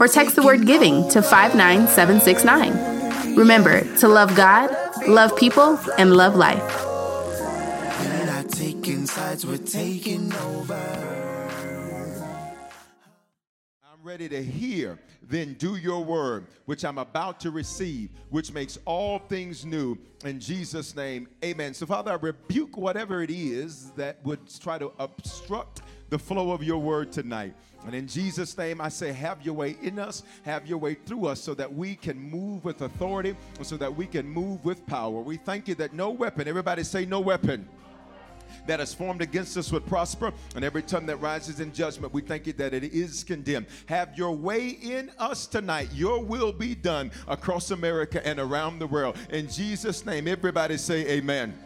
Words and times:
or 0.00 0.08
text 0.08 0.36
the 0.36 0.42
word 0.42 0.66
giving 0.66 1.08
to 1.10 1.22
59769. 1.22 3.36
Remember 3.36 3.82
to 3.98 4.08
love 4.08 4.34
God, 4.34 4.70
love 5.06 5.36
people, 5.36 5.78
and 5.96 6.16
love 6.16 6.34
life. 6.34 6.62
I'm 13.84 14.02
ready 14.02 14.28
to 14.28 14.42
hear, 14.42 14.98
then 15.22 15.54
do 15.54 15.76
your 15.76 16.04
word, 16.04 16.46
which 16.64 16.84
I'm 16.84 16.98
about 16.98 17.40
to 17.40 17.50
receive, 17.50 18.10
which 18.30 18.52
makes 18.52 18.78
all 18.84 19.18
things 19.18 19.64
new. 19.64 19.96
In 20.24 20.40
Jesus' 20.40 20.96
name, 20.96 21.28
amen. 21.44 21.74
So, 21.74 21.86
Father, 21.86 22.10
I 22.10 22.14
rebuke 22.14 22.76
whatever 22.76 23.22
it 23.22 23.30
is 23.30 23.90
that 23.92 24.24
would 24.24 24.40
try 24.60 24.78
to 24.78 24.92
obstruct 24.98 25.82
the 26.10 26.18
flow 26.18 26.52
of 26.52 26.62
your 26.62 26.78
word 26.78 27.12
tonight. 27.12 27.54
And 27.86 27.94
in 27.94 28.06
Jesus' 28.06 28.56
name, 28.58 28.80
I 28.80 28.88
say, 28.88 29.12
have 29.12 29.40
your 29.42 29.54
way 29.54 29.76
in 29.82 29.98
us, 29.98 30.22
have 30.42 30.66
your 30.66 30.78
way 30.78 30.94
through 30.94 31.26
us, 31.26 31.40
so 31.40 31.54
that 31.54 31.72
we 31.72 31.94
can 31.94 32.18
move 32.18 32.64
with 32.64 32.82
authority, 32.82 33.36
so 33.62 33.76
that 33.76 33.94
we 33.94 34.06
can 34.06 34.28
move 34.28 34.64
with 34.64 34.84
power. 34.86 35.20
We 35.20 35.36
thank 35.36 35.68
you 35.68 35.74
that 35.76 35.94
no 35.94 36.10
weapon, 36.10 36.48
everybody 36.48 36.84
say, 36.84 37.06
no 37.06 37.20
weapon 37.20 37.68
that 38.66 38.80
is 38.80 38.92
formed 38.92 39.22
against 39.22 39.56
us 39.56 39.72
would 39.72 39.86
prosper, 39.86 40.32
and 40.54 40.64
every 40.64 40.82
tongue 40.82 41.06
that 41.06 41.16
rises 41.16 41.60
in 41.60 41.72
judgment, 41.72 42.12
we 42.12 42.20
thank 42.20 42.46
you 42.46 42.52
that 42.54 42.74
it 42.74 42.84
is 42.84 43.24
condemned. 43.24 43.66
Have 43.86 44.16
your 44.16 44.32
way 44.32 44.68
in 44.68 45.10
us 45.18 45.46
tonight. 45.46 45.88
Your 45.92 46.22
will 46.22 46.52
be 46.52 46.74
done 46.74 47.10
across 47.26 47.70
America 47.70 48.26
and 48.26 48.38
around 48.38 48.78
the 48.78 48.86
world. 48.86 49.16
In 49.30 49.48
Jesus' 49.48 50.04
name, 50.04 50.28
everybody 50.28 50.76
say 50.76 51.06
amen. 51.08 51.56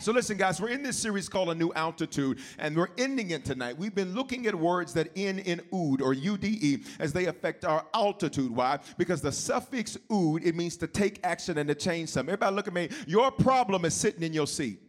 So, 0.00 0.12
listen, 0.12 0.36
guys, 0.36 0.60
we're 0.60 0.68
in 0.68 0.84
this 0.84 0.96
series 0.96 1.28
called 1.28 1.50
A 1.50 1.54
New 1.56 1.72
Altitude, 1.72 2.38
and 2.58 2.76
we're 2.76 2.90
ending 2.98 3.32
it 3.32 3.44
tonight. 3.44 3.76
We've 3.76 3.94
been 3.94 4.14
looking 4.14 4.46
at 4.46 4.54
words 4.54 4.92
that 4.94 5.08
end 5.16 5.40
in 5.40 5.60
ood 5.74 6.00
or 6.00 6.14
ude 6.14 6.84
as 7.00 7.12
they 7.12 7.26
affect 7.26 7.64
our 7.64 7.84
altitude. 7.92 8.50
Why? 8.52 8.78
Because 8.96 9.20
the 9.20 9.32
suffix 9.32 9.98
ood, 10.12 10.44
it 10.44 10.54
means 10.54 10.76
to 10.76 10.86
take 10.86 11.18
action 11.24 11.58
and 11.58 11.68
to 11.68 11.74
change 11.74 12.10
something. 12.10 12.32
Everybody, 12.32 12.54
look 12.54 12.68
at 12.68 12.74
me. 12.74 12.90
Your 13.08 13.32
problem 13.32 13.84
is 13.84 13.92
sitting 13.92 14.22
in 14.22 14.32
your 14.32 14.46
seat. 14.46 14.80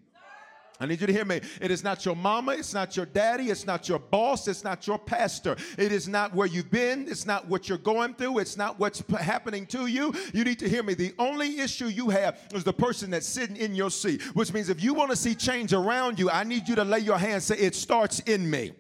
I 0.81 0.85
need 0.85 1.01
you 1.01 1.07
to 1.07 1.13
hear 1.13 1.25
me. 1.25 1.41
It 1.59 1.72
is 1.72 1.84
not 1.84 2.06
your 2.06 2.16
mama, 2.16 2.53
it's 2.53 2.73
not 2.73 2.95
your 2.95 3.06
daddy, 3.06 3.50
it's 3.50 3.66
not 3.66 3.90
your 3.90 4.00
boss, 4.00 4.47
it's 4.47 4.63
not 4.63 4.88
your 4.88 4.97
pastor. 4.97 5.57
It 5.78 5.91
is 5.91 6.07
not 6.07 6.34
where 6.34 6.47
you've 6.47 6.72
been, 6.72 7.07
it's 7.09 7.25
not 7.25 7.47
what 7.47 7.67
you're 7.67 7.78
going 7.78 8.13
through, 8.13 8.40
it's 8.40 8.56
not 8.56 8.79
what's 8.79 9.03
happening 9.19 9.66
to 9.68 9.88
you. 9.88 10.13
You 10.34 10.45
need 10.45 10.59
to 10.59 10.69
hear 10.69 10.81
me. 10.81 10.94
The 10.94 11.13
only 11.19 11.59
issue 11.59 11.88
you 11.88 12.09
have 12.09 12.39
is 12.53 12.63
the 12.63 12.73
person 12.73 13.12
that's 13.12 13.28
sitting 13.28 13.57
in 13.57 13.75
your 13.75 13.91
seat, 13.91 14.22
which 14.35 14.53
means 14.53 14.69
if 14.69 14.81
you 14.81 14.94
want 14.94 15.12
to 15.12 15.18
see 15.18 15.35
change 15.35 15.73
around 15.73 16.18
you, 16.18 16.29
I 16.29 16.45
need 16.45 16.69
you 16.69 16.75
to 16.75 16.85
lay 16.85 17.00
your 17.00 17.18
hand 17.18 17.44
say, 17.44 17.57
It 17.57 17.75
starts 17.75 18.19
in 18.22 18.50
me. 18.50 18.72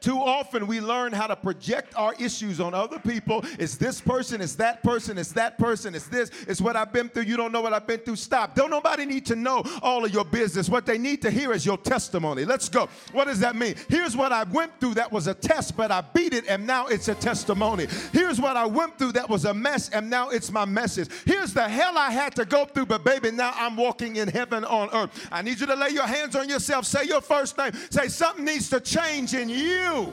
Too 0.00 0.18
often 0.18 0.66
we 0.66 0.80
learn 0.80 1.12
how 1.12 1.26
to 1.26 1.36
project 1.36 1.94
our 1.96 2.14
issues 2.18 2.60
on 2.60 2.74
other 2.74 2.98
people. 2.98 3.44
It's 3.58 3.76
this 3.76 4.00
person, 4.00 4.40
it's 4.40 4.54
that 4.56 4.82
person, 4.82 5.18
it's 5.18 5.32
that 5.32 5.58
person, 5.58 5.94
it's 5.94 6.06
this, 6.06 6.30
it's 6.46 6.60
what 6.60 6.76
I've 6.76 6.92
been 6.92 7.08
through. 7.08 7.24
You 7.24 7.36
don't 7.36 7.52
know 7.52 7.60
what 7.60 7.72
I've 7.72 7.86
been 7.86 8.00
through. 8.00 8.16
Stop. 8.16 8.54
Don't 8.54 8.70
nobody 8.70 9.04
need 9.06 9.26
to 9.26 9.36
know 9.36 9.64
all 9.82 10.04
of 10.04 10.12
your 10.12 10.24
business. 10.24 10.68
What 10.68 10.86
they 10.86 10.98
need 10.98 11.22
to 11.22 11.30
hear 11.30 11.52
is 11.52 11.66
your 11.66 11.78
testimony. 11.78 12.44
Let's 12.44 12.68
go. 12.68 12.88
What 13.12 13.26
does 13.26 13.40
that 13.40 13.56
mean? 13.56 13.74
Here's 13.88 14.16
what 14.16 14.32
I 14.32 14.44
went 14.44 14.78
through 14.80 14.94
that 14.94 15.10
was 15.10 15.26
a 15.26 15.34
test, 15.34 15.76
but 15.76 15.90
I 15.90 16.00
beat 16.00 16.32
it 16.32 16.44
and 16.48 16.66
now 16.66 16.86
it's 16.86 17.08
a 17.08 17.14
testimony. 17.14 17.86
Here's 18.12 18.40
what 18.40 18.56
I 18.56 18.66
went 18.66 18.98
through 18.98 19.12
that 19.12 19.28
was 19.28 19.44
a 19.44 19.54
mess 19.54 19.88
and 19.90 20.08
now 20.08 20.28
it's 20.28 20.52
my 20.52 20.64
message. 20.64 21.08
Here's 21.24 21.52
the 21.52 21.68
hell 21.68 21.98
I 21.98 22.10
had 22.10 22.34
to 22.36 22.44
go 22.44 22.64
through, 22.64 22.86
but 22.86 23.04
baby, 23.04 23.30
now 23.30 23.52
I'm 23.56 23.76
walking 23.76 24.16
in 24.16 24.28
heaven 24.28 24.64
on 24.64 24.90
earth. 24.92 25.28
I 25.32 25.42
need 25.42 25.58
you 25.58 25.66
to 25.66 25.74
lay 25.74 25.90
your 25.90 26.06
hands 26.06 26.36
on 26.36 26.48
yourself. 26.48 26.84
Say 26.86 27.04
your 27.04 27.20
first 27.20 27.58
name. 27.58 27.72
Say 27.90 28.08
something 28.08 28.44
needs 28.44 28.68
to 28.70 28.80
change 28.80 29.34
in 29.34 29.48
you 29.48 29.87
you. 29.88 30.12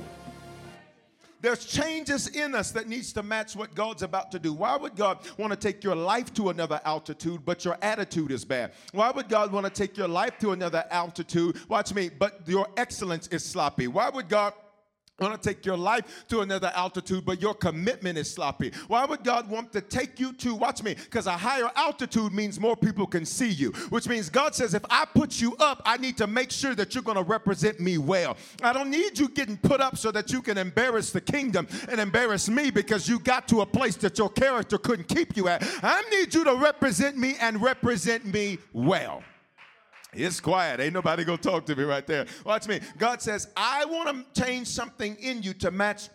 There's 1.41 1.63
changes 1.63 2.27
in 2.29 2.55
us 2.55 2.71
that 2.71 2.87
needs 2.87 3.13
to 3.13 3.21
match 3.21 3.55
what 3.55 3.75
God's 3.75 4.01
about 4.01 4.31
to 4.31 4.39
do. 4.39 4.51
Why 4.51 4.75
would 4.77 4.95
God 4.95 5.19
want 5.37 5.51
to 5.51 5.55
take 5.55 5.83
your 5.83 5.95
life 5.95 6.33
to 6.35 6.49
another 6.49 6.81
altitude, 6.83 7.45
but 7.45 7.63
your 7.63 7.77
attitude 7.83 8.31
is 8.31 8.43
bad? 8.43 8.71
Why 8.93 9.11
would 9.11 9.29
God 9.29 9.51
want 9.51 9.67
to 9.67 9.71
take 9.71 9.95
your 9.95 10.07
life 10.07 10.39
to 10.39 10.53
another 10.53 10.85
altitude? 10.89 11.57
Watch 11.69 11.93
me, 11.93 12.09
but 12.09 12.41
your 12.47 12.67
excellence 12.77 13.27
is 13.27 13.45
sloppy. 13.45 13.87
Why 13.87 14.09
would 14.09 14.27
God 14.27 14.53
want 15.19 15.41
to 15.41 15.49
take 15.49 15.65
your 15.65 15.77
life 15.77 16.25
to 16.27 16.41
another 16.41 16.71
altitude, 16.75 17.25
but 17.25 17.41
your 17.41 17.53
commitment 17.53 18.17
is 18.17 18.29
sloppy. 18.29 18.71
Why 18.87 19.05
would 19.05 19.23
God 19.23 19.49
want 19.49 19.71
to 19.71 19.81
take 19.81 20.19
you 20.19 20.33
to, 20.33 20.53
watch 20.53 20.83
me, 20.83 20.93
because 20.95 21.25
a 21.27 21.37
higher 21.37 21.71
altitude 21.75 22.33
means 22.33 22.59
more 22.59 22.75
people 22.75 23.07
can 23.07 23.25
see 23.25 23.49
you, 23.49 23.71
which 23.89 24.09
means 24.09 24.29
God 24.29 24.53
says, 24.53 24.73
if 24.73 24.83
I 24.89 25.05
put 25.05 25.39
you 25.39 25.55
up, 25.57 25.81
I 25.85 25.97
need 25.97 26.17
to 26.17 26.27
make 26.27 26.51
sure 26.51 26.75
that 26.75 26.93
you're 26.93 27.03
going 27.03 27.17
to 27.17 27.23
represent 27.23 27.79
me 27.79 27.97
well. 27.97 28.35
I 28.61 28.73
don't 28.73 28.89
need 28.89 29.17
you 29.17 29.29
getting 29.29 29.57
put 29.57 29.79
up 29.79 29.97
so 29.97 30.11
that 30.11 30.31
you 30.31 30.41
can 30.41 30.57
embarrass 30.57 31.11
the 31.11 31.21
kingdom 31.21 31.67
and 31.89 31.99
embarrass 31.99 32.49
me 32.49 32.69
because 32.69 33.07
you 33.07 33.19
got 33.19 33.47
to 33.47 33.61
a 33.61 33.65
place 33.65 33.95
that 33.97 34.17
your 34.17 34.29
character 34.29 34.77
couldn't 34.77 35.07
keep 35.07 35.37
you 35.37 35.47
at. 35.47 35.63
I 35.81 36.01
need 36.09 36.33
you 36.33 36.43
to 36.43 36.55
represent 36.55 37.17
me 37.17 37.35
and 37.39 37.61
represent 37.61 38.25
me 38.25 38.57
well. 38.73 39.23
It's 40.15 40.39
quiet. 40.39 40.79
Ain't 40.79 40.93
nobody 40.93 41.23
gonna 41.23 41.37
talk 41.37 41.65
to 41.65 41.75
me 41.75 41.83
right 41.83 42.05
there. 42.05 42.25
Watch 42.45 42.67
me. 42.67 42.79
God 42.97 43.21
says, 43.21 43.49
I 43.55 43.85
want 43.85 44.33
to 44.33 44.41
change 44.41 44.67
something 44.67 45.15
in 45.15 45.43
you 45.43 45.53
to 45.55 45.71
match 45.71 46.09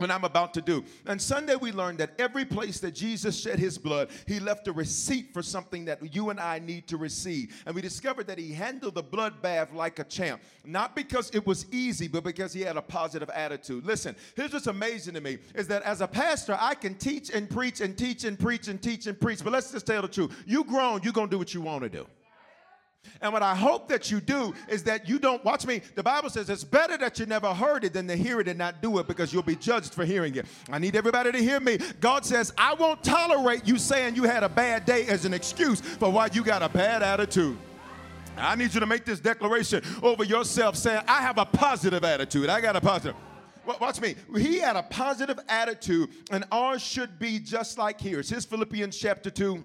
what 0.00 0.10
I'm 0.10 0.24
about 0.24 0.54
to 0.54 0.62
do. 0.62 0.82
And 1.06 1.20
Sunday 1.20 1.56
we 1.56 1.72
learned 1.72 1.98
that 1.98 2.12
every 2.18 2.44
place 2.44 2.80
that 2.80 2.92
Jesus 2.92 3.38
shed 3.38 3.58
his 3.58 3.76
blood, 3.76 4.08
he 4.26 4.40
left 4.40 4.66
a 4.66 4.72
receipt 4.72 5.32
for 5.34 5.42
something 5.42 5.84
that 5.84 6.14
you 6.14 6.30
and 6.30 6.40
I 6.40 6.58
need 6.58 6.86
to 6.88 6.96
receive. 6.96 7.62
And 7.66 7.74
we 7.74 7.82
discovered 7.82 8.26
that 8.28 8.38
he 8.38 8.52
handled 8.52 8.94
the 8.94 9.02
blood 9.02 9.42
bath 9.42 9.72
like 9.74 9.98
a 9.98 10.04
champ, 10.04 10.40
not 10.64 10.96
because 10.96 11.30
it 11.34 11.46
was 11.46 11.66
easy, 11.70 12.08
but 12.08 12.24
because 12.24 12.52
he 12.52 12.62
had 12.62 12.78
a 12.78 12.82
positive 12.82 13.28
attitude. 13.30 13.84
Listen, 13.84 14.16
here's 14.36 14.52
what's 14.52 14.68
amazing 14.68 15.14
to 15.14 15.20
me 15.20 15.38
is 15.54 15.68
that 15.68 15.82
as 15.82 16.00
a 16.00 16.08
pastor, 16.08 16.56
I 16.58 16.74
can 16.74 16.94
teach 16.94 17.30
and 17.30 17.48
preach 17.48 17.82
and 17.82 17.96
teach 17.96 18.24
and 18.24 18.38
preach 18.38 18.68
and 18.68 18.80
teach 18.80 19.06
and 19.06 19.20
preach, 19.20 19.44
but 19.44 19.52
let's 19.52 19.70
just 19.70 19.86
tell 19.86 20.02
the 20.02 20.08
truth. 20.08 20.34
You 20.46 20.64
grown, 20.64 21.02
you're 21.02 21.12
gonna 21.12 21.30
do 21.30 21.38
what 21.38 21.52
you 21.52 21.60
want 21.60 21.82
to 21.82 21.90
do. 21.90 22.06
And 23.22 23.32
what 23.32 23.42
I 23.42 23.54
hope 23.54 23.88
that 23.88 24.10
you 24.10 24.20
do 24.20 24.54
is 24.68 24.82
that 24.84 25.08
you 25.08 25.18
don't 25.18 25.44
watch 25.44 25.66
me. 25.66 25.82
The 25.94 26.02
Bible 26.02 26.30
says 26.30 26.48
it's 26.48 26.64
better 26.64 26.96
that 26.98 27.18
you 27.18 27.26
never 27.26 27.52
heard 27.52 27.84
it 27.84 27.92
than 27.92 28.08
to 28.08 28.16
hear 28.16 28.40
it 28.40 28.48
and 28.48 28.58
not 28.58 28.80
do 28.80 28.98
it 28.98 29.06
because 29.06 29.32
you'll 29.32 29.42
be 29.42 29.56
judged 29.56 29.92
for 29.92 30.04
hearing 30.04 30.34
it. 30.36 30.46
I 30.70 30.78
need 30.78 30.96
everybody 30.96 31.32
to 31.32 31.38
hear 31.38 31.60
me. 31.60 31.78
God 32.00 32.24
says, 32.24 32.52
I 32.56 32.74
won't 32.74 33.04
tolerate 33.04 33.66
you 33.66 33.76
saying 33.78 34.16
you 34.16 34.24
had 34.24 34.42
a 34.42 34.48
bad 34.48 34.86
day 34.86 35.06
as 35.06 35.26
an 35.26 35.34
excuse 35.34 35.80
for 35.80 36.10
why 36.10 36.28
you 36.32 36.42
got 36.42 36.62
a 36.62 36.68
bad 36.68 37.02
attitude. 37.02 37.58
I 38.38 38.54
need 38.56 38.72
you 38.72 38.80
to 38.80 38.86
make 38.86 39.04
this 39.04 39.20
declaration 39.20 39.82
over 40.02 40.24
yourself 40.24 40.76
saying, 40.76 41.02
I 41.06 41.20
have 41.20 41.36
a 41.36 41.44
positive 41.44 42.04
attitude. 42.04 42.48
I 42.48 42.62
got 42.62 42.74
a 42.74 42.80
positive. 42.80 43.16
Watch 43.80 44.00
me. 44.00 44.14
He 44.36 44.58
had 44.58 44.76
a 44.76 44.82
positive 44.82 45.38
attitude, 45.48 46.08
and 46.30 46.44
ours 46.50 46.80
should 46.82 47.18
be 47.18 47.38
just 47.38 47.76
like 47.76 48.00
his. 48.00 48.46
Philippians 48.46 48.96
chapter 48.96 49.30
2 49.30 49.62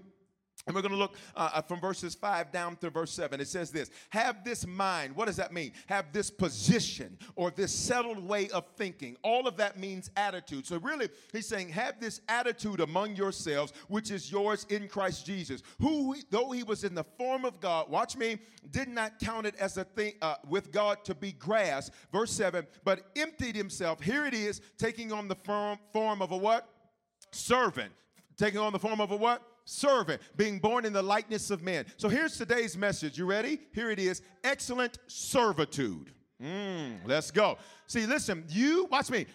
And 0.67 0.75
we're 0.75 0.81
going 0.81 0.93
to 0.93 0.97
look 0.97 1.15
uh, 1.35 1.51
uh, 1.53 1.61
from 1.61 1.79
verses 1.79 2.15
5 2.15 2.51
down 2.51 2.75
to 2.77 2.89
verse 2.89 3.11
7. 3.11 3.39
It 3.39 3.47
says 3.47 3.69
this 3.69 3.91
Have 4.09 4.43
this 4.43 4.65
mind. 4.65 5.15
What 5.15 5.27
does 5.27 5.35
that 5.35 5.53
mean? 5.53 5.73
Have 5.85 6.11
this 6.11 6.31
position 6.31 7.19
or 7.35 7.51
this 7.51 7.71
settled 7.71 8.27
way 8.27 8.49
of 8.49 8.65
thinking. 8.75 9.15
All 9.21 9.47
of 9.47 9.57
that 9.57 9.79
means 9.79 10.09
attitude. 10.17 10.65
So, 10.65 10.77
really, 10.77 11.09
he's 11.31 11.47
saying, 11.47 11.69
Have 11.69 11.99
this 11.99 12.21
attitude 12.27 12.79
among 12.79 13.15
yourselves, 13.15 13.73
which 13.89 14.09
is 14.09 14.31
yours 14.31 14.65
in 14.69 14.87
Christ 14.87 15.25
Jesus, 15.25 15.61
who, 15.79 16.15
though 16.31 16.49
he 16.49 16.63
was 16.63 16.83
in 16.83 16.95
the 16.95 17.03
form 17.03 17.45
of 17.45 17.59
God, 17.59 17.89
watch 17.89 18.17
me, 18.17 18.39
did 18.71 18.87
not 18.87 19.19
count 19.19 19.45
it 19.45 19.55
as 19.57 19.77
a 19.77 19.83
thing 19.83 20.13
uh, 20.23 20.35
with 20.49 20.71
God 20.71 21.05
to 21.05 21.13
be 21.13 21.31
grass. 21.31 21.91
Verse 22.11 22.31
7, 22.31 22.65
but 22.83 23.11
emptied 23.15 23.55
himself. 23.55 24.01
Here 24.01 24.25
it 24.25 24.33
is, 24.33 24.61
taking 24.79 25.11
on 25.11 25.27
the 25.27 25.35
form, 25.35 25.77
form 25.93 26.23
of 26.23 26.31
a 26.31 26.37
what? 26.37 26.67
Servant. 27.31 27.91
Taking 28.35 28.59
on 28.59 28.73
the 28.73 28.79
form 28.79 28.99
of 28.99 29.11
a 29.11 29.15
what? 29.15 29.43
Servant, 29.65 30.21
being 30.37 30.59
born 30.59 30.85
in 30.85 30.93
the 30.93 31.01
likeness 31.01 31.51
of 31.51 31.61
men. 31.61 31.85
So 31.97 32.07
here's 32.07 32.37
today's 32.37 32.77
message. 32.77 33.17
You 33.17 33.25
ready? 33.25 33.59
Here 33.73 33.91
it 33.91 33.99
is 33.99 34.21
excellent 34.43 34.99
servitude. 35.07 36.11
Mm, 36.41 36.99
let's 37.05 37.31
go. 37.31 37.57
See, 37.87 38.05
listen, 38.05 38.45
you, 38.49 38.87
watch 38.91 39.09
me. 39.09 39.25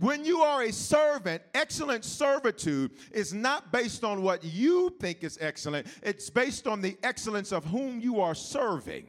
When 0.00 0.24
you 0.24 0.40
are 0.40 0.62
a 0.62 0.72
servant, 0.72 1.42
excellent 1.54 2.04
servitude 2.04 2.92
is 3.12 3.34
not 3.34 3.72
based 3.72 4.04
on 4.04 4.22
what 4.22 4.42
you 4.42 4.94
think 5.00 5.22
is 5.22 5.36
excellent, 5.40 5.86
it's 6.02 6.30
based 6.30 6.66
on 6.66 6.80
the 6.80 6.96
excellence 7.02 7.52
of 7.52 7.64
whom 7.66 8.00
you 8.00 8.20
are 8.20 8.34
serving. 8.34 9.06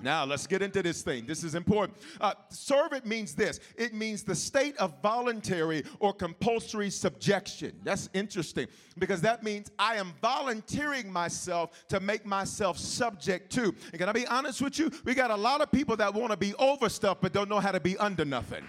Now, 0.00 0.24
let's 0.24 0.46
get 0.46 0.62
into 0.62 0.82
this 0.82 1.02
thing. 1.02 1.26
This 1.26 1.42
is 1.42 1.54
important. 1.54 1.98
Uh, 2.20 2.34
servant 2.50 3.06
means 3.06 3.34
this 3.34 3.60
it 3.76 3.94
means 3.94 4.22
the 4.22 4.34
state 4.34 4.76
of 4.76 5.00
voluntary 5.02 5.84
or 6.00 6.12
compulsory 6.12 6.90
subjection. 6.90 7.72
That's 7.82 8.10
interesting 8.12 8.66
because 8.98 9.20
that 9.22 9.42
means 9.42 9.70
I 9.78 9.96
am 9.96 10.12
volunteering 10.20 11.10
myself 11.10 11.86
to 11.88 12.00
make 12.00 12.26
myself 12.26 12.78
subject 12.78 13.50
to. 13.52 13.74
And 13.92 13.98
can 13.98 14.08
I 14.08 14.12
be 14.12 14.26
honest 14.26 14.60
with 14.60 14.78
you? 14.78 14.90
We 15.04 15.14
got 15.14 15.30
a 15.30 15.36
lot 15.36 15.60
of 15.60 15.72
people 15.72 15.96
that 15.96 16.12
want 16.12 16.30
to 16.30 16.36
be 16.36 16.54
over 16.54 16.88
stuff 16.88 17.18
but 17.20 17.32
don't 17.32 17.48
know 17.48 17.60
how 17.60 17.72
to 17.72 17.80
be 17.80 17.96
under 17.98 18.24
nothing. 18.24 18.64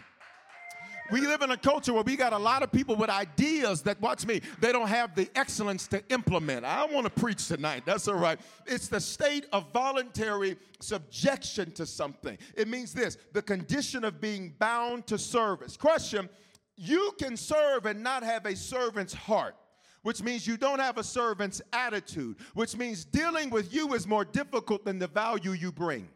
We 1.11 1.21
live 1.21 1.41
in 1.41 1.51
a 1.51 1.57
culture 1.57 1.93
where 1.93 2.03
we 2.03 2.15
got 2.15 2.33
a 2.33 2.37
lot 2.37 2.63
of 2.63 2.71
people 2.71 2.95
with 2.95 3.09
ideas 3.09 3.81
that, 3.83 4.01
watch 4.01 4.25
me, 4.25 4.41
they 4.59 4.71
don't 4.71 4.87
have 4.87 5.15
the 5.15 5.29
excellence 5.35 5.87
to 5.89 6.03
implement. 6.09 6.65
I 6.65 6.85
want 6.85 7.05
to 7.05 7.21
preach 7.21 7.47
tonight. 7.47 7.83
That's 7.85 8.07
all 8.07 8.15
right. 8.15 8.39
It's 8.65 8.87
the 8.87 8.99
state 8.99 9.45
of 9.53 9.71
voluntary 9.71 10.57
subjection 10.79 11.71
to 11.73 11.85
something. 11.85 12.37
It 12.55 12.67
means 12.67 12.93
this 12.93 13.17
the 13.33 13.41
condition 13.41 14.03
of 14.03 14.19
being 14.19 14.53
bound 14.59 15.07
to 15.07 15.17
service. 15.17 15.77
Question 15.77 16.29
You 16.75 17.13
can 17.19 17.37
serve 17.37 17.85
and 17.85 18.03
not 18.03 18.23
have 18.23 18.45
a 18.45 18.55
servant's 18.55 19.13
heart 19.13 19.55
which 20.03 20.23
means 20.23 20.47
you 20.47 20.55
don't 20.55 20.79
have 20.79 20.97
a 20.97 21.03
servant's 21.03 21.61
attitude, 21.73 22.37
which 22.53 22.77
means 22.77 23.03
dealing 23.03 23.49
with 23.49 23.73
you 23.73 23.93
is 23.93 24.07
more 24.07 24.23
difficult 24.23 24.85
than 24.85 24.99
the 24.99 25.07
value 25.07 25.51
you 25.51 25.69
bring. 25.69 26.07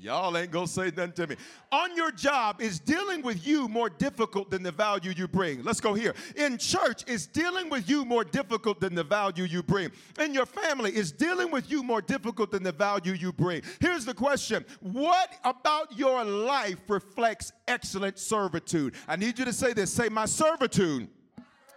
Y'all 0.00 0.36
ain't 0.36 0.52
gonna 0.52 0.66
say 0.66 0.92
nothing 0.96 1.12
to 1.12 1.26
me. 1.26 1.36
On 1.72 1.96
your 1.96 2.12
job, 2.12 2.60
is 2.60 2.78
dealing 2.78 3.20
with 3.20 3.44
you 3.44 3.66
more 3.66 3.90
difficult 3.90 4.48
than 4.48 4.62
the 4.62 4.70
value 4.70 5.12
you 5.16 5.26
bring? 5.26 5.64
Let's 5.64 5.80
go 5.80 5.92
here. 5.92 6.14
In 6.36 6.56
church, 6.56 7.02
is 7.08 7.26
dealing 7.26 7.68
with 7.68 7.90
you 7.90 8.04
more 8.04 8.22
difficult 8.22 8.78
than 8.78 8.94
the 8.94 9.02
value 9.02 9.42
you 9.42 9.60
bring? 9.60 9.90
In 10.20 10.32
your 10.34 10.46
family, 10.46 10.94
is 10.94 11.10
dealing 11.10 11.50
with 11.50 11.68
you 11.68 11.82
more 11.82 12.00
difficult 12.00 12.52
than 12.52 12.62
the 12.62 12.70
value 12.70 13.12
you 13.12 13.32
bring? 13.32 13.62
Here's 13.80 14.04
the 14.04 14.14
question 14.14 14.64
What 14.80 15.34
about 15.42 15.98
your 15.98 16.24
life 16.24 16.78
reflects 16.86 17.52
excellent 17.66 18.20
servitude? 18.20 18.94
I 19.08 19.16
need 19.16 19.36
you 19.36 19.44
to 19.46 19.52
say 19.52 19.72
this 19.72 19.92
say, 19.92 20.08
My 20.08 20.26
servitude 20.26 21.08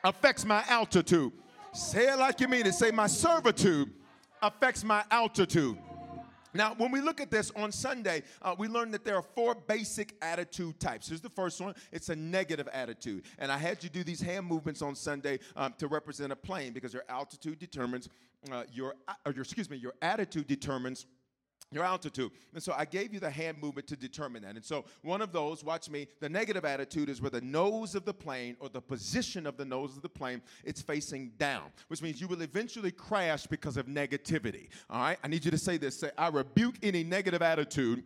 affects 0.04 0.46
my 0.46 0.64
altitude. 0.70 1.32
Say 1.74 2.08
it 2.08 2.20
like 2.20 2.40
you 2.40 2.48
mean 2.48 2.68
it. 2.68 2.76
Say, 2.76 2.92
My 2.92 3.08
servitude 3.08 3.92
affects 4.44 4.84
my 4.84 5.04
altitude. 5.10 5.78
Now, 6.54 6.74
when 6.76 6.92
we 6.92 7.02
look 7.02 7.22
at 7.22 7.32
this 7.32 7.52
on 7.56 7.72
Sunday, 7.72 8.24
uh, 8.42 8.56
we 8.58 8.68
learned 8.68 8.94
that 8.94 9.06
there 9.06 9.16
are 9.16 9.22
four 9.22 9.56
basic 9.56 10.16
attitude 10.22 10.80
types. 10.80 11.08
Here's 11.08 11.22
the 11.22 11.30
first 11.30 11.62
one 11.62 11.76
it's 11.92 12.10
a 12.10 12.16
negative 12.16 12.68
attitude. 12.74 13.24
And 13.40 13.52
I 13.52 13.58
had 13.58 13.84
you 13.84 13.90
do 13.90 14.04
these 14.04 14.22
hand 14.22 14.46
movements 14.46 14.82
on 14.82 14.96
Sunday 14.96 15.40
um, 15.56 15.74
to 15.78 15.88
represent 15.88 16.32
a 16.32 16.36
plane 16.36 16.74
because 16.74 16.94
your 16.94 17.04
altitude 17.10 17.60
determines 17.60 18.10
uh, 18.52 18.64
your, 18.74 18.96
uh, 19.08 19.14
or 19.26 19.34
your, 19.34 19.44
excuse 19.44 19.70
me, 19.70 19.78
your 19.78 19.94
attitude 20.02 20.48
determines 20.48 21.06
your 21.72 21.84
altitude. 21.84 22.32
And 22.54 22.62
so 22.62 22.74
I 22.78 22.86
gave 22.86 23.14
you 23.14 23.20
the 23.20 23.30
hand 23.30 23.58
movement 23.62 23.88
to 23.88 23.96
determine 23.96 24.44
that. 24.44 24.56
And 24.56 24.64
so 24.64 24.86
one 25.04 25.22
of 25.22 25.32
those, 25.32 25.64
watch 25.64 25.90
me, 25.90 26.08
the 26.20 26.30
negative 26.30 26.66
attitude 26.66 27.10
is 27.10 27.22
where 27.22 27.32
the 27.32 27.42
nose 27.42 27.96
of 27.96 28.04
the 28.06 28.14
plane 28.14 28.58
or 28.60 28.70
the 28.70 28.82
position 28.82 29.48
of 29.48 29.58
the 29.58 29.66
nose 29.66 29.96
of 29.96 30.02
the 30.02 30.10
plane, 30.10 30.42
it's 30.66 30.82
facing 30.82 31.32
down, 31.38 31.64
which 31.88 32.02
means 32.02 32.20
you 32.20 32.28
will 32.28 32.42
eventually 32.42 32.92
crash 32.92 33.48
because 33.48 33.78
of 33.78 33.86
negativity. 33.86 34.68
All 34.90 35.02
right? 35.02 35.18
I 35.24 35.28
need 35.28 35.46
you 35.46 35.52
to 35.52 35.58
say 35.58 35.78
this. 35.78 36.00
Say, 36.00 36.12
I 36.18 36.28
rebuke 36.28 36.76
any 36.84 37.04
negative 37.04 37.42
attitude 37.42 38.04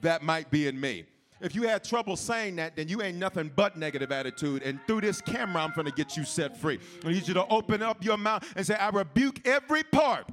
that 0.00 0.22
might 0.22 0.50
be 0.50 0.66
in 0.66 0.78
me. 0.78 1.04
If 1.40 1.54
you 1.54 1.62
had 1.62 1.84
trouble 1.84 2.16
saying 2.16 2.56
that, 2.56 2.74
then 2.74 2.88
you 2.88 3.02
ain't 3.02 3.18
nothing 3.18 3.50
but 3.54 3.76
negative 3.76 4.10
attitude. 4.10 4.62
And 4.62 4.80
through 4.86 5.02
this 5.02 5.20
camera, 5.20 5.62
I'm 5.62 5.72
going 5.74 5.86
to 5.86 5.92
get 5.92 6.16
you 6.16 6.24
set 6.24 6.56
free. 6.56 6.78
I 7.04 7.08
need 7.08 7.28
you 7.28 7.34
to 7.34 7.46
open 7.48 7.82
up 7.82 8.02
your 8.04 8.16
mouth 8.16 8.50
and 8.56 8.66
say, 8.66 8.76
I 8.76 8.88
rebuke 8.88 9.46
every 9.46 9.82
part 9.82 10.26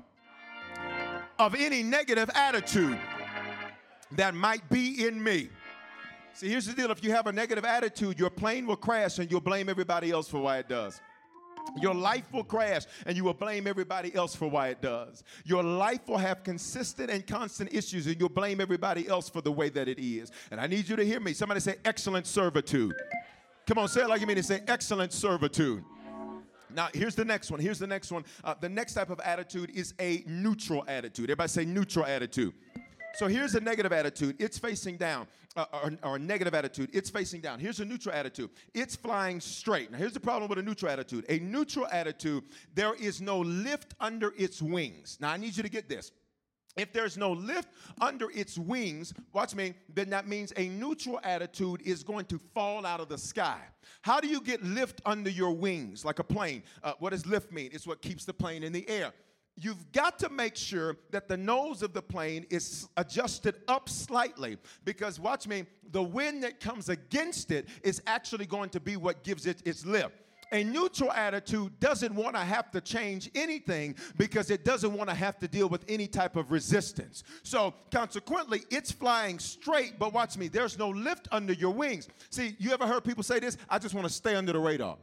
of 1.41 1.55
any 1.55 1.81
negative 1.81 2.29
attitude 2.35 2.99
that 4.11 4.35
might 4.35 4.67
be 4.69 5.07
in 5.07 5.21
me. 5.21 5.49
See, 6.33 6.47
here's 6.47 6.67
the 6.67 6.73
deal 6.73 6.91
if 6.91 7.03
you 7.03 7.11
have 7.11 7.25
a 7.25 7.31
negative 7.31 7.65
attitude, 7.65 8.19
your 8.19 8.29
plane 8.29 8.67
will 8.67 8.75
crash 8.75 9.17
and 9.17 9.29
you'll 9.29 9.41
blame 9.41 9.67
everybody 9.67 10.11
else 10.11 10.29
for 10.29 10.39
why 10.39 10.59
it 10.59 10.69
does. 10.69 11.01
Your 11.79 11.95
life 11.95 12.31
will 12.31 12.43
crash 12.43 12.83
and 13.05 13.17
you 13.17 13.23
will 13.23 13.33
blame 13.33 13.65
everybody 13.65 14.13
else 14.13 14.35
for 14.35 14.47
why 14.47 14.69
it 14.69 14.81
does. 14.81 15.23
Your 15.43 15.63
life 15.63 16.07
will 16.07 16.17
have 16.17 16.43
consistent 16.43 17.09
and 17.09 17.25
constant 17.25 17.73
issues 17.73 18.05
and 18.05 18.19
you'll 18.19 18.29
blame 18.29 18.61
everybody 18.61 19.07
else 19.07 19.27
for 19.27 19.41
the 19.41 19.51
way 19.51 19.69
that 19.69 19.87
it 19.87 19.99
is. 19.99 20.31
And 20.51 20.61
I 20.61 20.67
need 20.67 20.87
you 20.87 20.95
to 20.95 21.03
hear 21.03 21.19
me. 21.19 21.33
Somebody 21.33 21.59
say 21.59 21.75
excellent 21.85 22.27
servitude. 22.27 22.93
Come 23.65 23.79
on, 23.79 23.87
say 23.87 24.01
it 24.01 24.09
like 24.09 24.21
you 24.21 24.27
mean 24.27 24.37
it. 24.37 24.45
Say 24.45 24.61
excellent 24.67 25.11
servitude. 25.11 25.83
Now, 26.75 26.89
here's 26.93 27.15
the 27.15 27.25
next 27.25 27.51
one. 27.51 27.59
Here's 27.59 27.79
the 27.79 27.87
next 27.87 28.11
one. 28.11 28.23
Uh, 28.43 28.55
the 28.59 28.69
next 28.69 28.93
type 28.93 29.09
of 29.09 29.19
attitude 29.21 29.71
is 29.71 29.93
a 29.99 30.23
neutral 30.25 30.83
attitude. 30.87 31.25
Everybody 31.25 31.49
say 31.49 31.65
neutral 31.65 32.05
attitude. 32.05 32.53
So 33.15 33.27
here's 33.27 33.55
a 33.55 33.59
negative 33.59 33.91
attitude. 33.91 34.35
It's 34.39 34.57
facing 34.57 34.97
down, 34.97 35.27
uh, 35.55 35.65
or, 35.73 35.91
or, 36.03 36.15
a 36.15 36.19
negative 36.19 36.53
attitude. 36.53 36.89
It's 36.93 37.09
facing 37.09 37.41
down. 37.41 37.59
Here's 37.59 37.79
a 37.81 37.85
neutral 37.85 38.15
attitude. 38.15 38.49
It's 38.73 38.95
flying 38.95 39.41
straight. 39.41 39.91
Now, 39.91 39.97
here's 39.97 40.13
the 40.13 40.19
problem 40.19 40.49
with 40.49 40.59
a 40.59 40.63
neutral 40.63 40.91
attitude. 40.91 41.25
A 41.27 41.39
neutral 41.39 41.87
attitude, 41.91 42.43
there 42.73 42.93
is 42.95 43.21
no 43.21 43.39
lift 43.39 43.93
under 43.99 44.33
its 44.37 44.61
wings. 44.61 45.17
Now, 45.19 45.31
I 45.31 45.37
need 45.37 45.57
you 45.57 45.63
to 45.63 45.69
get 45.69 45.89
this. 45.89 46.11
If 46.77 46.93
there's 46.93 47.17
no 47.17 47.31
lift 47.31 47.69
under 47.99 48.29
its 48.31 48.57
wings, 48.57 49.13
watch 49.33 49.55
me, 49.55 49.73
then 49.93 50.09
that 50.11 50.27
means 50.27 50.53
a 50.55 50.69
neutral 50.69 51.19
attitude 51.23 51.81
is 51.83 52.03
going 52.03 52.25
to 52.25 52.39
fall 52.53 52.85
out 52.85 52.99
of 52.99 53.09
the 53.09 53.17
sky. 53.17 53.59
How 54.01 54.19
do 54.19 54.27
you 54.27 54.41
get 54.41 54.63
lift 54.63 55.01
under 55.05 55.29
your 55.29 55.51
wings 55.51 56.05
like 56.05 56.19
a 56.19 56.23
plane? 56.23 56.63
Uh, 56.83 56.93
what 56.99 57.11
does 57.11 57.25
lift 57.25 57.51
mean? 57.51 57.69
It's 57.73 57.85
what 57.85 58.01
keeps 58.01 58.25
the 58.25 58.33
plane 58.33 58.63
in 58.63 58.71
the 58.71 58.87
air. 58.87 59.13
You've 59.57 59.91
got 59.91 60.17
to 60.19 60.29
make 60.29 60.55
sure 60.55 60.95
that 61.11 61.27
the 61.27 61.35
nose 61.35 61.83
of 61.83 61.93
the 61.93 62.01
plane 62.01 62.45
is 62.49 62.87
adjusted 62.95 63.55
up 63.67 63.89
slightly 63.89 64.57
because, 64.85 65.19
watch 65.19 65.45
me, 65.45 65.65
the 65.91 66.01
wind 66.01 66.43
that 66.43 66.61
comes 66.61 66.87
against 66.87 67.51
it 67.51 67.67
is 67.83 68.01
actually 68.07 68.45
going 68.45 68.69
to 68.69 68.79
be 68.79 68.95
what 68.95 69.23
gives 69.23 69.45
it 69.45 69.61
its 69.65 69.85
lift. 69.85 70.15
A 70.53 70.63
neutral 70.63 71.11
attitude 71.11 71.79
doesn't 71.79 72.13
want 72.13 72.35
to 72.35 72.41
have 72.41 72.71
to 72.71 72.81
change 72.81 73.29
anything 73.35 73.95
because 74.17 74.51
it 74.51 74.65
doesn't 74.65 74.91
want 74.91 75.09
to 75.09 75.15
have 75.15 75.39
to 75.39 75.47
deal 75.47 75.69
with 75.69 75.85
any 75.87 76.07
type 76.07 76.35
of 76.35 76.51
resistance. 76.51 77.23
So, 77.43 77.73
consequently, 77.89 78.63
it's 78.69 78.91
flying 78.91 79.39
straight, 79.39 79.97
but 79.97 80.13
watch 80.13 80.37
me, 80.37 80.49
there's 80.49 80.77
no 80.77 80.89
lift 80.89 81.29
under 81.31 81.53
your 81.53 81.71
wings. 81.71 82.09
See, 82.29 82.55
you 82.59 82.71
ever 82.71 82.85
heard 82.85 83.05
people 83.05 83.23
say 83.23 83.39
this? 83.39 83.57
I 83.69 83.79
just 83.79 83.95
want 83.95 84.07
to 84.07 84.13
stay 84.13 84.35
under 84.35 84.51
the 84.51 84.59
radar. 84.59 84.97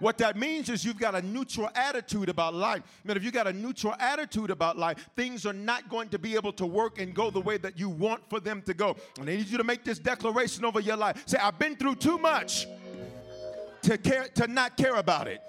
What 0.00 0.18
that 0.18 0.36
means 0.36 0.68
is 0.68 0.84
you've 0.84 0.98
got 0.98 1.14
a 1.14 1.22
neutral 1.22 1.70
attitude 1.74 2.28
about 2.28 2.52
life. 2.52 2.82
Man, 3.04 3.16
if 3.16 3.24
you 3.24 3.30
got 3.30 3.46
a 3.46 3.52
neutral 3.52 3.94
attitude 3.98 4.50
about 4.50 4.76
life, 4.76 5.08
things 5.16 5.46
are 5.46 5.54
not 5.54 5.88
going 5.88 6.10
to 6.10 6.18
be 6.18 6.34
able 6.34 6.52
to 6.54 6.66
work 6.66 6.98
and 6.98 7.14
go 7.14 7.30
the 7.30 7.40
way 7.40 7.56
that 7.58 7.78
you 7.78 7.88
want 7.88 8.28
for 8.28 8.40
them 8.40 8.60
to 8.62 8.74
go. 8.74 8.96
And 9.18 9.30
I 9.30 9.36
need 9.36 9.46
you 9.46 9.56
to 9.56 9.64
make 9.64 9.84
this 9.84 9.98
declaration 9.98 10.64
over 10.64 10.80
your 10.80 10.96
life. 10.96 11.22
Say, 11.24 11.38
I've 11.38 11.58
been 11.58 11.76
through 11.76 11.96
too 11.96 12.18
much 12.18 12.66
to 13.84 13.98
care 13.98 14.28
to 14.34 14.46
not 14.46 14.76
care 14.76 14.96
about 14.96 15.28
it. 15.28 15.40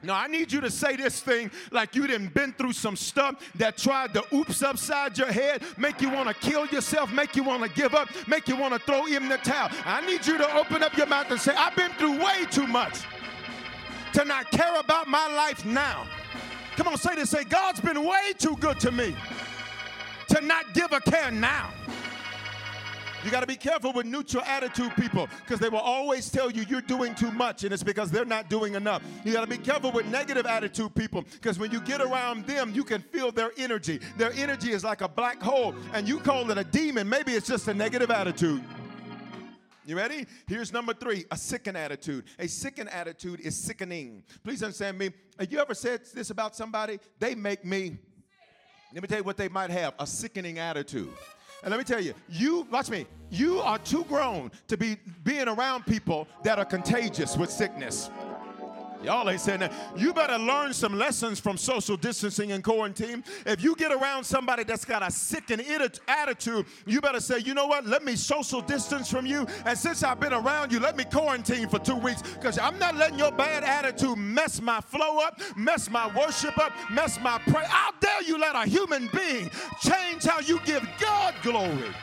Now, 0.00 0.14
I 0.14 0.28
need 0.28 0.52
you 0.52 0.60
to 0.60 0.70
say 0.70 0.94
this 0.94 1.20
thing 1.20 1.50
like 1.72 1.96
you 1.96 2.06
didn't 2.06 2.32
been 2.32 2.52
through 2.52 2.72
some 2.72 2.94
stuff 2.94 3.42
that 3.56 3.76
tried 3.76 4.14
to 4.14 4.22
oops 4.32 4.62
upside 4.62 5.18
your 5.18 5.32
head, 5.32 5.62
make 5.76 6.00
you 6.00 6.08
want 6.08 6.28
to 6.28 6.34
kill 6.34 6.66
yourself, 6.66 7.12
make 7.12 7.34
you 7.34 7.42
want 7.42 7.64
to 7.64 7.68
give 7.70 7.96
up, 7.96 8.08
make 8.28 8.46
you 8.46 8.56
want 8.56 8.74
to 8.74 8.80
throw 8.80 9.06
in 9.06 9.28
the 9.28 9.38
towel. 9.38 9.70
I 9.84 10.06
need 10.06 10.24
you 10.24 10.38
to 10.38 10.56
open 10.56 10.84
up 10.84 10.96
your 10.96 11.06
mouth 11.06 11.28
and 11.30 11.40
say, 11.40 11.52
I've 11.56 11.74
been 11.74 11.90
through 11.92 12.22
way 12.22 12.44
too 12.48 12.68
much 12.68 13.00
to 14.12 14.24
not 14.24 14.50
care 14.52 14.78
about 14.78 15.08
my 15.08 15.26
life 15.34 15.64
now. 15.64 16.06
Come 16.76 16.86
on, 16.86 16.96
say 16.96 17.16
this. 17.16 17.30
Say, 17.30 17.42
God's 17.42 17.80
been 17.80 18.04
way 18.04 18.34
too 18.38 18.56
good 18.60 18.78
to 18.80 18.92
me 18.92 19.16
to 20.28 20.40
not 20.40 20.74
give 20.74 20.92
a 20.92 21.00
care 21.00 21.32
now. 21.32 21.70
You 23.24 23.32
got 23.32 23.40
to 23.40 23.46
be 23.46 23.56
careful 23.56 23.92
with 23.92 24.06
neutral 24.06 24.44
attitude 24.44 24.94
people 24.94 25.28
because 25.44 25.58
they 25.58 25.68
will 25.68 25.78
always 25.78 26.30
tell 26.30 26.50
you 26.50 26.64
you're 26.68 26.80
doing 26.80 27.14
too 27.14 27.32
much 27.32 27.64
and 27.64 27.72
it's 27.72 27.82
because 27.82 28.10
they're 28.10 28.24
not 28.24 28.48
doing 28.48 28.74
enough. 28.74 29.02
You 29.24 29.32
got 29.32 29.40
to 29.40 29.50
be 29.50 29.58
careful 29.58 29.90
with 29.90 30.06
negative 30.06 30.46
attitude 30.46 30.94
people 30.94 31.24
because 31.32 31.58
when 31.58 31.72
you 31.72 31.80
get 31.80 32.00
around 32.00 32.46
them, 32.46 32.72
you 32.72 32.84
can 32.84 33.02
feel 33.02 33.32
their 33.32 33.50
energy. 33.56 34.00
Their 34.16 34.32
energy 34.34 34.70
is 34.70 34.84
like 34.84 35.00
a 35.00 35.08
black 35.08 35.42
hole 35.42 35.74
and 35.92 36.06
you 36.06 36.20
call 36.20 36.48
it 36.50 36.58
a 36.58 36.64
demon. 36.64 37.08
Maybe 37.08 37.32
it's 37.32 37.48
just 37.48 37.66
a 37.66 37.74
negative 37.74 38.10
attitude. 38.10 38.62
You 39.84 39.96
ready? 39.96 40.26
Here's 40.46 40.72
number 40.72 40.92
three 40.92 41.24
a 41.30 41.36
sickened 41.36 41.76
attitude. 41.76 42.24
A 42.38 42.46
sickened 42.46 42.90
attitude 42.90 43.40
is 43.40 43.56
sickening. 43.56 44.22
Please 44.44 44.62
understand 44.62 44.98
me. 44.98 45.10
Have 45.38 45.50
you 45.50 45.58
ever 45.58 45.74
said 45.74 46.02
this 46.14 46.30
about 46.30 46.54
somebody? 46.54 47.00
They 47.18 47.34
make 47.34 47.64
me. 47.64 47.98
Let 48.92 49.02
me 49.02 49.08
tell 49.08 49.18
you 49.18 49.24
what 49.24 49.36
they 49.36 49.48
might 49.48 49.70
have 49.70 49.94
a 49.98 50.06
sickening 50.06 50.58
attitude. 50.58 51.10
And 51.62 51.70
let 51.70 51.78
me 51.78 51.84
tell 51.84 52.00
you, 52.00 52.14
you, 52.28 52.66
watch 52.70 52.88
me, 52.88 53.06
you 53.30 53.60
are 53.60 53.78
too 53.78 54.04
grown 54.04 54.50
to 54.68 54.76
be 54.76 54.96
being 55.24 55.48
around 55.48 55.86
people 55.86 56.28
that 56.44 56.58
are 56.58 56.64
contagious 56.64 57.36
with 57.36 57.50
sickness. 57.50 58.10
Y'all 59.02 59.28
ain't 59.30 59.40
saying 59.40 59.60
that. 59.60 59.72
You 59.96 60.12
better 60.12 60.38
learn 60.38 60.72
some 60.72 60.98
lessons 60.98 61.38
from 61.38 61.56
social 61.56 61.96
distancing 61.96 62.52
and 62.52 62.64
quarantine. 62.64 63.22
If 63.46 63.62
you 63.62 63.76
get 63.76 63.92
around 63.92 64.24
somebody 64.24 64.64
that's 64.64 64.84
got 64.84 65.06
a 65.06 65.10
sickening 65.10 65.66
attitude, 66.08 66.66
you 66.86 67.00
better 67.00 67.20
say, 67.20 67.38
you 67.38 67.54
know 67.54 67.66
what? 67.66 67.86
Let 67.86 68.04
me 68.04 68.16
social 68.16 68.60
distance 68.60 69.10
from 69.10 69.26
you. 69.26 69.46
And 69.64 69.78
since 69.78 70.02
I've 70.02 70.20
been 70.20 70.32
around 70.32 70.72
you, 70.72 70.80
let 70.80 70.96
me 70.96 71.04
quarantine 71.04 71.68
for 71.68 71.78
two 71.78 71.96
weeks 71.96 72.22
because 72.22 72.58
I'm 72.58 72.78
not 72.78 72.96
letting 72.96 73.18
your 73.18 73.32
bad 73.32 73.64
attitude 73.64 74.18
mess 74.18 74.60
my 74.60 74.80
flow 74.80 75.18
up, 75.18 75.40
mess 75.56 75.88
my 75.90 76.06
worship 76.16 76.58
up, 76.58 76.72
mess 76.90 77.18
my 77.20 77.38
prayer. 77.38 77.66
How 77.66 77.92
dare 78.00 78.22
you 78.22 78.38
let 78.38 78.56
a 78.56 78.68
human 78.68 79.08
being 79.14 79.50
change 79.80 80.24
how 80.24 80.40
you 80.40 80.58
give 80.64 80.86
God 81.00 81.34
glory? 81.42 81.94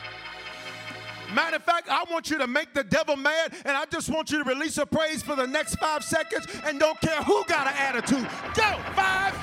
Matter 1.34 1.56
of 1.56 1.64
fact, 1.64 1.88
I 1.88 2.04
want 2.10 2.30
you 2.30 2.38
to 2.38 2.46
make 2.46 2.72
the 2.72 2.84
devil 2.84 3.16
mad, 3.16 3.52
and 3.64 3.76
I 3.76 3.84
just 3.86 4.08
want 4.08 4.30
you 4.30 4.42
to 4.42 4.48
release 4.48 4.78
a 4.78 4.86
praise 4.86 5.22
for 5.22 5.34
the 5.34 5.46
next 5.46 5.76
five 5.76 6.04
seconds 6.04 6.46
and 6.64 6.78
don't 6.78 7.00
care 7.00 7.22
who 7.22 7.44
got 7.44 7.66
an 7.66 7.74
attitude. 7.76 8.28
Go! 8.54 8.78
Five, 8.94 9.34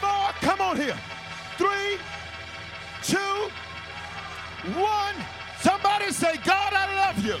four, 0.00 0.48
come 0.48 0.60
on 0.60 0.76
here. 0.76 0.98
Three, 1.56 1.98
two, 3.02 3.50
one. 4.78 5.14
Somebody 5.60 6.10
say, 6.10 6.36
God, 6.44 6.74
I 6.74 6.94
love 7.06 7.24
you. 7.24 7.36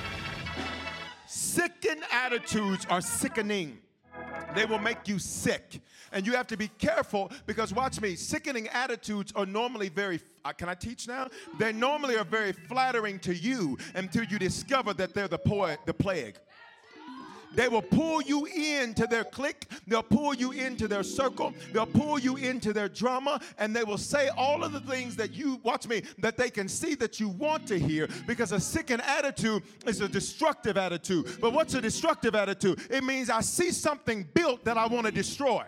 Sickened 1.26 2.02
attitudes 2.10 2.86
are 2.88 3.00
sickening. 3.00 3.78
They 4.54 4.64
will 4.64 4.78
make 4.78 5.08
you 5.08 5.18
sick. 5.18 5.80
And 6.14 6.24
you 6.24 6.32
have 6.34 6.46
to 6.46 6.56
be 6.56 6.68
careful 6.78 7.30
because, 7.44 7.74
watch 7.74 8.00
me, 8.00 8.14
sickening 8.14 8.68
attitudes 8.68 9.32
are 9.34 9.44
normally 9.44 9.88
very, 9.88 10.20
uh, 10.44 10.52
can 10.52 10.68
I 10.68 10.74
teach 10.74 11.08
now? 11.08 11.28
They 11.58 11.72
normally 11.72 12.16
are 12.16 12.24
very 12.24 12.52
flattering 12.52 13.18
to 13.20 13.34
you 13.34 13.76
until 13.96 14.24
you 14.24 14.38
discover 14.38 14.94
that 14.94 15.12
they're 15.12 15.28
the, 15.28 15.78
the 15.84 15.92
plague. 15.92 16.36
They 17.54 17.68
will 17.68 17.82
pull 17.82 18.22
you 18.22 18.46
into 18.46 19.06
their 19.06 19.24
clique. 19.24 19.66
They'll 19.86 20.02
pull 20.02 20.34
you 20.34 20.52
into 20.52 20.88
their 20.88 21.02
circle. 21.02 21.52
They'll 21.72 21.86
pull 21.86 22.18
you 22.18 22.36
into 22.36 22.72
their 22.72 22.88
drama. 22.88 23.40
And 23.58 23.74
they 23.74 23.84
will 23.84 23.98
say 23.98 24.28
all 24.36 24.62
of 24.64 24.72
the 24.72 24.80
things 24.80 25.16
that 25.16 25.32
you, 25.32 25.60
watch 25.62 25.88
me, 25.88 26.02
that 26.18 26.36
they 26.36 26.50
can 26.50 26.68
see 26.68 26.94
that 26.96 27.20
you 27.20 27.28
want 27.28 27.66
to 27.68 27.78
hear 27.78 28.08
because 28.26 28.52
a 28.52 28.60
sickened 28.60 29.02
attitude 29.02 29.62
is 29.86 30.00
a 30.00 30.08
destructive 30.08 30.76
attitude. 30.76 31.38
But 31.40 31.52
what's 31.52 31.74
a 31.74 31.80
destructive 31.80 32.34
attitude? 32.34 32.80
It 32.90 33.04
means 33.04 33.30
I 33.30 33.40
see 33.40 33.70
something 33.70 34.26
built 34.34 34.64
that 34.64 34.76
I 34.76 34.86
want 34.86 35.06
to 35.06 35.12
destroy. 35.12 35.64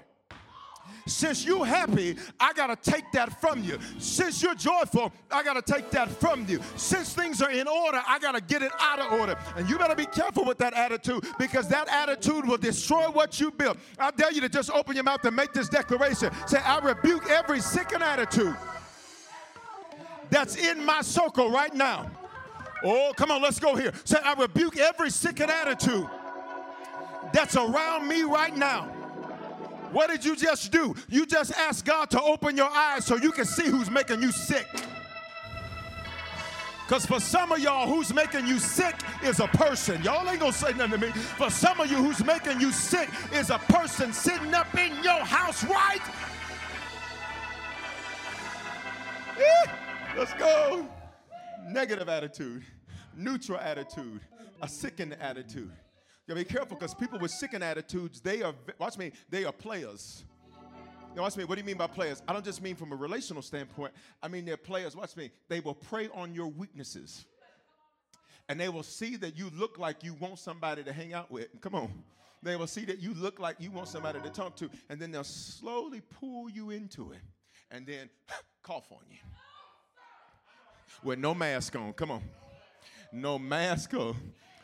Since 1.07 1.45
you're 1.45 1.65
happy, 1.65 2.17
I 2.41 2.53
got 2.53 2.67
to 2.67 2.91
take 2.91 3.11
that 3.13 3.41
from 3.41 3.63
you. 3.63 3.79
Since 3.99 4.43
you're 4.43 4.57
joyful, 4.57 5.13
I 5.31 5.45
got 5.45 5.55
to 5.55 5.73
take 5.73 5.91
that 5.93 6.09
from 6.09 6.47
you. 6.49 6.61
Since 6.77 7.15
things 7.15 7.41
are 7.41 7.51
in 7.51 7.69
order, 7.69 8.03
I 8.07 8.19
got 8.19 8.33
to 8.33 8.41
get 8.41 8.63
it 8.63 8.73
out 8.81 8.99
of 8.99 9.13
order. 9.19 9.39
And 9.57 9.69
you 9.71 9.79
better 9.79 9.95
be 9.95 10.07
careful 10.07 10.45
with 10.45 10.59
that 10.59 10.75
attitude 10.75 11.25
because 11.39 11.69
that 11.69 11.89
attitude 11.89 12.47
will 12.47 12.57
destroy 12.57 13.05
what 13.05 13.41
you 13.41 13.53
built. 13.53 13.79
I 13.99 14.11
dare 14.11 14.33
you 14.33 14.41
to 14.41 14.49
just 14.49 14.71
open 14.71 14.95
your 14.95 15.05
mouth 15.05 15.25
and 15.25 15.37
make 15.37 15.53
this 15.53 15.69
declaration. 15.69 16.31
Say, 16.47 16.59
I 16.59 16.81
rebuke 16.81 17.31
every 17.31 17.61
sickened 17.61 18.03
attitude 18.03 18.57
that's 20.29 20.57
in 20.57 20.85
my 20.85 21.03
circle 21.03 21.51
right 21.51 21.73
now. 21.73 22.11
Oh, 22.83 23.13
come 23.17 23.31
on, 23.31 23.43
let's 23.43 23.61
go 23.61 23.77
here. 23.77 23.93
Say, 24.05 24.19
I 24.23 24.35
rebuke 24.35 24.77
every 24.77 25.11
sickened 25.11 25.51
attitude 25.51 26.09
that's 27.33 27.57
around 27.57 28.09
me 28.09 28.23
right 28.23 28.57
now. 28.57 28.96
What 29.97 30.11
did 30.11 30.27
you 30.27 30.37
just 30.37 30.71
do? 30.71 30.95
You 31.09 31.25
just 31.25 31.53
asked 31.53 31.87
God 31.87 32.11
to 32.11 32.21
open 32.21 32.55
your 32.55 32.69
eyes 32.69 33.07
so 33.07 33.17
you 33.17 33.33
can 33.33 33.47
see 33.47 33.65
who's 33.65 33.91
making 33.91 34.21
you 34.21 34.31
sick. 34.31 34.67
Because 36.85 37.07
for 37.07 37.19
some 37.19 37.51
of 37.51 37.61
y'all, 37.61 37.89
who's 37.89 38.13
making 38.13 38.47
you 38.47 38.59
sick 38.59 38.95
is 39.25 39.41
a 39.41 39.47
person. 39.47 40.03
Y'all 40.03 40.29
ain't 40.29 40.41
gonna 40.41 40.53
say 40.53 40.75
nothing 40.75 41.01
to 41.01 41.07
me. 41.07 41.13
For 41.13 41.49
some 41.49 41.81
of 41.81 41.91
you, 41.91 41.97
who's 41.97 42.23
making 42.23 42.61
you 42.61 42.73
sick 42.73 43.09
is 43.33 43.49
a 43.49 43.57
person 43.57 44.13
sitting 44.13 44.53
up 44.53 44.67
in 44.75 44.93
your 45.03 45.25
house, 45.25 45.65
right? 45.65 46.03
Yeah, 49.39 49.73
let's 50.15 50.35
go. 50.35 50.87
Negative 51.71 52.11
attitude, 52.11 52.63
neutral 53.17 53.59
attitude, 53.59 54.21
a 54.61 54.69
sickened 54.69 55.15
attitude. 55.23 55.73
You 56.27 56.35
gotta 56.35 56.45
be 56.45 56.53
careful 56.53 56.77
because 56.77 56.93
people 56.93 57.19
with 57.21 57.31
sickened 57.31 57.63
attitudes, 57.63 58.21
they 58.21 58.43
are, 58.43 58.53
watch 58.79 58.99
me, 58.99 59.13
they 59.31 59.45
are 59.45 59.53
players. 59.53 60.25
Now, 61.15 61.23
watch 61.23 61.37
me, 61.37 61.45
what 61.45 61.55
do 61.55 61.61
you 61.61 61.67
mean 61.67 61.77
by 61.77 61.87
players? 61.87 62.21
I 62.27 62.33
don't 62.33 62.45
just 62.45 62.61
mean 62.61 62.75
from 62.75 62.93
a 62.93 62.97
relational 62.97 63.43
standpoint. 63.43 63.95
I 64.23 64.29
mean, 64.29 64.45
they're 64.45 64.57
players, 64.57 64.97
watch 64.97 65.17
me, 65.17 65.31
they 65.49 65.61
will 65.61 65.75
prey 65.75 66.09
on 66.13 66.35
your 66.35 66.49
weaknesses. 66.49 67.25
And 68.49 68.61
they 68.61 68.69
will 68.69 68.83
see 68.83 69.17
that 69.17 69.37
you 69.37 69.51
look 69.55 69.79
like 69.79 70.03
you 70.05 70.15
want 70.15 70.39
somebody 70.39 70.83
to 70.85 70.93
hang 70.93 71.15
out 71.15 71.31
with. 71.31 71.49
Come 71.61 71.75
on. 71.75 71.91
They 72.43 72.57
will 72.57 72.67
see 72.67 72.85
that 72.85 72.99
you 72.99 73.15
look 73.15 73.41
like 73.41 73.57
you 73.59 73.71
want 73.71 73.89
somebody 73.89 74.21
to 74.21 74.31
talk 74.31 74.57
to. 74.57 74.71
And 74.89 75.01
then 75.01 75.11
they'll 75.11 75.25
slowly 75.25 76.03
pull 76.21 76.51
you 76.51 76.71
into 76.71 77.13
it 77.13 77.21
and 77.71 77.87
then 77.87 78.09
cough 78.63 78.91
on 78.93 78.99
you. 79.11 79.19
With 81.03 81.19
no 81.19 81.35
mask 81.35 81.75
on. 81.77 81.93
Come 81.93 82.11
on. 82.11 82.23
No 83.13 83.39
mask 83.39 83.95
on. 83.95 84.17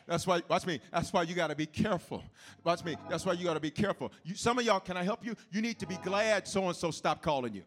That's 0.07 0.27
why, 0.27 0.41
watch 0.49 0.65
me, 0.65 0.79
that's 0.91 1.13
why 1.13 1.23
you 1.23 1.33
got 1.33 1.47
to 1.47 1.55
be 1.55 1.65
careful. 1.65 2.23
Watch 2.63 2.83
me, 2.83 2.95
that's 3.09 3.25
why 3.25 3.33
you 3.33 3.45
got 3.45 3.53
to 3.53 3.59
be 3.59 3.71
careful. 3.71 4.11
You, 4.23 4.35
some 4.35 4.59
of 4.59 4.65
y'all, 4.65 4.79
can 4.79 4.97
I 4.97 5.03
help 5.03 5.25
you? 5.25 5.35
You 5.51 5.61
need 5.61 5.79
to 5.79 5.85
be 5.85 5.97
glad 5.97 6.47
so 6.47 6.67
and 6.67 6.75
so 6.75 6.91
stopped 6.91 7.21
calling 7.21 7.53
you. 7.53 7.63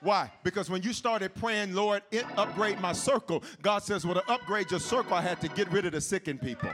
Why? 0.00 0.30
Because 0.42 0.68
when 0.68 0.82
you 0.82 0.92
started 0.92 1.34
praying, 1.34 1.74
Lord, 1.74 2.02
it 2.10 2.26
upgrade 2.36 2.78
my 2.78 2.92
circle, 2.92 3.42
God 3.62 3.82
says, 3.82 4.04
well, 4.04 4.14
to 4.14 4.30
upgrade 4.30 4.70
your 4.70 4.80
circle, 4.80 5.14
I 5.14 5.22
had 5.22 5.40
to 5.40 5.48
get 5.48 5.70
rid 5.72 5.86
of 5.86 5.92
the 5.92 6.00
sickened 6.00 6.42
people. 6.42 6.70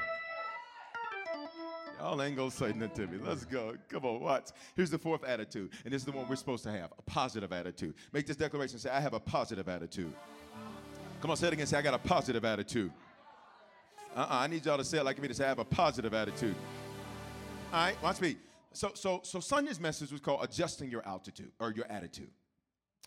Y'all 2.00 2.20
ain't 2.22 2.36
gonna 2.36 2.50
say 2.50 2.72
nothing 2.72 3.06
to 3.06 3.12
me. 3.12 3.18
Let's 3.22 3.44
go. 3.44 3.74
Come 3.88 4.06
on, 4.06 4.20
watch. 4.20 4.48
Here's 4.74 4.90
the 4.90 4.98
fourth 4.98 5.22
attitude, 5.22 5.70
and 5.84 5.92
this 5.92 6.00
is 6.00 6.06
the 6.06 6.12
one 6.12 6.26
we're 6.28 6.36
supposed 6.36 6.64
to 6.64 6.72
have 6.72 6.92
a 6.98 7.02
positive 7.02 7.52
attitude. 7.52 7.94
Make 8.12 8.26
this 8.26 8.36
declaration 8.36 8.78
say, 8.78 8.88
I 8.90 9.00
have 9.00 9.12
a 9.12 9.20
positive 9.20 9.68
attitude. 9.68 10.12
Come 11.20 11.30
on, 11.30 11.36
say 11.36 11.48
it 11.48 11.52
again. 11.52 11.66
Say, 11.66 11.76
I 11.76 11.82
got 11.82 11.92
a 11.92 11.98
positive 11.98 12.44
attitude. 12.44 12.90
Uh-uh, 14.16 14.26
I 14.28 14.46
need 14.48 14.66
y'all 14.66 14.76
to 14.76 14.84
say 14.84 14.98
it 14.98 15.04
like 15.04 15.20
me 15.20 15.28
to 15.28 15.46
have 15.46 15.58
a 15.58 15.64
positive 15.64 16.14
attitude. 16.14 16.56
All 17.72 17.84
right, 17.84 18.02
watch 18.02 18.20
me. 18.20 18.36
So, 18.72 18.90
so, 18.94 19.20
so 19.22 19.38
Sunday's 19.40 19.78
message 19.78 20.10
was 20.10 20.20
called 20.20 20.42
adjusting 20.42 20.90
your 20.90 21.06
altitude 21.06 21.52
or 21.60 21.72
your 21.72 21.86
attitude. 21.90 22.30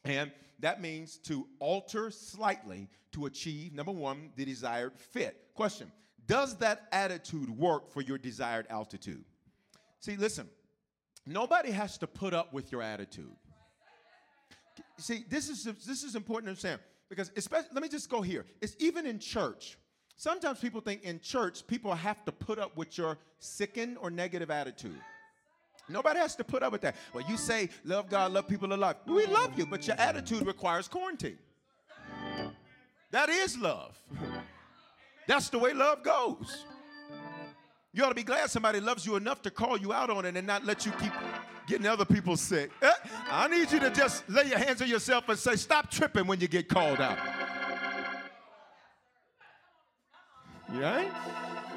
And 0.05 0.31
that 0.59 0.81
means 0.81 1.17
to 1.19 1.47
alter 1.59 2.09
slightly 2.09 2.89
to 3.13 3.25
achieve, 3.25 3.73
number 3.73 3.91
one, 3.91 4.31
the 4.35 4.45
desired 4.45 4.93
fit. 4.97 5.37
Question 5.53 5.91
Does 6.25 6.57
that 6.57 6.87
attitude 6.91 7.49
work 7.49 7.91
for 7.91 8.01
your 8.01 8.17
desired 8.17 8.65
altitude? 8.69 9.25
See, 9.99 10.15
listen, 10.15 10.49
nobody 11.25 11.71
has 11.71 11.97
to 11.97 12.07
put 12.07 12.33
up 12.33 12.53
with 12.53 12.71
your 12.71 12.81
attitude. 12.81 13.35
See, 14.97 15.25
this 15.29 15.49
is, 15.49 15.63
this 15.85 16.03
is 16.03 16.15
important 16.15 16.47
to 16.47 16.51
understand 16.51 16.79
because, 17.09 17.31
especially, 17.35 17.69
let 17.73 17.83
me 17.83 17.89
just 17.89 18.09
go 18.09 18.21
here. 18.21 18.45
It's 18.61 18.75
even 18.79 19.05
in 19.05 19.19
church. 19.19 19.77
Sometimes 20.15 20.59
people 20.59 20.81
think 20.81 21.03
in 21.03 21.19
church, 21.19 21.65
people 21.67 21.93
have 21.93 22.23
to 22.25 22.31
put 22.31 22.59
up 22.59 22.77
with 22.77 22.97
your 22.97 23.17
sickened 23.39 23.97
or 23.99 24.09
negative 24.09 24.51
attitude. 24.51 24.99
Nobody 25.89 26.19
has 26.19 26.35
to 26.37 26.43
put 26.43 26.63
up 26.63 26.71
with 26.71 26.81
that. 26.81 26.95
Well, 27.13 27.25
you 27.27 27.35
say, 27.35 27.69
love 27.83 28.09
God, 28.09 28.31
love 28.31 28.47
people 28.47 28.71
alive. 28.71 28.95
We 29.05 29.25
love 29.25 29.57
you, 29.57 29.65
but 29.65 29.85
your 29.85 29.97
attitude 29.97 30.45
requires 30.45 30.87
quarantine. 30.87 31.37
That 33.11 33.29
is 33.29 33.57
love. 33.57 33.97
That's 35.27 35.49
the 35.49 35.59
way 35.59 35.73
love 35.73 36.03
goes. 36.03 36.65
You 37.93 38.03
ought 38.03 38.09
to 38.09 38.15
be 38.15 38.23
glad 38.23 38.49
somebody 38.49 38.79
loves 38.79 39.05
you 39.05 39.15
enough 39.17 39.41
to 39.43 39.51
call 39.51 39.77
you 39.77 39.93
out 39.93 40.09
on 40.09 40.25
it 40.25 40.35
and 40.35 40.47
not 40.47 40.65
let 40.65 40.85
you 40.85 40.91
keep 40.93 41.13
getting 41.67 41.85
other 41.85 42.05
people 42.05 42.35
sick. 42.35 42.71
Eh? 42.81 42.91
I 43.29 43.47
need 43.47 43.71
you 43.71 43.79
to 43.79 43.91
just 43.91 44.27
lay 44.29 44.45
your 44.45 44.57
hands 44.57 44.81
on 44.81 44.87
yourself 44.87 45.29
and 45.29 45.37
say, 45.37 45.55
stop 45.55 45.91
tripping 45.91 46.25
when 46.25 46.39
you 46.39 46.47
get 46.47 46.67
called 46.67 46.99
out. 46.99 47.19
Right? 50.69 51.11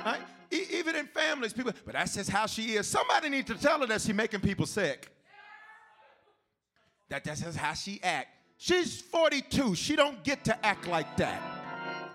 right? 0.05 0.21
Even 0.51 0.95
in 0.95 1.07
families, 1.07 1.53
people, 1.53 1.73
but 1.85 1.95
that's 1.95 2.15
just 2.15 2.31
how 2.31 2.47
she 2.47 2.77
is. 2.77 2.87
Somebody 2.87 3.29
needs 3.29 3.49
to 3.49 3.55
tell 3.61 3.81
her 3.81 3.87
that 3.87 4.01
she's 4.01 4.15
making 4.15 4.41
people 4.41 4.67
sick. 4.67 5.11
That 7.09 7.25
that's 7.25 7.41
just 7.41 7.59
how 7.59 7.75
she 7.75 8.01
act. 8.03 8.29
She's 8.57 9.01
42. 9.01 9.75
She 9.75 9.97
don't 9.97 10.23
get 10.25 10.45
to 10.45 10.67
act 10.67 10.87
like 10.87 11.17
that. 11.17 11.43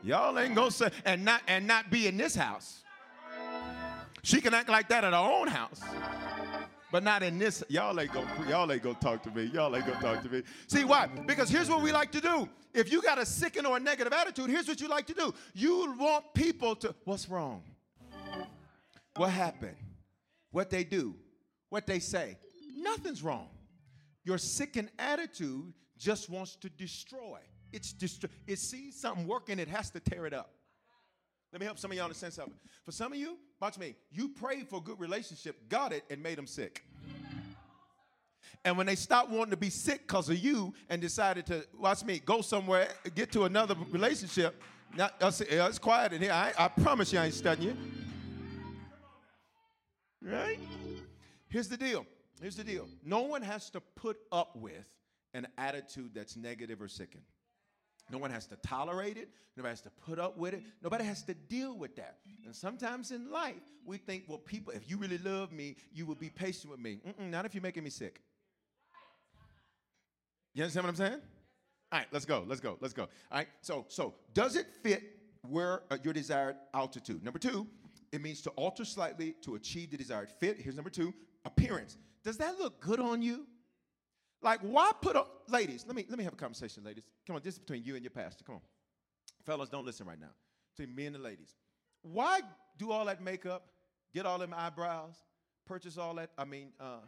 Y'all 0.03 0.37
ain't 0.39 0.55
gonna 0.55 0.71
say 0.71 0.89
and 1.05 1.23
not 1.23 1.41
and 1.47 1.67
not 1.67 1.91
be 1.91 2.07
in 2.07 2.17
this 2.17 2.35
house. 2.35 2.81
She 4.23 4.41
can 4.41 4.53
act 4.53 4.69
like 4.69 4.89
that 4.89 5.03
at 5.03 5.13
her 5.13 5.19
own 5.19 5.47
house. 5.47 5.81
But 6.91 7.03
not 7.03 7.23
in 7.23 7.39
this. 7.39 7.63
Y'all 7.69 7.97
ain't 7.99 8.11
gonna 8.11 8.27
y'all 8.49 8.69
ain't 8.71 8.83
gonna 8.83 8.95
talk 8.95 9.23
to 9.23 9.31
me. 9.31 9.43
Y'all 9.53 9.73
ain't 9.75 9.85
gonna 9.85 10.01
talk 10.01 10.21
to 10.23 10.29
me. 10.29 10.43
See 10.67 10.83
why? 10.83 11.07
Because 11.07 11.49
here's 11.49 11.69
what 11.69 11.81
we 11.81 11.91
like 11.91 12.11
to 12.11 12.21
do. 12.21 12.49
If 12.73 12.91
you 12.91 13.01
got 13.01 13.17
a 13.17 13.25
sickened 13.25 13.67
or 13.67 13.77
a 13.77 13.79
negative 13.79 14.13
attitude, 14.13 14.49
here's 14.49 14.67
what 14.67 14.81
you 14.81 14.87
like 14.87 15.05
to 15.07 15.13
do. 15.13 15.33
You 15.53 15.95
want 15.97 16.33
people 16.33 16.75
to, 16.77 16.95
what's 17.05 17.29
wrong? 17.29 17.63
What 19.15 19.29
happened? 19.29 19.75
What 20.51 20.69
they 20.69 20.83
do? 20.83 21.15
What 21.69 21.85
they 21.85 21.99
say? 21.99 22.37
Nothing's 22.77 23.23
wrong. 23.23 23.49
Your 24.23 24.37
sickened 24.37 24.89
attitude 24.99 25.73
just 25.97 26.29
wants 26.29 26.55
to 26.57 26.69
destroy. 26.69 27.39
It's 27.71 27.93
destroy. 27.93 28.29
It 28.47 28.59
sees 28.59 28.99
something 28.99 29.27
working, 29.27 29.59
it 29.59 29.67
has 29.67 29.89
to 29.91 29.99
tear 29.99 30.25
it 30.25 30.33
up. 30.33 30.53
Let 31.51 31.59
me 31.59 31.65
help 31.65 31.79
some 31.79 31.91
of 31.91 31.97
y'all 31.97 32.05
understand 32.05 32.33
something. 32.33 32.55
For 32.85 32.91
some 32.91 33.11
of 33.11 33.17
you, 33.17 33.37
watch 33.61 33.77
me. 33.77 33.95
You 34.11 34.29
prayed 34.29 34.67
for 34.67 34.77
a 34.77 34.81
good 34.81 34.99
relationship, 34.99 35.69
got 35.69 35.93
it, 35.93 36.03
and 36.09 36.21
made 36.21 36.37
them 36.37 36.47
sick. 36.47 36.83
And 38.65 38.77
when 38.77 38.85
they 38.85 38.95
stopped 38.95 39.29
wanting 39.29 39.51
to 39.51 39.57
be 39.57 39.69
sick 39.69 40.01
because 40.07 40.29
of 40.29 40.37
you 40.37 40.73
and 40.89 41.01
decided 41.01 41.45
to, 41.47 41.65
watch 41.79 42.03
me, 42.03 42.19
go 42.19 42.41
somewhere, 42.41 42.89
get 43.15 43.31
to 43.31 43.45
another 43.45 43.75
relationship, 43.91 44.61
not, 44.95 45.13
uh, 45.21 45.31
it's 45.39 45.79
quiet 45.79 46.11
in 46.13 46.21
here. 46.21 46.31
I, 46.31 46.51
I 46.57 46.67
promise 46.67 47.13
you 47.13 47.19
I 47.19 47.25
ain't 47.25 47.33
studying 47.33 47.69
you. 47.69 47.77
Right? 50.29 50.59
Here's 51.47 51.69
the 51.69 51.77
deal. 51.77 52.05
Here's 52.41 52.55
the 52.55 52.63
deal. 52.63 52.87
No 53.03 53.21
one 53.21 53.41
has 53.41 53.69
to 53.71 53.79
put 53.79 54.17
up 54.31 54.55
with 54.55 54.85
an 55.33 55.47
attitude 55.57 56.11
that's 56.13 56.35
negative 56.35 56.81
or 56.81 56.87
sickened. 56.87 57.23
No 58.11 58.17
one 58.17 58.31
has 58.31 58.45
to 58.47 58.55
tolerate 58.57 59.17
it. 59.17 59.29
Nobody 59.55 59.71
has 59.71 59.81
to 59.81 59.89
put 59.89 60.19
up 60.19 60.37
with 60.37 60.53
it. 60.53 60.63
Nobody 60.83 61.03
has 61.05 61.23
to 61.23 61.33
deal 61.33 61.77
with 61.77 61.95
that. 61.95 62.17
And 62.45 62.55
sometimes 62.55 63.11
in 63.11 63.31
life, 63.31 63.61
we 63.85 63.97
think, 63.97 64.25
well, 64.27 64.37
people, 64.37 64.73
if 64.73 64.89
you 64.89 64.97
really 64.97 65.17
love 65.17 65.51
me, 65.51 65.75
you 65.93 66.05
will 66.05 66.15
be 66.15 66.29
patient 66.29 66.71
with 66.71 66.79
me. 66.79 66.99
Mm-mm, 67.07 67.29
not 67.29 67.45
if 67.45 67.53
you're 67.53 67.63
making 67.63 67.83
me 67.83 67.89
sick. 67.89 68.21
You 70.53 70.63
understand 70.63 70.85
what 70.85 70.89
I'm 70.89 70.95
saying? 70.95 71.21
All 71.91 71.99
right, 71.99 72.07
let's 72.11 72.25
go. 72.25 72.43
Let's 72.47 72.61
go. 72.61 72.77
Let's 72.81 72.93
go. 72.93 73.03
All 73.03 73.37
right. 73.37 73.47
So, 73.61 73.85
so 73.87 74.13
does 74.33 74.55
it 74.55 74.67
fit 74.83 75.03
where 75.47 75.83
uh, 75.89 75.97
your 76.03 76.13
desired 76.13 76.55
altitude? 76.73 77.23
Number 77.23 77.39
two, 77.39 77.67
it 78.11 78.21
means 78.21 78.41
to 78.41 78.49
alter 78.51 78.85
slightly 78.85 79.35
to 79.43 79.55
achieve 79.55 79.91
the 79.91 79.97
desired 79.97 80.29
fit. 80.29 80.57
Here's 80.59 80.75
number 80.75 80.89
two, 80.89 81.13
appearance. 81.45 81.97
Does 82.23 82.37
that 82.37 82.59
look 82.59 82.79
good 82.81 82.99
on 82.99 83.21
you? 83.21 83.45
Like, 84.41 84.59
why 84.61 84.91
put 85.01 85.15
up, 85.15 85.43
ladies? 85.47 85.85
Let 85.87 85.95
me 85.95 86.05
let 86.09 86.17
me 86.17 86.23
have 86.23 86.33
a 86.33 86.37
conversation, 86.37 86.83
ladies. 86.83 87.03
Come 87.27 87.35
on, 87.35 87.41
this 87.43 87.55
is 87.55 87.59
between 87.59 87.83
you 87.83 87.95
and 87.95 88.03
your 88.03 88.11
pastor. 88.11 88.43
Come 88.43 88.55
on, 88.55 88.61
fellas, 89.45 89.69
don't 89.69 89.85
listen 89.85 90.07
right 90.07 90.19
now. 90.19 90.31
Between 90.75 90.95
me 90.95 91.05
and 91.05 91.15
the 91.15 91.19
ladies, 91.19 91.55
why 92.01 92.41
do 92.77 92.91
all 92.91 93.05
that 93.05 93.21
makeup, 93.21 93.67
get 94.13 94.25
all 94.25 94.39
them 94.39 94.53
eyebrows, 94.55 95.15
purchase 95.67 95.97
all 95.97 96.15
that? 96.15 96.31
I 96.37 96.45
mean, 96.45 96.69
uh, 96.79 97.01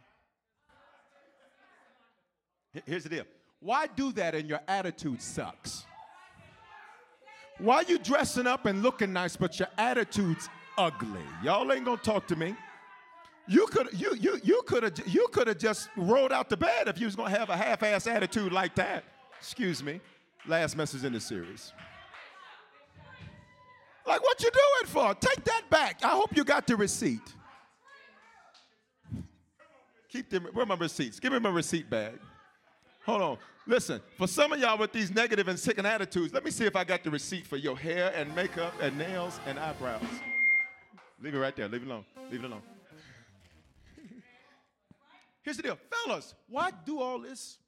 here's 2.86 3.02
the 3.02 3.08
deal. 3.08 3.24
Why 3.60 3.86
do 3.86 4.12
that 4.12 4.34
and 4.34 4.48
your 4.48 4.60
attitude 4.68 5.22
sucks? 5.22 5.84
Why 7.58 7.82
you 7.86 7.98
dressing 7.98 8.46
up 8.46 8.66
and 8.66 8.82
looking 8.82 9.12
nice, 9.12 9.36
but 9.36 9.58
your 9.58 9.68
attitude's 9.78 10.48
ugly? 10.76 11.22
Y'all 11.42 11.72
ain't 11.72 11.84
gonna 11.84 11.96
talk 11.96 12.26
to 12.28 12.36
me. 12.36 12.54
You 13.46 13.66
could 13.66 13.88
you 13.92 14.14
you 14.18 14.40
you 14.42 14.62
could 14.66 14.82
have 14.82 14.94
you 15.06 15.28
could 15.32 15.48
have 15.48 15.58
just 15.58 15.90
rolled 15.96 16.32
out 16.32 16.48
the 16.48 16.56
bed 16.56 16.88
if 16.88 16.98
you 16.98 17.06
was 17.06 17.14
gonna 17.14 17.30
have 17.30 17.50
a 17.50 17.56
half-ass 17.56 18.06
attitude 18.06 18.52
like 18.52 18.74
that. 18.76 19.04
Excuse 19.38 19.82
me. 19.82 20.00
Last 20.46 20.76
message 20.76 21.04
in 21.04 21.12
the 21.12 21.20
series. 21.20 21.72
Like 24.06 24.22
what 24.22 24.42
you 24.42 24.50
doing 24.50 24.92
for? 24.92 25.14
Take 25.14 25.44
that 25.44 25.62
back. 25.70 26.04
I 26.04 26.08
hope 26.08 26.36
you 26.36 26.44
got 26.44 26.66
the 26.66 26.76
receipt. 26.76 27.34
Keep 30.10 30.30
them. 30.30 30.48
Where 30.52 30.64
my 30.64 30.76
receipts? 30.76 31.20
Give 31.20 31.32
me 31.32 31.38
my 31.38 31.50
receipt 31.50 31.90
bag. 31.90 32.18
Hold 33.04 33.22
on. 33.22 33.38
Listen, 33.66 34.00
for 34.16 34.26
some 34.26 34.52
of 34.52 34.60
y'all 34.60 34.78
with 34.78 34.92
these 34.92 35.14
negative 35.14 35.48
and 35.48 35.58
sickened 35.58 35.86
attitudes, 35.86 36.32
let 36.32 36.44
me 36.44 36.50
see 36.50 36.66
if 36.66 36.76
I 36.76 36.84
got 36.84 37.02
the 37.02 37.10
receipt 37.10 37.46
for 37.46 37.56
your 37.56 37.76
hair 37.76 38.12
and 38.14 38.34
makeup 38.34 38.74
and 38.80 38.96
nails 38.98 39.40
and 39.46 39.58
eyebrows. 39.58 40.02
Leave 41.20 41.34
it 41.34 41.38
right 41.38 41.56
there. 41.56 41.68
Leave 41.68 41.82
it 41.82 41.86
alone. 41.86 42.04
Leave 42.30 42.44
it 42.44 42.46
alone. 42.46 42.62
Here's 45.44 45.58
the 45.58 45.62
deal, 45.62 45.78
fellas, 45.90 46.34
why 46.48 46.70
do 46.86 47.00
all 47.00 47.20
this? 47.20 47.58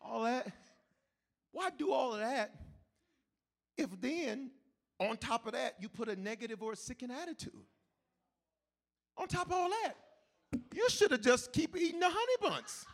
All 0.00 0.22
that? 0.22 0.50
Why 1.52 1.68
do 1.70 1.92
all 1.92 2.14
of 2.14 2.20
that 2.20 2.54
if 3.76 3.88
then, 4.00 4.50
on 4.98 5.18
top 5.18 5.46
of 5.46 5.52
that, 5.52 5.74
you 5.78 5.90
put 5.90 6.08
a 6.08 6.16
negative 6.16 6.62
or 6.62 6.72
a 6.72 6.76
sickened 6.76 7.12
attitude? 7.12 7.52
On 9.18 9.28
top 9.28 9.46
of 9.46 9.52
all 9.52 9.68
that, 9.68 9.94
you 10.74 10.88
should 10.88 11.10
have 11.10 11.20
just 11.20 11.52
keep 11.52 11.76
eating 11.76 12.00
the 12.00 12.08
honey 12.08 12.36
buns. 12.40 12.86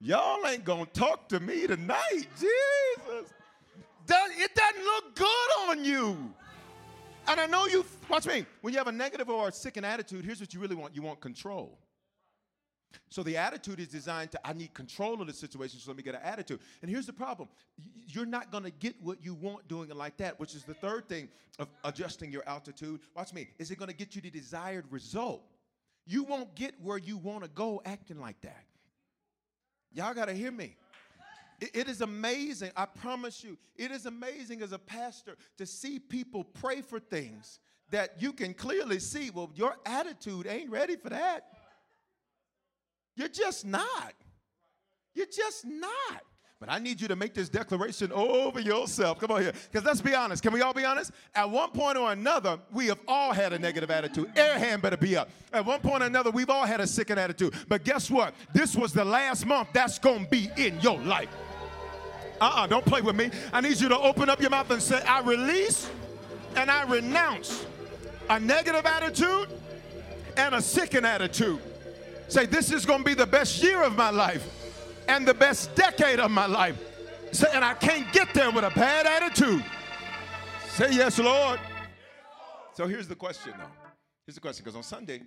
Y'all 0.00 0.46
ain't 0.46 0.64
gonna 0.64 0.86
talk 0.86 1.28
to 1.30 1.40
me 1.40 1.66
tonight, 1.66 2.26
Jesus. 2.38 3.32
It 4.12 4.54
doesn't 4.54 4.84
look 4.84 5.14
good 5.14 5.68
on 5.68 5.84
you. 5.84 6.34
And 7.30 7.38
I 7.38 7.46
know 7.46 7.66
you, 7.66 7.86
watch 8.08 8.26
me, 8.26 8.44
when 8.60 8.72
you 8.72 8.78
have 8.78 8.88
a 8.88 8.92
negative 8.92 9.30
or 9.30 9.46
a 9.46 9.52
sickened 9.52 9.86
attitude, 9.86 10.24
here's 10.24 10.40
what 10.40 10.52
you 10.52 10.58
really 10.58 10.74
want 10.74 10.96
you 10.96 11.02
want 11.02 11.20
control. 11.20 11.78
So 13.08 13.22
the 13.22 13.36
attitude 13.36 13.78
is 13.78 13.86
designed 13.86 14.32
to, 14.32 14.40
I 14.44 14.52
need 14.52 14.74
control 14.74 15.20
of 15.20 15.28
the 15.28 15.32
situation, 15.32 15.78
so 15.78 15.92
let 15.92 15.96
me 15.96 16.02
get 16.02 16.16
an 16.16 16.22
attitude. 16.24 16.58
And 16.82 16.90
here's 16.90 17.06
the 17.06 17.12
problem 17.12 17.48
you're 18.08 18.26
not 18.26 18.50
going 18.50 18.64
to 18.64 18.72
get 18.72 18.96
what 19.00 19.24
you 19.24 19.34
want 19.34 19.68
doing 19.68 19.90
it 19.90 19.96
like 19.96 20.16
that, 20.16 20.40
which 20.40 20.56
is 20.56 20.64
the 20.64 20.74
third 20.74 21.08
thing 21.08 21.28
of 21.60 21.68
adjusting 21.84 22.32
your 22.32 22.42
altitude. 22.48 22.98
Watch 23.14 23.32
me, 23.32 23.46
is 23.60 23.70
it 23.70 23.78
going 23.78 23.90
to 23.90 23.96
get 23.96 24.16
you 24.16 24.20
the 24.20 24.30
desired 24.30 24.86
result? 24.90 25.44
You 26.06 26.24
won't 26.24 26.52
get 26.56 26.74
where 26.82 26.98
you 26.98 27.16
want 27.16 27.44
to 27.44 27.50
go 27.50 27.80
acting 27.84 28.18
like 28.18 28.40
that. 28.40 28.64
Y'all 29.92 30.14
got 30.14 30.26
to 30.26 30.34
hear 30.34 30.50
me. 30.50 30.74
It 31.60 31.88
is 31.88 32.00
amazing, 32.00 32.70
I 32.74 32.86
promise 32.86 33.44
you, 33.44 33.58
it 33.76 33.90
is 33.90 34.06
amazing 34.06 34.62
as 34.62 34.72
a 34.72 34.78
pastor 34.78 35.36
to 35.58 35.66
see 35.66 35.98
people 35.98 36.42
pray 36.44 36.80
for 36.80 36.98
things 36.98 37.60
that 37.90 38.22
you 38.22 38.32
can 38.32 38.54
clearly 38.54 38.98
see, 38.98 39.30
well, 39.30 39.50
your 39.54 39.76
attitude 39.84 40.46
ain't 40.46 40.70
ready 40.70 40.96
for 40.96 41.10
that. 41.10 41.44
You're 43.16 43.28
just 43.28 43.66
not. 43.66 44.14
You're 45.14 45.26
just 45.26 45.66
not. 45.66 46.22
But 46.60 46.70
I 46.70 46.78
need 46.78 47.00
you 47.00 47.08
to 47.08 47.16
make 47.16 47.32
this 47.32 47.48
declaration 47.48 48.12
over 48.12 48.60
yourself. 48.60 49.18
Come 49.18 49.30
on 49.30 49.40
here. 49.40 49.52
Because 49.72 49.84
let's 49.84 50.02
be 50.02 50.14
honest. 50.14 50.42
Can 50.42 50.52
we 50.52 50.60
all 50.60 50.74
be 50.74 50.84
honest? 50.84 51.10
At 51.34 51.50
one 51.50 51.70
point 51.70 51.96
or 51.96 52.12
another, 52.12 52.58
we 52.70 52.86
have 52.88 53.00
all 53.08 53.32
had 53.32 53.54
a 53.54 53.58
negative 53.58 53.90
attitude. 53.90 54.30
Air 54.36 54.58
hand 54.58 54.82
better 54.82 54.98
be 54.98 55.16
up. 55.16 55.30
At 55.54 55.64
one 55.64 55.80
point 55.80 56.02
or 56.02 56.06
another, 56.06 56.30
we've 56.30 56.50
all 56.50 56.66
had 56.66 56.80
a 56.80 56.86
sickened 56.86 57.18
attitude. 57.18 57.54
But 57.68 57.84
guess 57.84 58.10
what? 58.10 58.34
This 58.52 58.76
was 58.76 58.92
the 58.92 59.04
last 59.04 59.46
month 59.46 59.70
that's 59.72 59.98
going 59.98 60.24
to 60.24 60.30
be 60.30 60.50
in 60.58 60.78
your 60.80 60.98
life. 61.00 61.30
Uh-uh, 62.40 62.66
don't 62.66 62.84
play 62.84 63.02
with 63.02 63.16
me. 63.16 63.30
I 63.52 63.60
need 63.60 63.80
you 63.80 63.88
to 63.88 63.98
open 63.98 64.30
up 64.30 64.40
your 64.40 64.50
mouth 64.50 64.70
and 64.70 64.80
say, 64.80 65.02
I 65.02 65.20
release 65.20 65.90
and 66.56 66.70
I 66.70 66.84
renounce 66.84 67.66
a 68.28 68.40
negative 68.40 68.86
attitude 68.86 69.48
and 70.36 70.54
a 70.54 70.62
sickened 70.62 71.06
attitude. 71.06 71.60
Say, 72.28 72.46
this 72.46 72.72
is 72.72 72.86
going 72.86 73.00
to 73.00 73.04
be 73.04 73.14
the 73.14 73.26
best 73.26 73.62
year 73.62 73.82
of 73.82 73.96
my 73.96 74.10
life 74.10 74.48
and 75.08 75.26
the 75.26 75.34
best 75.34 75.74
decade 75.74 76.20
of 76.20 76.30
my 76.30 76.46
life. 76.46 76.78
Say, 77.32 77.48
and 77.52 77.64
I 77.64 77.74
can't 77.74 78.10
get 78.12 78.32
there 78.32 78.50
with 78.50 78.64
a 78.64 78.70
bad 78.70 79.06
attitude. 79.06 79.64
Say, 80.68 80.92
yes, 80.92 81.18
Lord. 81.18 81.60
So 82.72 82.86
here's 82.86 83.08
the 83.08 83.16
question, 83.16 83.52
though. 83.58 83.64
Here's 84.26 84.36
the 84.36 84.40
question, 84.40 84.64
because 84.64 84.76
on 84.76 84.82
Sunday, 84.82 85.22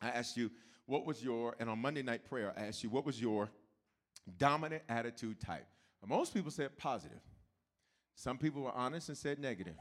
I 0.00 0.08
asked 0.08 0.36
you, 0.36 0.50
what 0.86 1.06
was 1.06 1.22
your, 1.22 1.54
and 1.60 1.70
on 1.70 1.78
Monday 1.78 2.02
night 2.02 2.24
prayer, 2.28 2.52
I 2.56 2.62
asked 2.62 2.82
you, 2.82 2.90
what 2.90 3.06
was 3.06 3.20
your 3.20 3.50
dominant 4.38 4.82
attitude 4.88 5.40
type? 5.40 5.66
Most 6.06 6.34
people 6.34 6.50
said 6.50 6.76
positive. 6.76 7.20
Some 8.14 8.38
people 8.38 8.62
were 8.62 8.72
honest 8.72 9.08
and 9.08 9.16
said 9.16 9.38
negative. 9.38 9.76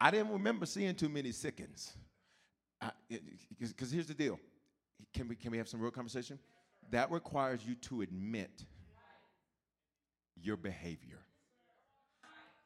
I 0.00 0.10
didn't 0.10 0.32
remember 0.32 0.66
seeing 0.66 0.94
too 0.94 1.08
many 1.08 1.32
sickens. 1.32 1.92
Because 3.68 3.90
here's 3.90 4.08
the 4.08 4.14
deal. 4.14 4.38
Can 5.14 5.28
we, 5.28 5.36
can 5.36 5.50
we 5.50 5.58
have 5.58 5.68
some 5.68 5.80
real 5.80 5.90
conversation? 5.90 6.38
That 6.90 7.10
requires 7.10 7.60
you 7.64 7.74
to 7.74 8.02
admit 8.02 8.64
your 10.40 10.56
behavior. 10.56 11.18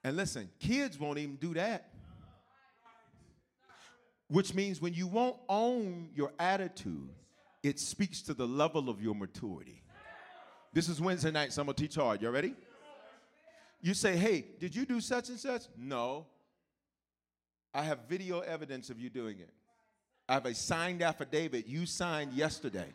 And 0.02 0.16
listen, 0.16 0.48
kids 0.58 0.98
won't 0.98 1.18
even 1.18 1.36
do 1.36 1.54
that. 1.54 1.90
Which 4.28 4.54
means 4.54 4.80
when 4.80 4.94
you 4.94 5.06
won't 5.06 5.36
own 5.48 6.10
your 6.14 6.32
attitude, 6.38 7.10
it 7.62 7.78
speaks 7.78 8.22
to 8.22 8.34
the 8.34 8.46
level 8.46 8.88
of 8.88 9.02
your 9.02 9.14
maturity. 9.14 9.82
This 10.72 10.88
is 10.88 11.00
Wednesday 11.00 11.30
night, 11.30 11.52
so 11.52 11.62
I'm 11.62 11.66
gonna 11.66 11.74
teach 11.74 11.96
hard. 11.96 12.22
You 12.22 12.30
ready? 12.30 12.54
You 13.82 13.94
say, 13.94 14.16
hey, 14.16 14.44
did 14.58 14.74
you 14.74 14.84
do 14.84 15.00
such 15.00 15.30
and 15.30 15.38
such? 15.38 15.62
No. 15.76 16.26
I 17.72 17.82
have 17.82 18.00
video 18.08 18.40
evidence 18.40 18.90
of 18.90 18.98
you 18.98 19.08
doing 19.08 19.38
it. 19.38 19.50
I 20.28 20.34
have 20.34 20.46
a 20.46 20.54
signed 20.54 21.02
affidavit 21.02 21.66
you 21.66 21.86
signed 21.86 22.32
yesterday. 22.34 22.92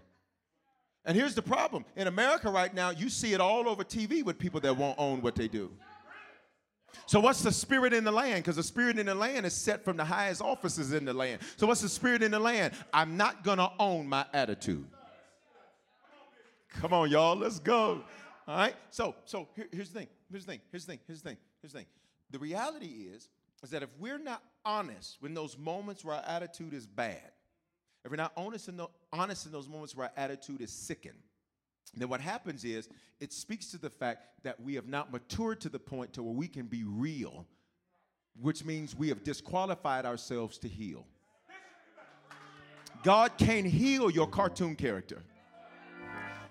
And 1.06 1.18
here's 1.18 1.36
the 1.36 1.42
problem 1.42 1.86
in 1.96 2.08
America 2.08 2.50
right 2.50 2.74
now, 2.74 2.92
you 2.92 3.10
see 3.10 3.34
it 3.34 3.42
all 3.42 3.68
over 3.68 3.84
TV 3.84 4.24
with 4.24 4.40
people 4.40 4.60
that 4.62 4.76
won't 4.76 4.98
own 4.98 5.22
what 5.22 5.36
they 5.36 5.48
do. 5.48 5.72
So, 7.08 7.20
what's 7.20 7.44
the 7.44 7.52
spirit 7.52 7.94
in 7.94 8.04
the 8.04 8.12
land? 8.12 8.44
Because 8.44 8.56
the 8.56 8.64
spirit 8.64 8.98
in 8.98 9.06
the 9.06 9.16
land 9.16 9.46
is 9.46 9.54
set 9.54 9.84
from 9.84 9.98
the 9.98 10.06
highest 10.06 10.42
offices 10.42 10.94
in 10.94 11.06
the 11.06 11.14
land. 11.14 11.42
So, 11.58 11.68
what's 11.68 11.82
the 11.82 11.90
spirit 11.90 12.24
in 12.24 12.32
the 12.32 12.40
land? 12.40 12.74
I'm 12.94 13.18
not 13.18 13.44
going 13.44 13.58
to 13.58 13.70
own 13.80 14.08
my 14.08 14.26
attitude. 14.34 14.88
Come 16.82 16.94
on, 16.94 17.10
y'all, 17.10 17.36
let's 17.36 17.60
go. 17.60 18.04
All 18.48 18.58
right. 18.58 18.76
So, 18.92 19.16
so 19.26 19.48
here, 19.56 19.68
here's 19.72 19.90
the 19.90 20.00
thing. 20.00 20.08
Here's 20.30 20.46
the 20.46 20.52
thing. 20.52 20.62
Here's 20.72 20.86
the 20.86 20.92
thing. 20.92 21.00
Here's 21.08 21.22
the 21.22 21.30
thing. 21.30 21.38
Here's 21.62 21.72
the 21.72 21.80
thing. 21.80 21.88
The 22.32 22.40
reality 22.40 23.08
is, 23.14 23.30
is 23.64 23.70
that 23.72 23.82
if 23.82 23.90
we're 24.00 24.20
not 24.20 24.44
honest 24.64 25.18
when 25.20 25.34
those 25.34 25.58
moments 25.58 26.04
where 26.04 26.16
our 26.16 26.24
attitude 26.28 26.74
is 26.74 26.86
bad, 26.86 27.32
if 28.04 28.12
we're 28.12 28.18
not 28.18 28.34
honest 28.38 28.68
in, 28.68 28.78
the, 28.78 28.88
honest 29.12 29.46
in 29.46 29.52
those 29.52 29.68
moments 29.68 29.96
where 29.96 30.08
our 30.08 30.24
attitude 30.24 30.62
is 30.62 30.72
sickened, 30.72 31.18
then 31.96 32.10
what 32.10 32.22
happens 32.22 32.66
is 32.66 32.90
it 33.20 33.32
speaks 33.32 33.72
to 33.72 33.78
the 33.78 33.90
fact 33.90 34.44
that 34.44 34.60
we 34.60 34.76
have 34.76 34.88
not 34.88 35.12
matured 35.12 35.62
to 35.62 35.70
the 35.70 35.80
point 35.80 36.14
to 36.14 36.24
where 36.24 36.34
we 36.34 36.48
can 36.48 36.66
be 36.66 36.84
real, 36.84 37.46
which 38.42 38.66
means 38.66 38.96
we 38.96 39.10
have 39.10 39.24
disqualified 39.24 40.06
ourselves 40.06 40.58
to 40.60 40.68
heal. 40.68 41.06
God 43.04 43.38
can't 43.38 43.68
heal 43.68 44.10
your 44.10 44.28
cartoon 44.28 44.76
character. 44.76 45.22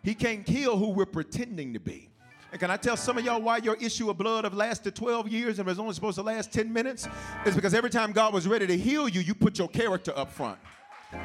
He 0.04 0.14
can't 0.14 0.46
heal 0.46 0.76
who 0.76 0.90
we're 0.90 1.06
pretending 1.06 1.72
to 1.72 1.80
be. 1.80 2.10
And 2.52 2.60
can 2.60 2.70
I 2.70 2.76
tell 2.76 2.96
some 2.96 3.18
of 3.18 3.24
y'all 3.24 3.40
why 3.40 3.56
your 3.56 3.74
issue 3.80 4.10
of 4.10 4.18
blood 4.18 4.44
have 4.44 4.54
lasted 4.54 4.94
12 4.94 5.28
years 5.28 5.58
and 5.58 5.66
was 5.66 5.80
only 5.80 5.94
supposed 5.94 6.16
to 6.16 6.22
last 6.22 6.52
10 6.52 6.72
minutes? 6.72 7.08
It's 7.44 7.56
because 7.56 7.74
every 7.74 7.90
time 7.90 8.12
God 8.12 8.32
was 8.32 8.46
ready 8.46 8.66
to 8.66 8.76
heal 8.76 9.08
you, 9.08 9.22
you 9.22 9.34
put 9.34 9.58
your 9.58 9.66
character 9.66 10.12
up 10.14 10.30
front. 10.30 10.58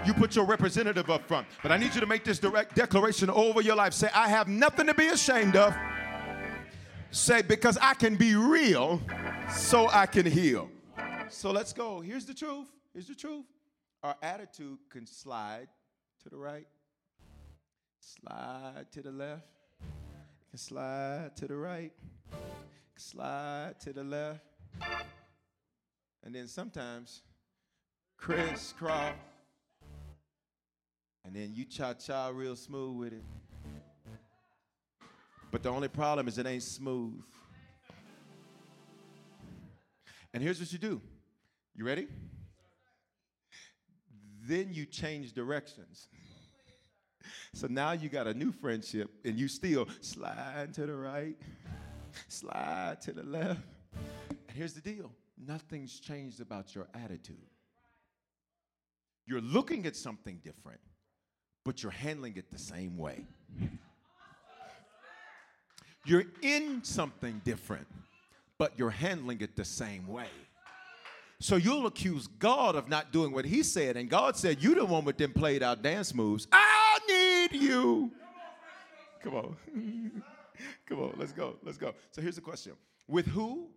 You 0.06 0.14
put 0.14 0.36
your 0.36 0.46
representative 0.46 1.10
up 1.10 1.28
front. 1.28 1.46
But 1.62 1.72
I 1.72 1.78
need 1.78 1.94
you 1.94 2.02
to 2.02 2.08
make 2.08 2.24
this 2.24 2.40
direct 2.40 2.76
declaration 2.76 3.30
over 3.30 3.62
your 3.62 3.76
life. 3.76 3.94
Say, 3.94 4.10
I 4.16 4.30
have 4.30 4.48
nothing 4.48 4.88
to 4.88 4.94
be 4.94 5.10
ashamed 5.10 5.56
of. 5.56 5.76
Say, 7.12 7.42
because 7.42 7.78
I 7.82 7.96
can 7.96 8.16
be 8.16 8.36
real, 8.36 9.02
so 9.52 9.88
I 9.90 10.06
can 10.06 10.26
heal. 10.26 10.70
So 11.30 11.52
let's 11.52 11.74
go. 11.74 12.00
Here's 12.02 12.26
the 12.26 12.34
truth. 12.34 12.68
Here's 12.94 13.08
the 13.08 13.16
truth. 13.16 13.46
Our 14.04 14.16
attitude 14.24 14.78
can 14.90 15.06
slide 15.06 15.68
to 16.24 16.30
the 16.30 16.38
right, 16.38 16.66
slide 18.00 18.86
to 18.92 19.02
the 19.02 19.12
left, 19.12 19.48
You 19.82 20.50
can 20.52 20.60
slide 20.60 21.32
to 21.38 21.48
the 21.48 21.56
right, 21.56 21.92
slide 22.96 23.76
to 23.82 23.94
the 23.94 24.04
left, 24.04 24.42
and 26.24 26.34
then 26.34 26.48
sometimes 26.48 27.22
crisscross 28.18 29.14
and 31.30 31.36
then 31.36 31.52
you 31.54 31.64
cha 31.64 31.94
cha 31.94 32.30
real 32.30 32.56
smooth 32.56 32.98
with 32.98 33.14
it. 33.14 33.24
But 35.52 35.62
the 35.62 35.70
only 35.70 35.88
problem 35.88 36.28
is 36.28 36.40
it 36.40 36.48
ain't 36.48 36.64
smooth. 36.64 37.22
And 40.34 40.42
here's 40.42 40.60
what 40.60 40.72
you 40.72 40.80
do 40.80 41.02
you 41.76 41.86
ready? 41.86 42.08
Then 44.48 44.70
you 44.72 44.88
change 44.88 45.34
directions. 45.34 46.08
So 47.54 47.68
now 47.68 47.92
you 47.92 48.10
got 48.10 48.28
a 48.28 48.34
new 48.34 48.52
friendship 48.52 49.10
and 49.24 49.38
you 49.38 49.48
still 49.48 49.88
slide 50.02 50.74
to 50.74 50.86
the 50.86 50.96
right, 50.96 51.36
slide 52.28 53.02
to 53.02 53.14
the 53.14 53.24
left. 53.24 53.62
And 54.48 54.58
here's 54.58 54.74
the 54.74 54.82
deal 54.82 55.12
nothing's 55.38 56.00
changed 56.00 56.42
about 56.42 56.76
your 56.76 56.88
attitude. 56.94 57.38
You're 59.26 59.42
looking 59.42 59.86
at 59.86 59.96
something 59.96 60.40
different 60.44 60.80
but 61.70 61.84
you're 61.84 61.92
handling 61.92 62.36
it 62.36 62.50
the 62.52 62.58
same 62.58 62.98
way. 62.98 63.26
You're 66.06 66.24
in 66.42 66.84
something 66.84 67.42
different, 67.44 67.86
but 68.58 68.74
you're 68.78 68.90
handling 68.90 69.42
it 69.42 69.56
the 69.56 69.66
same 69.66 70.08
way. 70.08 70.30
So 71.40 71.58
you'll 71.58 71.86
accuse 71.86 72.26
God 72.26 72.76
of 72.76 72.90
not 72.90 73.12
doing 73.12 73.32
what 73.32 73.46
He 73.46 73.62
said, 73.64 73.98
and 73.98 74.10
God 74.10 74.36
said, 74.36 74.64
You 74.64 74.74
the 74.74 74.84
one 74.84 75.06
with 75.06 75.18
them 75.18 75.32
played 75.32 75.62
out 75.62 75.84
dance 75.84 76.14
moves. 76.14 76.48
Need 77.52 77.62
you. 77.62 78.12
Come 79.24 79.36
on. 79.36 79.56
Come 80.86 81.00
on, 81.00 81.14
let's 81.18 81.32
go. 81.32 81.56
Let's 81.64 81.78
go. 81.78 81.94
So 82.12 82.22
here's 82.22 82.36
the 82.36 82.42
question 82.42 82.74
With 83.08 83.28
who? 83.28 83.70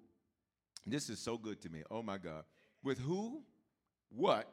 This 0.86 1.08
is 1.08 1.20
so 1.20 1.38
good 1.38 1.60
to 1.62 1.70
me. 1.70 1.82
Oh 1.90 2.02
my 2.02 2.18
God. 2.18 2.44
With 2.82 2.98
who, 2.98 3.42
what, 4.10 4.48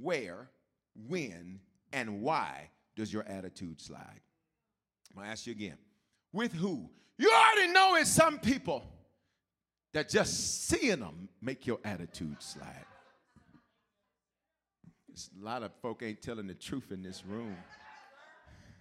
where, 0.00 0.48
when, 1.08 1.60
and 1.92 2.20
why 2.20 2.70
does 2.96 3.12
your 3.12 3.22
attitude 3.28 3.80
slide? 3.80 4.20
I'm 5.10 5.22
gonna 5.22 5.30
ask 5.30 5.46
you 5.46 5.52
again. 5.52 5.78
With 6.32 6.52
who? 6.52 6.90
You 7.16 7.30
already 7.30 7.72
know 7.72 7.94
it's 7.94 8.10
some 8.10 8.40
people 8.40 8.82
that 9.92 10.08
just 10.08 10.64
seeing 10.66 10.98
them 10.98 11.28
make 11.40 11.66
your 11.66 11.78
attitude 11.84 12.42
slide. 12.42 12.84
A 15.40 15.44
lot 15.44 15.62
of 15.62 15.70
folk 15.80 16.02
ain't 16.02 16.20
telling 16.20 16.48
the 16.48 16.54
truth 16.54 16.90
in 16.90 17.00
this 17.00 17.24
room. 17.24 17.56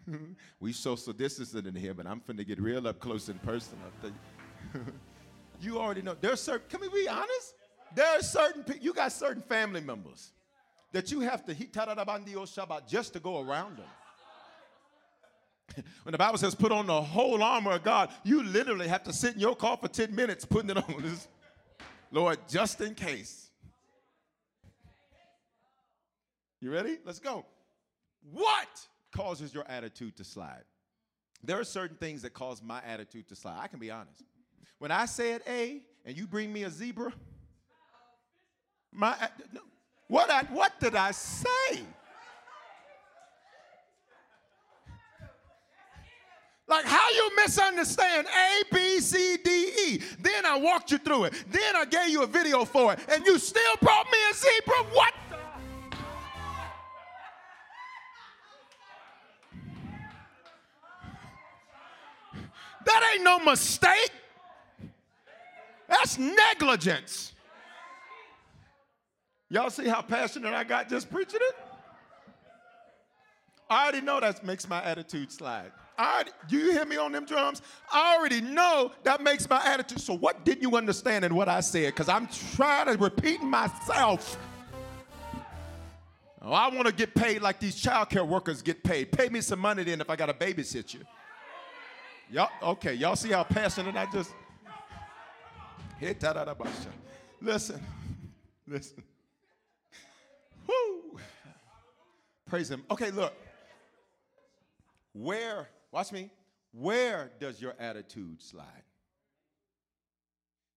we 0.59 0.73
social 0.73 1.13
distancing 1.13 1.65
in 1.65 1.75
here, 1.75 1.93
but 1.93 2.07
I'm 2.07 2.21
finna 2.21 2.45
get 2.45 2.59
real 2.59 2.87
up 2.87 2.99
close 2.99 3.29
and 3.29 3.41
personal. 3.43 3.85
you 5.61 5.79
already 5.79 6.01
know. 6.01 6.15
There's 6.19 6.41
certain. 6.41 6.67
Can 6.69 6.81
we 6.81 6.89
be 7.03 7.07
honest? 7.07 7.55
There 7.95 8.07
are 8.07 8.21
certain. 8.21 8.63
people. 8.63 8.81
You 8.83 8.93
got 8.93 9.11
certain 9.11 9.41
family 9.41 9.81
members 9.81 10.31
that 10.91 11.11
you 11.11 11.21
have 11.21 11.45
to 11.45 11.53
shabbat 11.53 12.87
just 12.87 13.13
to 13.13 13.19
go 13.19 13.41
around 13.41 13.77
them. 13.77 13.85
when 16.03 16.11
the 16.11 16.17
Bible 16.17 16.37
says 16.37 16.55
put 16.55 16.71
on 16.71 16.87
the 16.87 17.01
whole 17.01 17.41
armor 17.41 17.71
of 17.71 17.83
God, 17.83 18.09
you 18.23 18.43
literally 18.43 18.87
have 18.87 19.03
to 19.03 19.13
sit 19.13 19.35
in 19.35 19.39
your 19.39 19.55
car 19.55 19.77
for 19.77 19.87
10 19.87 20.13
minutes 20.13 20.45
putting 20.45 20.69
it 20.69 20.77
on. 20.77 21.17
Lord, 22.11 22.37
just 22.47 22.79
in 22.81 22.93
case. 22.93 23.49
You 26.61 26.71
ready? 26.71 26.97
Let's 27.03 27.19
go. 27.19 27.45
What 28.31 28.87
causes 29.13 29.53
your 29.53 29.65
attitude 29.67 30.17
to 30.17 30.23
slide? 30.23 30.63
There 31.43 31.59
are 31.59 31.63
certain 31.63 31.97
things 31.97 32.21
that 32.23 32.33
cause 32.33 32.61
my 32.61 32.81
attitude 32.85 33.27
to 33.29 33.35
slide. 33.35 33.59
I 33.61 33.67
can 33.67 33.79
be 33.79 33.91
honest. 33.91 34.23
When 34.79 34.91
I 34.91 35.05
said 35.05 35.41
A 35.47 35.81
and 36.05 36.17
you 36.17 36.27
bring 36.27 36.51
me 36.51 36.63
a 36.63 36.69
zebra, 36.69 37.13
my 38.91 39.15
no, 39.53 39.61
what, 40.07 40.29
I, 40.29 40.43
what 40.51 40.79
did 40.79 40.95
I 40.95 41.11
say? 41.11 41.83
Like 46.67 46.85
how 46.85 47.09
you 47.09 47.31
misunderstand 47.35 48.27
A, 48.27 48.63
B, 48.73 48.99
C, 48.99 49.37
D, 49.43 49.49
E. 49.49 50.01
Then 50.19 50.45
I 50.45 50.57
walked 50.57 50.91
you 50.91 50.97
through 50.97 51.25
it. 51.25 51.33
Then 51.51 51.75
I 51.75 51.85
gave 51.85 52.09
you 52.09 52.23
a 52.23 52.27
video 52.27 52.63
for 52.63 52.93
it. 52.93 52.99
And 53.11 53.25
you 53.25 53.37
still 53.37 53.75
brought 53.81 54.05
me 54.05 54.17
a 54.31 54.33
zebra? 54.33 54.95
What 54.95 55.13
That 62.93 63.13
ain't 63.15 63.23
no 63.23 63.39
mistake. 63.39 64.11
That's 65.89 66.19
negligence. 66.19 67.33
Y'all 69.49 69.71
see 69.71 69.87
how 69.87 70.01
passionate 70.03 70.53
I 70.53 70.63
got 70.63 70.89
just 70.89 71.09
preaching 71.09 71.39
it? 71.41 71.55
I 73.67 73.83
already 73.83 74.01
know 74.01 74.19
that 74.19 74.45
makes 74.45 74.69
my 74.69 74.83
attitude 74.83 75.31
slide. 75.31 75.71
I 75.97 76.25
do 76.47 76.57
you 76.57 76.71
hear 76.71 76.85
me 76.85 76.97
on 76.97 77.11
them 77.11 77.25
drums? 77.25 77.63
I 77.91 78.15
already 78.15 78.41
know 78.41 78.91
that 79.03 79.21
makes 79.21 79.49
my 79.49 79.63
attitude. 79.65 80.01
So 80.01 80.15
what 80.15 80.45
didn't 80.45 80.61
you 80.61 80.75
understand 80.77 81.25
in 81.25 81.33
what 81.33 81.49
I 81.49 81.61
said? 81.61 81.87
Because 81.87 82.09
I'm 82.09 82.27
trying 82.55 82.87
to 82.87 82.97
repeat 82.97 83.41
myself. 83.41 84.37
Oh, 86.43 86.51
I 86.51 86.67
want 86.69 86.87
to 86.87 86.93
get 86.93 87.15
paid 87.15 87.41
like 87.41 87.59
these 87.59 87.81
childcare 87.81 88.27
workers 88.27 88.61
get 88.61 88.83
paid. 88.83 89.11
Pay 89.11 89.29
me 89.29 89.41
some 89.41 89.59
money 89.59 89.83
then 89.83 89.99
if 89.99 90.09
I 90.11 90.15
got 90.15 90.27
to 90.27 90.33
babysit 90.33 90.93
you. 90.93 91.01
Y'all, 92.33 92.49
okay, 92.63 92.95
y'all 92.95 93.15
see 93.15 93.29
how 93.29 93.43
passionate 93.43 93.95
I 93.95 94.07
just. 94.07 94.31
Hit. 95.99 96.19
Listen, 97.39 97.79
listen. 98.67 99.03
Woo! 100.65 101.19
Praise 102.47 102.71
him. 102.71 102.83
Okay, 102.89 103.11
look. 103.11 103.35
Where, 105.13 105.69
watch 105.91 106.11
me, 106.11 106.31
where 106.71 107.29
does 107.39 107.61
your 107.61 107.75
attitude 107.77 108.41
slide? 108.41 108.65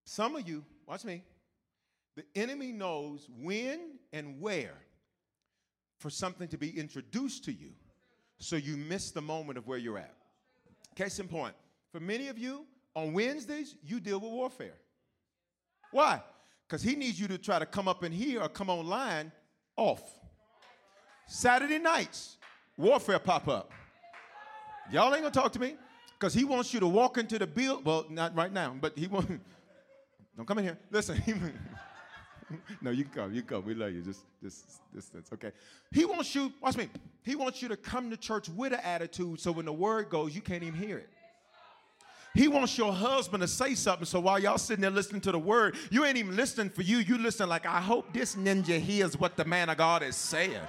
Some 0.05 0.35
of 0.35 0.47
you, 0.47 0.63
watch 0.85 1.05
me, 1.05 1.23
the 2.15 2.23
enemy 2.35 2.71
knows 2.71 3.27
when 3.41 3.97
and 4.13 4.39
where 4.39 4.75
for 5.97 6.11
something 6.11 6.49
to 6.49 6.57
be 6.59 6.69
introduced 6.77 7.45
to 7.45 7.51
you 7.51 7.71
so 8.37 8.57
you 8.57 8.77
miss 8.77 9.09
the 9.09 9.23
moment 9.23 9.57
of 9.57 9.65
where 9.65 9.79
you're 9.79 9.97
at. 9.97 10.13
Case 10.97 11.19
in 11.19 11.27
point, 11.27 11.53
for 11.91 11.99
many 11.99 12.27
of 12.27 12.39
you, 12.39 12.65
on 12.95 13.13
Wednesdays, 13.13 13.75
you 13.83 13.99
deal 13.99 14.19
with 14.19 14.31
warfare. 14.31 14.73
Why? 15.91 16.23
Because 16.67 16.81
he 16.81 16.95
needs 16.95 17.19
you 17.19 17.27
to 17.27 17.37
try 17.37 17.59
to 17.59 17.67
come 17.67 17.87
up 17.87 18.03
in 18.03 18.11
here 18.11 18.41
or 18.41 18.49
come 18.49 18.71
online 18.71 19.31
off. 19.75 20.01
Saturday 21.27 21.77
nights, 21.77 22.37
warfare 22.77 23.19
pop 23.19 23.47
up. 23.47 23.71
Y'all 24.91 25.13
ain't 25.13 25.21
gonna 25.21 25.29
talk 25.29 25.51
to 25.51 25.59
me 25.59 25.75
because 26.17 26.33
he 26.33 26.43
wants 26.43 26.73
you 26.73 26.79
to 26.79 26.87
walk 26.87 27.19
into 27.19 27.37
the 27.37 27.45
build. 27.45 27.85
Well, 27.85 28.07
not 28.09 28.35
right 28.35 28.51
now, 28.51 28.75
but 28.81 28.97
he 28.97 29.05
wants. 29.05 29.31
Don't 30.35 30.47
come 30.47 30.57
in 30.57 30.63
here. 30.63 30.79
Listen. 30.89 31.21
No, 32.81 32.91
you 32.91 33.03
can 33.03 33.13
come. 33.13 33.33
You 33.33 33.41
come. 33.41 33.65
We 33.65 33.73
love 33.73 33.91
you. 33.91 34.01
Just, 34.01 34.21
just 34.41 34.79
distance. 34.93 35.29
Okay. 35.33 35.51
He 35.91 36.05
wants 36.05 36.33
you. 36.33 36.51
Watch 36.61 36.77
me. 36.77 36.89
He 37.23 37.35
wants 37.35 37.61
you 37.61 37.67
to 37.69 37.77
come 37.77 38.09
to 38.09 38.17
church 38.17 38.49
with 38.49 38.73
an 38.73 38.79
attitude, 38.83 39.39
so 39.39 39.51
when 39.51 39.65
the 39.65 39.73
word 39.73 40.09
goes, 40.09 40.33
you 40.33 40.41
can't 40.41 40.63
even 40.63 40.79
hear 40.79 40.97
it. 40.97 41.09
He 42.33 42.47
wants 42.47 42.77
your 42.77 42.93
husband 42.93 43.41
to 43.41 43.47
say 43.47 43.73
something, 43.73 44.05
so 44.05 44.19
while 44.19 44.37
y'all 44.37 44.59
sitting 44.59 44.83
there 44.83 44.91
listening 44.91 45.21
to 45.21 45.31
the 45.31 45.39
word, 45.39 45.75
you 45.89 46.05
ain't 46.05 46.17
even 46.17 46.35
listening 46.35 46.69
for 46.69 46.83
you. 46.83 46.97
You 46.97 47.17
listen 47.17 47.49
like, 47.49 47.65
I 47.65 47.81
hope 47.81 48.13
this 48.13 48.35
ninja 48.35 48.79
hears 48.79 49.19
what 49.19 49.35
the 49.35 49.45
man 49.45 49.69
of 49.69 49.77
God 49.77 50.03
is 50.03 50.15
saying. 50.15 50.61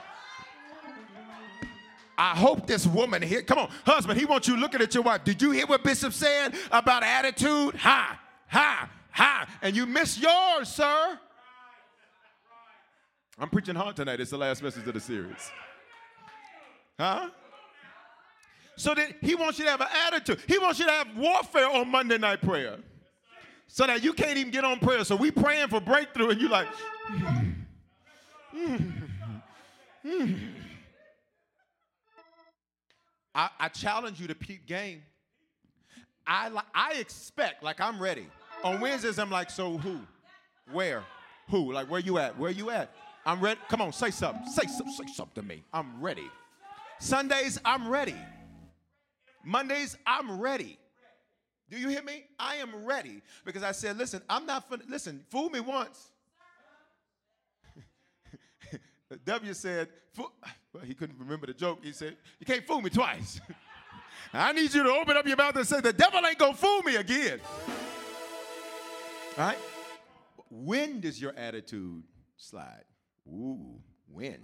I 2.17 2.31
hope 2.31 2.67
this 2.67 2.87
woman 2.87 3.23
here, 3.23 3.43
come 3.43 3.59
on, 3.59 3.71
husband, 3.85 4.19
he 4.19 4.25
wants 4.25 4.49
you 4.49 4.57
looking 4.57 4.81
at 4.81 4.95
your 4.95 5.05
wife. 5.05 5.25
Did 5.25 5.43
you 5.43 5.51
hear 5.51 5.67
what 5.67 5.85
Bishop 5.85 6.13
said 6.15 6.55
about 6.73 7.03
attitude? 7.03 7.77
Ha, 7.77 8.19
ha, 8.49 8.91
ha. 9.11 9.49
And 9.61 9.77
you 9.77 9.85
miss 9.85 10.19
yours, 10.19 10.69
sir. 10.69 11.19
I'm 13.39 13.49
preaching 13.49 13.77
hard 13.77 13.95
tonight. 13.95 14.21
It's 14.21 14.33
the 14.33 14.39
last 14.39 14.63
message 14.63 14.87
of 14.87 14.95
the 14.95 15.01
series. 15.01 15.51
Huh? 16.99 17.31
So 18.77 18.95
that 18.95 19.15
he 19.21 19.37
wants 19.37 19.59
you 19.59 19.65
to 19.65 19.71
have 19.71 19.81
an 19.81 19.89
attitude. 20.07 20.41
He 20.49 20.59
wants 20.59 20.81
you 20.81 20.87
to 20.87 20.93
have 20.93 21.17
warfare 21.17 21.69
on 21.69 21.89
Monday 21.89 22.19
night 22.19 22.43
prayer. 22.43 22.79
So 23.69 23.87
that 23.87 24.03
you 24.03 24.13
can't 24.13 24.37
even 24.39 24.51
get 24.51 24.65
on 24.65 24.81
prayer. 24.81 25.05
So 25.05 25.15
we 25.15 25.31
praying 25.31 25.69
for 25.69 25.81
breakthrough 25.81 26.31
and 26.31 26.41
you 26.41 26.49
like, 26.49 26.67
mm, 27.11 27.55
mm, 28.57 28.93
mm. 30.05 30.39
I, 33.35 33.51
I 33.61 33.69
challenge 33.69 34.21
you 34.21 34.27
to 34.27 34.35
keep 34.35 34.67
game. 34.67 35.03
I, 36.27 36.51
I 36.75 36.95
expect, 36.95 37.63
like 37.63 37.81
I'm 37.81 38.01
ready. 38.01 38.27
On 38.65 38.81
Wednesdays, 38.81 39.19
I'm 39.19 39.31
like, 39.31 39.51
so 39.51 39.79
who? 39.79 40.01
Where? 40.73 41.05
Who? 41.51 41.73
Like, 41.73 41.89
where 41.89 42.01
you 42.01 42.19
at? 42.19 42.37
Where 42.37 42.51
you 42.51 42.71
at? 42.71 42.91
I'm 43.29 43.41
ready. 43.43 43.61
Come 43.69 43.83
on, 43.83 43.93
say 43.93 44.11
something. 44.11 44.51
Say, 44.51 44.67
something. 44.67 45.07
say 45.07 45.13
something 45.13 45.43
to 45.43 45.47
me. 45.47 45.63
I'm 45.71 46.01
ready. 46.01 46.31
Sundays, 46.99 47.59
I'm 47.63 47.87
ready. 47.87 48.17
Mondays, 49.45 49.99
I'm 50.07 50.41
ready. 50.41 50.79
Do 51.69 51.77
you 51.77 51.91
hear 51.91 52.03
me? 52.03 52.25
I 52.39 52.55
am 52.57 52.87
ready 52.87 53.21
because 53.45 53.63
I 53.63 53.73
said, 53.73 53.99
listen, 53.99 54.23
I'm 54.31 54.47
not, 54.47 54.67
fin- 54.71 54.81
listen, 54.89 55.27
fool 55.29 55.51
me 55.51 55.61
once. 55.61 56.11
W 59.27 59.53
said, 59.53 59.89
well, 60.17 60.33
he 60.83 60.95
couldn't 60.95 61.19
remember 61.19 61.47
the 61.47 61.53
joke. 61.53 61.81
He 61.83 61.93
said, 61.93 62.17
You 62.41 62.47
can't 62.47 62.67
fool 62.67 62.81
me 62.81 62.89
twice. 62.89 63.43
I 64.33 64.53
need 64.53 64.73
you 64.73 64.83
to 64.85 64.91
open 64.91 65.19
up 65.19 65.27
your 65.27 65.37
mouth 65.37 65.55
and 65.55 65.67
say, 65.67 65.83
The 65.83 65.93
devil 65.93 66.25
ain't 66.25 66.39
gonna 66.39 66.55
fool 66.55 66.81
me 66.81 66.97
again. 66.97 67.41
All 69.37 69.45
right? 69.45 69.59
When 70.49 71.01
does 71.01 71.21
your 71.21 71.37
attitude 71.37 72.05
slide? 72.39 72.85
Ooh, 73.29 73.81
when? 74.11 74.41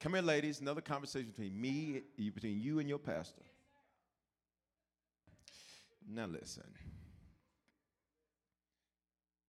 Come 0.00 0.14
here, 0.14 0.22
ladies. 0.22 0.60
Another 0.60 0.80
conversation 0.80 1.30
between 1.30 1.60
me, 1.60 2.02
between 2.16 2.60
you 2.60 2.78
and 2.78 2.88
your 2.88 2.98
pastor. 2.98 3.42
Now 6.08 6.26
listen. 6.26 6.64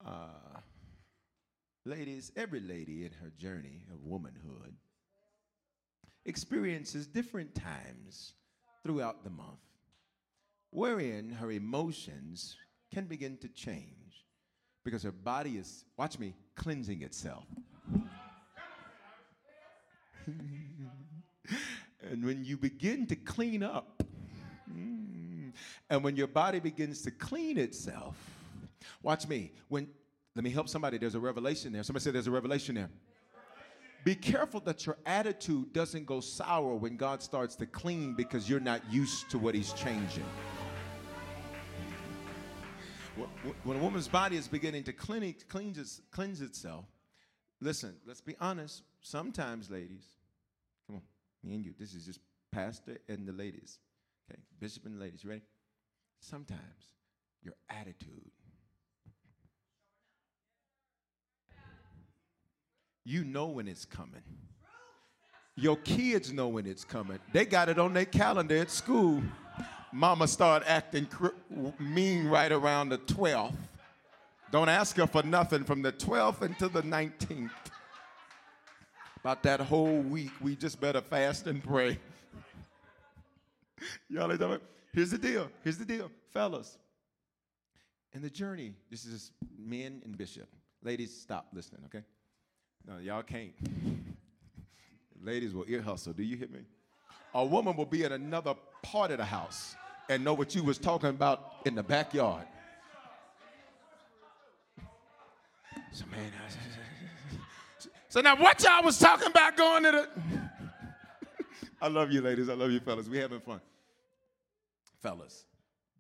Uh, 0.06 0.60
ladies, 1.86 2.32
every 2.36 2.60
lady 2.60 3.06
in 3.06 3.12
her 3.22 3.32
journey 3.38 3.84
of 3.92 4.04
womanhood 4.04 4.76
experiences 6.26 7.08
different 7.08 7.54
times 7.56 8.34
throughout 8.84 9.24
the 9.24 9.30
month 9.30 9.60
wherein 10.76 11.30
her 11.30 11.52
emotions 11.52 12.58
can 12.94 13.06
begin 13.06 13.38
to 13.38 13.48
change 13.48 14.26
because 14.84 15.04
her 15.04 15.12
body 15.12 15.52
is, 15.52 15.86
watch 15.98 16.20
me, 16.20 16.36
cleansing 16.56 17.02
itself. 17.02 17.46
and 20.28 22.24
when 22.24 22.44
you 22.44 22.58
begin 22.58 23.06
to 23.08 23.16
clean 23.16 23.64
up, 23.64 24.04
mm, 24.72 25.52
and 25.90 26.04
when 26.04 26.16
your 26.16 26.28
body 26.28 26.60
begins 26.60 27.02
to 27.04 27.12
clean 27.12 27.58
itself, 27.58 28.18
watch 29.04 29.28
me. 29.28 29.52
When 29.68 29.88
let 30.36 30.44
me 30.44 30.50
help 30.50 30.68
somebody. 30.68 30.98
There's 30.98 31.16
a 31.16 31.20
revelation 31.20 31.72
there. 31.72 31.84
Somebody 31.84 32.04
said 32.04 32.14
there's 32.14 32.28
a 32.28 32.32
revelation 32.32 32.76
there. 32.76 32.90
Be 34.04 34.16
careful 34.16 34.60
that 34.62 34.86
your 34.86 34.98
attitude 35.06 35.74
doesn't 35.74 36.06
go 36.06 36.20
sour 36.20 36.76
when 36.76 36.98
God 36.98 37.24
starts 37.24 37.56
to 37.56 37.66
clean 37.66 38.14
because 38.14 38.48
you're 38.50 38.60
not 38.60 38.82
used 38.92 39.32
to 39.32 39.40
what 39.40 39.56
He's 39.56 39.74
changing. 39.74 40.26
When 43.64 43.78
a 43.78 43.80
woman's 43.80 44.08
body 44.08 44.38
is 44.38 44.48
beginning 44.48 44.84
to 44.84 44.94
clean, 44.94 45.36
cleanse, 45.48 46.02
cleanse 46.12 46.42
itself, 46.42 46.86
listen, 47.62 47.96
let's 48.06 48.22
be 48.22 48.36
honest. 48.40 48.84
Sometimes, 49.02 49.70
ladies, 49.70 50.06
come 50.88 50.98
on, 50.98 51.02
me 51.44 51.56
and 51.56 51.66
you, 51.66 51.74
this 51.80 51.94
is 51.94 52.06
just 52.06 52.20
pastor 52.52 52.98
and 53.08 53.28
the 53.28 53.34
ladies, 53.34 53.80
okay? 54.30 54.40
Bishop 54.60 54.86
and 54.86 54.96
the 54.96 55.00
ladies, 55.00 55.24
you 55.24 55.30
ready? 55.30 55.44
Sometimes 56.20 56.60
your 57.44 57.54
attitude 57.70 58.32
you 63.06 63.24
know 63.24 63.46
when 63.46 63.68
it's 63.68 63.86
coming. 63.86 64.24
Your 65.56 65.78
kids 65.78 66.34
know 66.34 66.50
when 66.50 66.66
it's 66.66 66.84
coming. 66.84 67.20
They 67.32 67.46
got 67.46 67.70
it 67.70 67.80
on 67.80 67.94
their 67.94 68.06
calendar 68.06 68.58
at 68.58 68.72
school. 68.72 69.22
Mama 69.96 70.28
start 70.28 70.62
acting 70.68 71.08
mean 71.80 72.28
right 72.28 72.52
around 72.52 72.90
the 72.90 72.98
12th. 72.98 73.56
Don't 74.52 74.68
ask 74.68 74.98
her 74.98 75.08
for 75.08 75.24
nothing 75.24 75.64
from 75.64 75.82
the 75.82 75.94
12th 75.94 76.42
until 76.42 76.68
the 76.68 76.82
19th. 76.82 77.50
About 79.22 79.42
that 79.44 79.62
whole 79.62 80.02
week, 80.02 80.32
we 80.42 80.58
just 80.58 80.82
better 80.82 81.00
fast 81.00 81.48
and 81.48 81.64
pray. 81.64 81.98
Y'all 84.10 84.30
ain't 84.30 84.42
talking 84.42 84.60
Here's 84.92 85.12
the 85.12 85.18
deal. 85.18 85.50
Here's 85.64 85.78
the 85.78 85.86
deal. 85.86 86.12
Fellas, 86.34 86.78
in 88.12 88.22
the 88.22 88.30
journey, 88.30 88.74
this 88.92 89.06
is 89.06 89.32
men 89.58 90.02
and 90.04 90.18
bishop. 90.18 90.50
Ladies, 90.84 91.18
stop 91.18 91.48
listening, 91.54 91.84
okay? 91.86 92.04
No, 92.86 92.98
y'all 92.98 93.24
can't. 93.24 93.54
Ladies 95.24 95.54
will 95.54 95.64
ear 95.70 95.82
hustle. 95.82 96.12
Do 96.12 96.24
you 96.24 96.36
hear 96.36 96.50
me? 96.50 96.66
A 97.34 97.46
woman 97.46 97.78
will 97.78 97.86
be 97.86 98.04
in 98.04 98.12
another 98.12 98.56
part 98.84 99.12
of 99.12 99.20
the 99.20 99.26
house 99.26 99.78
and 100.10 100.24
know 100.24 100.34
what 100.34 100.56
you 100.56 100.64
was 100.64 100.78
talking 100.78 101.10
about 101.10 101.54
in 101.66 101.76
the 101.76 101.84
backyard. 101.84 102.46
So 105.92 106.06
man, 106.12 106.32
so 108.10 108.22
now 108.22 108.36
what 108.36 108.64
y'all 108.64 108.84
was 108.84 109.00
talking 109.00 109.28
about 109.28 109.56
going 109.58 109.84
to 109.84 109.92
the? 109.92 110.10
I 111.82 111.88
love 111.88 112.12
you, 112.12 112.22
ladies. 112.22 112.50
I 112.50 112.54
love 112.54 112.72
you, 112.72 112.80
fellas. 112.80 113.08
We 113.08 113.18
having 113.18 113.40
fun, 113.40 113.62
fellas. 115.02 115.46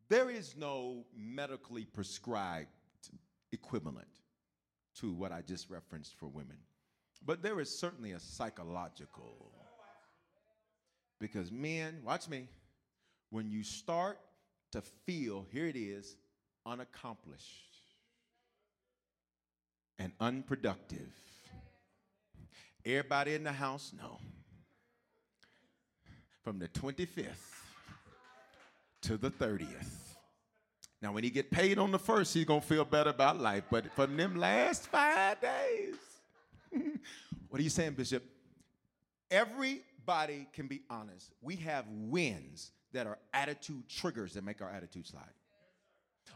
There 0.10 0.30
is 0.30 0.56
no 0.58 1.06
medically 1.18 1.86
prescribed 1.86 2.68
equivalent 3.52 4.08
to 5.00 5.14
what 5.14 5.32
I 5.32 5.42
just 5.42 5.70
referenced 5.70 6.16
for 6.18 6.28
women. 6.28 6.58
But 7.26 7.42
there 7.42 7.60
is 7.60 7.70
certainly 7.70 8.12
a 8.12 8.20
psychological. 8.20 9.52
Because 11.20 11.52
men, 11.52 12.02
watch 12.04 12.30
me, 12.30 12.48
when 13.30 13.52
you 13.52 13.64
start 13.64 14.20
to 14.72 14.82
feel, 15.06 15.46
here 15.52 15.68
it 15.68 15.76
is, 15.76 16.16
unaccomplished 16.66 17.78
and 20.00 20.12
unproductive. 20.20 21.12
Everybody 22.86 23.36
in 23.36 23.44
the 23.44 23.52
house, 23.52 23.94
no. 23.98 24.20
From 26.44 26.60
the 26.60 26.68
25th 26.68 27.26
to 29.02 29.18
the 29.18 29.32
30th. 29.32 30.06
Now, 31.02 31.12
when 31.12 31.24
he 31.24 31.30
get 31.30 31.52
paid 31.52 31.78
on 31.78 31.92
the 31.92 32.00
first, 32.00 32.34
he's 32.34 32.46
gonna 32.46 32.62
feel 32.62 32.86
better 32.86 33.10
about 33.10 33.40
life. 33.40 33.64
But 33.70 33.92
for 33.94 34.08
them 34.08 34.36
last 34.36 34.88
five 34.88 35.38
days, 35.42 35.96
what 37.50 37.60
are 37.60 37.64
you 37.64 37.70
saying, 37.70 37.94
Bishop? 37.94 38.24
Everybody 39.30 40.48
can 40.54 40.68
be 40.68 40.82
honest. 40.90 41.32
We 41.42 41.58
have 41.58 41.86
wins 41.90 42.72
that 42.96 43.08
are 43.08 43.18
attitude 43.34 43.88
triggers 43.88 44.34
that 44.34 44.44
make 44.44 44.62
our 44.62 44.70
attitude 44.70 45.06
slide. 45.06 45.34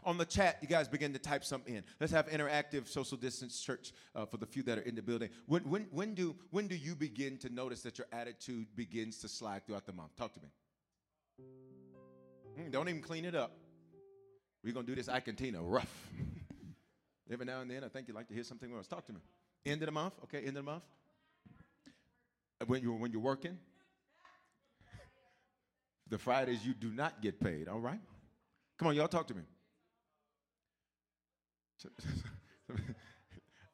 On 0.04 0.16
the 0.16 0.24
chat, 0.24 0.58
you 0.62 0.68
guys 0.68 0.88
begin 0.88 1.12
to 1.12 1.18
type 1.18 1.44
something 1.44 1.74
in. 1.74 1.82
Let's 2.00 2.12
have 2.12 2.28
interactive 2.28 2.86
social 2.88 3.16
distance 3.16 3.60
church 3.60 3.92
uh, 4.14 4.24
for 4.24 4.36
the 4.36 4.46
few 4.46 4.62
that 4.62 4.78
are 4.78 4.82
in 4.82 4.94
the 4.94 5.02
building. 5.02 5.28
When, 5.46 5.62
when, 5.62 5.86
when, 5.90 6.14
do, 6.14 6.36
when 6.50 6.68
do 6.68 6.76
you 6.76 6.94
begin 6.94 7.36
to 7.38 7.50
notice 7.50 7.82
that 7.82 7.98
your 7.98 8.06
attitude 8.12 8.68
begins 8.76 9.18
to 9.18 9.28
slide 9.28 9.66
throughout 9.66 9.84
the 9.86 9.92
month? 9.92 10.16
Talk 10.16 10.32
to 10.34 10.40
me. 10.40 10.48
Mm, 12.58 12.70
don't 12.70 12.88
even 12.88 13.02
clean 13.02 13.24
it 13.24 13.34
up. 13.34 13.52
We're 14.64 14.72
going 14.72 14.86
to 14.86 14.92
do 14.92 14.96
this 14.96 15.08
Icantina 15.08 15.58
rough. 15.60 16.08
Every 17.30 17.46
now 17.46 17.60
and 17.60 17.70
then, 17.70 17.84
I 17.84 17.88
think 17.88 18.08
you'd 18.08 18.16
like 18.16 18.28
to 18.28 18.34
hear 18.34 18.44
something 18.44 18.72
else. 18.72 18.86
Talk 18.86 19.06
to 19.06 19.12
me. 19.12 19.20
End 19.66 19.82
of 19.82 19.86
the 19.86 19.92
month, 19.92 20.14
okay, 20.24 20.38
end 20.38 20.48
of 20.48 20.54
the 20.54 20.62
month. 20.62 20.82
When 22.66 22.82
you're, 22.82 22.96
when 22.96 23.12
you're 23.12 23.20
working. 23.20 23.58
The 26.10 26.18
Fridays 26.18 26.66
you 26.66 26.74
do 26.74 26.90
not 26.90 27.22
get 27.22 27.40
paid, 27.40 27.68
all 27.68 27.78
right? 27.78 28.00
Come 28.78 28.88
on, 28.88 28.96
y'all 28.96 29.08
talk 29.08 29.26
to 29.28 29.34
me. 29.34 29.42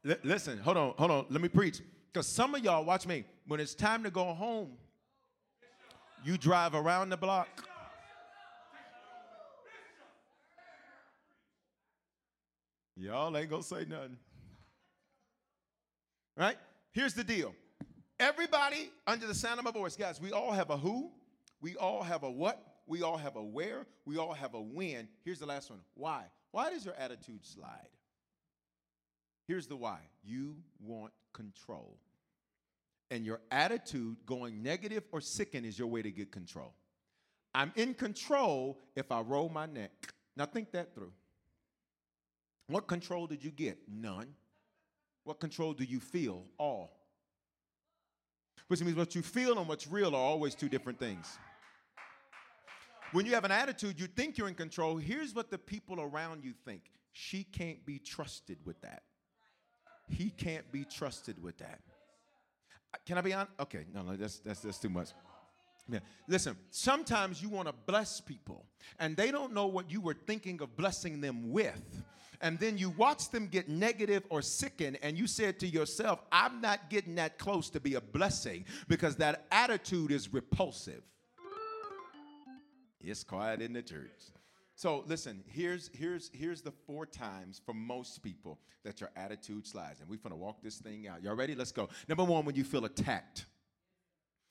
Listen, 0.22 0.58
hold 0.58 0.76
on, 0.76 0.94
hold 0.96 1.10
on. 1.10 1.26
Let 1.30 1.40
me 1.40 1.48
preach. 1.48 1.80
Because 2.12 2.28
some 2.28 2.54
of 2.54 2.62
y'all, 2.62 2.84
watch 2.84 3.06
me, 3.06 3.24
when 3.46 3.58
it's 3.58 3.74
time 3.74 4.02
to 4.04 4.10
go 4.10 4.32
home, 4.32 4.72
you 6.24 6.36
drive 6.38 6.74
around 6.74 7.08
the 7.08 7.16
block. 7.16 7.48
Y'all 12.96 13.36
ain't 13.36 13.50
gonna 13.50 13.62
say 13.62 13.84
nothing. 13.88 14.16
Right? 16.36 16.56
Here's 16.92 17.14
the 17.14 17.24
deal. 17.24 17.54
Everybody 18.18 18.90
under 19.06 19.26
the 19.26 19.34
sound 19.34 19.58
of 19.58 19.64
my 19.64 19.70
voice, 19.70 19.96
guys, 19.96 20.20
we 20.20 20.32
all 20.32 20.52
have 20.52 20.70
a 20.70 20.76
who, 20.76 21.10
we 21.60 21.76
all 21.76 22.02
have 22.02 22.22
a 22.22 22.30
what, 22.30 22.62
we 22.86 23.02
all 23.02 23.16
have 23.16 23.36
a 23.36 23.42
where, 23.42 23.86
we 24.04 24.18
all 24.18 24.34
have 24.34 24.54
a 24.54 24.60
when. 24.60 25.08
Here's 25.24 25.38
the 25.38 25.46
last 25.46 25.70
one. 25.70 25.80
Why? 25.94 26.24
Why 26.52 26.70
does 26.70 26.84
your 26.84 26.94
attitude 26.94 27.44
slide? 27.44 27.88
Here's 29.46 29.66
the 29.66 29.76
why. 29.76 29.98
You 30.24 30.56
want 30.80 31.12
control. 31.32 31.96
And 33.10 33.24
your 33.24 33.40
attitude 33.50 34.16
going 34.26 34.62
negative 34.62 35.04
or 35.12 35.20
sicken 35.20 35.64
is 35.64 35.78
your 35.78 35.88
way 35.88 36.02
to 36.02 36.10
get 36.10 36.32
control. 36.32 36.74
I'm 37.54 37.72
in 37.76 37.94
control 37.94 38.80
if 38.96 39.10
I 39.12 39.20
roll 39.20 39.48
my 39.48 39.66
neck. 39.66 39.92
Now 40.36 40.46
think 40.46 40.72
that 40.72 40.94
through. 40.94 41.12
What 42.68 42.88
control 42.88 43.26
did 43.26 43.44
you 43.44 43.50
get? 43.50 43.78
None. 43.88 44.34
What 45.24 45.40
control 45.40 45.72
do 45.72 45.84
you 45.84 46.00
feel? 46.00 46.44
All. 46.58 46.92
Which 48.68 48.82
means 48.82 48.96
what 48.96 49.14
you 49.14 49.22
feel 49.22 49.58
and 49.58 49.68
what's 49.68 49.86
real 49.86 50.14
are 50.14 50.20
always 50.20 50.54
two 50.54 50.68
different 50.68 50.98
things. 50.98 51.38
When 53.12 53.26
you 53.26 53.34
have 53.34 53.44
an 53.44 53.50
attitude, 53.50 54.00
you 54.00 54.06
think 54.06 54.36
you're 54.36 54.48
in 54.48 54.54
control. 54.54 54.96
Here's 54.96 55.34
what 55.34 55.50
the 55.50 55.58
people 55.58 56.00
around 56.00 56.44
you 56.44 56.52
think 56.64 56.82
she 57.12 57.44
can't 57.44 57.84
be 57.86 57.98
trusted 57.98 58.58
with 58.64 58.80
that. 58.82 59.02
He 60.08 60.30
can't 60.30 60.70
be 60.70 60.84
trusted 60.84 61.42
with 61.42 61.56
that. 61.58 61.80
Uh, 62.94 62.98
can 63.06 63.18
I 63.18 63.20
be 63.20 63.32
on? 63.32 63.48
Okay, 63.58 63.86
no, 63.92 64.02
no, 64.02 64.16
that's, 64.16 64.38
that's, 64.38 64.60
that's 64.60 64.78
too 64.78 64.88
much. 64.88 65.08
Yeah. 65.88 66.00
Listen, 66.28 66.56
sometimes 66.70 67.40
you 67.40 67.48
want 67.48 67.68
to 67.68 67.74
bless 67.86 68.20
people 68.20 68.66
and 68.98 69.16
they 69.16 69.30
don't 69.30 69.52
know 69.52 69.66
what 69.66 69.90
you 69.90 70.00
were 70.00 70.16
thinking 70.26 70.60
of 70.60 70.76
blessing 70.76 71.20
them 71.20 71.52
with 71.52 72.02
and 72.40 72.58
then 72.58 72.78
you 72.78 72.90
watch 72.90 73.30
them 73.30 73.46
get 73.46 73.68
negative 73.68 74.24
or 74.28 74.42
sicken, 74.42 74.96
and 74.96 75.16
you 75.16 75.26
said 75.26 75.58
to 75.60 75.66
yourself, 75.66 76.20
I'm 76.30 76.60
not 76.60 76.90
getting 76.90 77.14
that 77.16 77.38
close 77.38 77.70
to 77.70 77.80
be 77.80 77.94
a 77.94 78.00
blessing 78.00 78.64
because 78.88 79.16
that 79.16 79.46
attitude 79.50 80.10
is 80.10 80.32
repulsive. 80.32 81.02
It's 83.10 83.24
quiet 83.24 83.62
in 83.62 83.72
the 83.72 83.82
church. 83.82 84.10
So 84.74 85.04
listen, 85.06 85.42
here's 85.48 85.90
here's 85.94 86.30
here's 86.34 86.60
the 86.60 86.72
four 86.86 87.06
times 87.06 87.60
for 87.64 87.72
most 87.72 88.22
people 88.22 88.58
that 88.84 89.00
your 89.00 89.10
attitude 89.16 89.66
slides. 89.66 90.00
And 90.00 90.08
we're 90.08 90.16
gonna 90.16 90.36
walk 90.36 90.62
this 90.62 90.76
thing 90.76 91.08
out. 91.08 91.22
Y'all 91.22 91.34
ready? 91.34 91.54
Let's 91.54 91.72
go. 91.72 91.88
Number 92.08 92.24
one, 92.24 92.44
when 92.44 92.54
you 92.54 92.64
feel 92.64 92.84
attacked. 92.84 93.46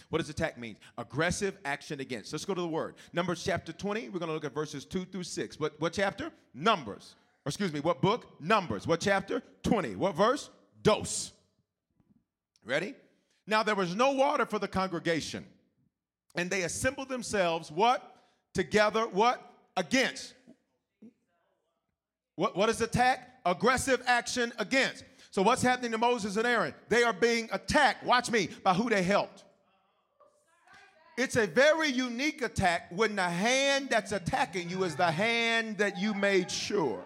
What 0.09 0.19
does 0.19 0.29
attack 0.29 0.57
mean? 0.57 0.77
Aggressive 0.97 1.57
action 1.63 1.99
against. 1.99 2.31
Let's 2.31 2.45
go 2.45 2.53
to 2.53 2.61
the 2.61 2.67
word. 2.67 2.95
Numbers 3.13 3.43
chapter 3.43 3.71
20. 3.71 4.09
We're 4.09 4.19
to 4.19 4.27
look 4.27 4.45
at 4.45 4.53
verses 4.53 4.85
2 4.85 5.05
through 5.05 5.23
6. 5.23 5.59
What, 5.59 5.79
what 5.79 5.93
chapter? 5.93 6.31
Numbers 6.53 7.15
excuse 7.45 7.71
me, 7.71 7.79
what 7.79 8.01
book? 8.01 8.27
Numbers. 8.41 8.87
What 8.87 8.99
chapter? 8.99 9.41
20. 9.63 9.95
What 9.95 10.15
verse? 10.15 10.49
Dos. 10.81 11.31
Ready? 12.63 12.95
Now 13.47 13.63
there 13.63 13.75
was 13.75 13.95
no 13.95 14.11
water 14.11 14.45
for 14.45 14.59
the 14.59 14.67
congregation. 14.67 15.45
And 16.35 16.49
they 16.49 16.63
assembled 16.63 17.09
themselves, 17.09 17.71
what? 17.71 18.14
Together, 18.55 19.01
what? 19.07 19.41
Against. 19.77 20.33
What, 22.35 22.57
what 22.57 22.69
is 22.69 22.81
attack? 22.81 23.29
Aggressive 23.45 24.01
action 24.07 24.51
against. 24.57 25.03
So 25.29 25.41
what's 25.41 25.61
happening 25.61 25.91
to 25.91 25.97
Moses 25.97 26.37
and 26.37 26.47
Aaron? 26.47 26.73
They 26.89 27.03
are 27.03 27.13
being 27.13 27.49
attacked, 27.51 28.05
watch 28.05 28.31
me, 28.31 28.49
by 28.63 28.73
who 28.73 28.89
they 28.89 29.03
helped. 29.03 29.43
It's 31.17 31.35
a 31.35 31.45
very 31.45 31.89
unique 31.89 32.41
attack 32.41 32.87
when 32.91 33.15
the 33.15 33.23
hand 33.23 33.89
that's 33.89 34.13
attacking 34.13 34.69
you 34.69 34.83
is 34.85 34.95
the 34.95 35.11
hand 35.11 35.77
that 35.77 35.99
you 35.99 36.13
made 36.13 36.49
sure. 36.49 37.03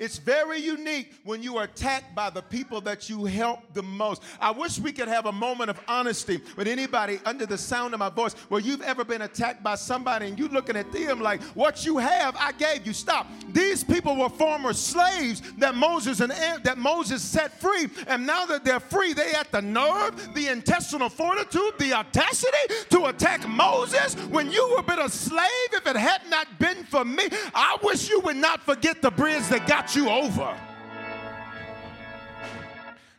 It's 0.00 0.16
very 0.16 0.58
unique 0.58 1.12
when 1.24 1.42
you 1.42 1.58
are 1.58 1.64
attacked 1.64 2.14
by 2.14 2.30
the 2.30 2.40
people 2.40 2.80
that 2.80 3.10
you 3.10 3.26
help 3.26 3.60
the 3.74 3.82
most. 3.82 4.22
I 4.40 4.50
wish 4.50 4.78
we 4.78 4.92
could 4.92 5.08
have 5.08 5.26
a 5.26 5.32
moment 5.32 5.68
of 5.68 5.78
honesty 5.86 6.40
with 6.56 6.66
anybody 6.66 7.20
under 7.26 7.44
the 7.44 7.58
sound 7.58 7.92
of 7.92 8.00
my 8.00 8.08
voice 8.08 8.32
where 8.48 8.62
you've 8.62 8.80
ever 8.80 9.04
been 9.04 9.20
attacked 9.20 9.62
by 9.62 9.74
somebody 9.74 10.28
and 10.28 10.38
you're 10.38 10.48
looking 10.48 10.74
at 10.74 10.90
them 10.90 11.20
like, 11.20 11.42
what 11.54 11.84
you 11.84 11.98
have, 11.98 12.34
I 12.38 12.52
gave 12.52 12.86
you. 12.86 12.94
Stop. 12.94 13.26
These 13.52 13.84
people 13.84 14.16
were 14.16 14.30
former 14.30 14.72
slaves 14.72 15.42
that 15.58 15.74
Moses 15.74 16.20
and 16.20 16.32
eh, 16.32 16.56
that 16.64 16.78
Moses 16.78 17.22
set 17.22 17.60
free. 17.60 17.88
And 18.06 18.26
now 18.26 18.46
that 18.46 18.64
they're 18.64 18.80
free, 18.80 19.12
they 19.12 19.32
had 19.32 19.48
the 19.50 19.60
nerve, 19.60 20.32
the 20.32 20.48
intestinal 20.48 21.10
fortitude, 21.10 21.74
the 21.78 21.92
audacity 21.92 22.74
to 22.88 23.06
attack 23.06 23.46
Moses 23.46 24.14
when 24.30 24.50
you 24.50 24.74
were 24.74 24.82
been 24.82 24.98
a 24.98 25.10
slave. 25.10 25.44
If 25.72 25.86
it 25.86 25.96
had 25.96 26.22
not 26.30 26.58
been 26.58 26.84
for 26.84 27.04
me, 27.04 27.28
I 27.54 27.76
wish 27.82 28.08
you 28.08 28.20
would 28.20 28.36
not 28.36 28.62
forget 28.62 29.02
the 29.02 29.10
bridge 29.10 29.46
that 29.48 29.66
you 29.94 30.08
over. 30.08 30.56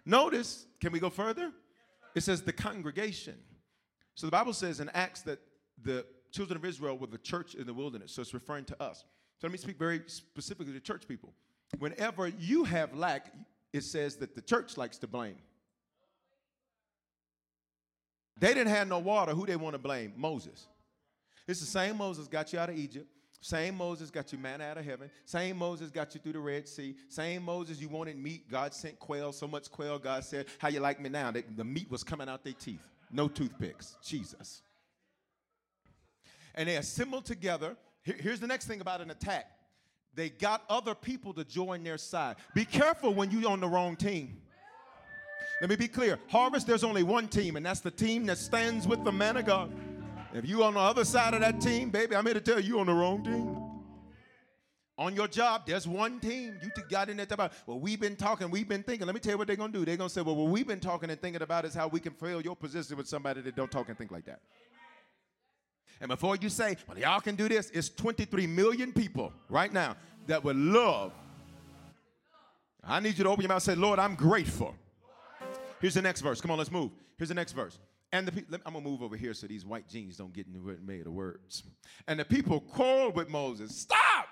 Notice, 0.06 0.66
can 0.80 0.92
we 0.92 1.00
go 1.00 1.10
further? 1.10 1.52
It 2.16 2.22
says 2.22 2.42
the 2.42 2.54
congregation. 2.54 3.36
So 4.16 4.28
the 4.28 4.32
Bible 4.32 4.54
says 4.54 4.80
in 4.80 4.90
Acts 4.90 5.22
that 5.24 5.40
the 5.84 6.06
children 6.32 6.58
of 6.58 6.66
Israel 6.66 6.98
were 6.98 7.08
the 7.08 7.18
church 7.18 7.56
in 7.56 7.66
the 7.66 7.74
wilderness. 7.74 8.12
So 8.12 8.22
it's 8.22 8.34
referring 8.34 8.66
to 8.66 8.82
us. 8.82 9.06
So 9.40 9.48
let 9.48 9.52
me 9.52 9.58
speak 9.58 9.78
very 9.78 10.02
specifically 10.08 10.74
to 10.74 10.80
church 10.80 11.08
people. 11.08 11.34
Whenever 11.80 12.28
you 12.28 12.64
have 12.64 12.96
lack, 12.96 13.34
it 13.74 13.84
says 13.84 14.18
that 14.18 14.36
the 14.36 14.42
church 14.42 14.78
likes 14.78 14.98
to 15.00 15.08
blame. 15.08 15.38
They 18.38 18.54
didn't 18.54 18.70
have 18.70 18.88
no 18.88 19.00
water. 19.00 19.34
Who 19.34 19.46
they 19.46 19.56
want 19.56 19.76
to 19.76 19.80
blame? 19.80 20.14
Moses. 20.18 20.68
It's 21.48 21.60
the 21.60 21.66
same 21.66 21.98
Moses 21.98 22.28
got 22.28 22.52
you 22.52 22.60
out 22.60 22.70
of 22.70 22.78
Egypt. 22.78 23.08
Same 23.42 23.76
Moses 23.76 24.12
got 24.12 24.32
you 24.32 24.38
manna 24.38 24.66
out 24.66 24.78
of 24.78 24.86
heaven. 24.86 25.10
Same 25.26 25.58
Moses 25.58 25.90
got 25.90 26.14
you 26.14 26.22
through 26.22 26.34
the 26.34 26.40
Red 26.40 26.68
Sea. 26.68 26.96
Same 27.10 27.44
Moses 27.44 27.82
you 27.82 27.90
wanted 27.90 28.16
meat. 28.18 28.50
God 28.50 28.72
sent 28.74 29.00
quail, 29.00 29.32
so 29.32 29.48
much 29.48 29.72
quail. 29.72 29.98
God 29.98 30.24
said, 30.24 30.46
How 30.60 30.68
you 30.68 30.80
like 30.80 31.02
me 31.02 31.10
now? 31.10 31.32
The 31.32 31.64
meat 31.64 31.90
was 31.90 32.04
coming 32.04 32.30
out 32.30 32.44
their 32.44 32.54
teeth. 32.54 32.88
No 33.12 33.28
toothpicks. 33.28 33.98
Jesus. 34.04 34.62
And 36.54 36.70
they 36.70 36.78
assembled 36.78 37.26
together. 37.26 37.76
Here, 38.04 38.16
here's 38.20 38.40
the 38.40 38.48
next 38.48 38.68
thing 38.68 38.80
about 38.80 39.02
an 39.02 39.10
attack 39.10 39.48
they 40.14 40.30
got 40.30 40.64
other 40.70 40.94
people 40.94 41.34
to 41.34 41.44
join 41.44 41.84
their 41.84 41.98
side. 41.98 42.36
Be 42.54 42.66
careful 42.66 43.14
when 43.14 43.32
you're 43.32 43.50
on 43.50 43.60
the 43.60 43.68
wrong 43.68 43.96
team. 43.96 44.42
Let 45.62 45.70
me 45.70 45.76
be 45.76 45.88
clear. 45.88 46.20
Harvest, 46.28 46.68
there's 46.68 46.84
only 46.84 47.04
one 47.04 47.28
team, 47.28 47.56
and 47.56 47.66
that's 47.66 47.80
the 47.80 47.92
team 47.92 48.26
that 48.26 48.38
stands 48.38 48.88
with 48.88 49.04
the 49.04 49.12
man 49.12 49.38
of 49.38 49.46
God. 49.46 49.72
If 50.34 50.48
you 50.48 50.64
on 50.64 50.76
the 50.76 50.80
other 50.80 51.04
side 51.04 51.34
of 51.34 51.42
that 51.42 51.60
team, 51.60 51.90
baby, 51.90 52.16
I'm 52.16 52.26
here 52.26 52.34
to 52.34 52.42
tell 52.42 52.60
you, 52.60 52.76
you 52.76 52.80
on 52.80 52.86
the 52.86 52.94
wrong 52.94 53.24
team. 53.24 53.58
On 54.98 55.16
your 55.16 55.28
job, 55.28 55.64
there's 55.66 55.88
one 55.88 56.20
team. 56.20 56.58
You 56.62 56.70
got 56.90 57.10
in 57.10 57.18
there 57.18 57.28
about, 57.30 57.54
well, 57.66 57.80
we've 57.80 58.00
been 58.00 58.16
talking, 58.16 58.52
we've 58.52 58.68
been 58.68 58.84
thinking. 58.84 59.08
Let 59.08 59.16
me 59.16 59.20
tell 59.20 59.34
you 59.34 59.38
what 59.38 59.48
they're 59.48 59.56
gonna 59.56 59.74
do. 59.74 59.84
They're 59.84 59.98
gonna 59.98 60.10
say, 60.10 60.22
well, 60.22 60.36
what 60.36 60.52
we've 60.52 60.68
been 60.68 60.80
talking 60.80 61.10
and 61.10 61.20
thinking 61.20 61.42
about 61.42 61.66
is 61.66 61.74
how 61.74 61.88
we 61.88 62.00
can 62.00 62.14
fill 62.14 62.42
your 62.42 62.56
position 62.56 62.98
with 62.98 63.08
somebody 63.08 63.42
that 63.42 63.56
don't 63.56 63.72
talk 63.72 63.90
and 63.90 63.98
think 63.98 64.12
like 64.12 64.26
that. 64.26 64.42
And 66.00 66.08
before 66.08 66.36
you 66.36 66.50
say, 66.50 66.78
well, 66.88 66.98
y'all 66.98 67.20
can 67.20 67.36
do 67.36 67.50
this, 67.50 67.70
it's 67.72 67.90
23 67.90 68.48
million 68.48 68.94
people 68.94 69.34
right 69.50 69.72
now 69.72 69.96
that 70.28 70.44
would 70.44 70.56
love. 70.56 71.14
I 72.84 73.00
need 73.00 73.18
you 73.18 73.24
to 73.24 73.30
open 73.30 73.44
your 73.44 73.50
mouth 73.50 73.68
and 73.68 73.76
say, 73.76 73.76
Lord, 73.76 74.00
I'm 74.00 74.16
grateful. 74.16 74.76
Here's 75.80 75.94
the 75.94 76.02
next 76.02 76.22
verse. 76.22 76.42
Come 76.42 76.52
on, 76.52 76.58
let's 76.58 76.72
move. 76.72 76.92
Here's 77.18 77.30
the 77.30 77.36
next 77.36 77.54
verse. 77.54 77.78
And 78.14 78.28
the 78.28 78.32
people, 78.32 78.58
I'm 78.66 78.74
gonna 78.74 78.84
move 78.84 79.02
over 79.02 79.16
here 79.16 79.34
so 79.34 79.48
these 79.48 79.66
white 79.66 79.88
jeans 79.88 80.18
don't 80.18 80.34
get 80.34 80.46
in 80.46 80.54
the 80.54 80.60
way 80.60 81.00
of 81.00 81.06
the 81.06 81.12
words. 81.12 81.64
And 82.08 82.20
the 82.20 82.26
people 82.26 82.60
quarreled 82.60 83.16
with 83.16 83.30
Moses. 83.30 83.76
Stop! 83.76 84.28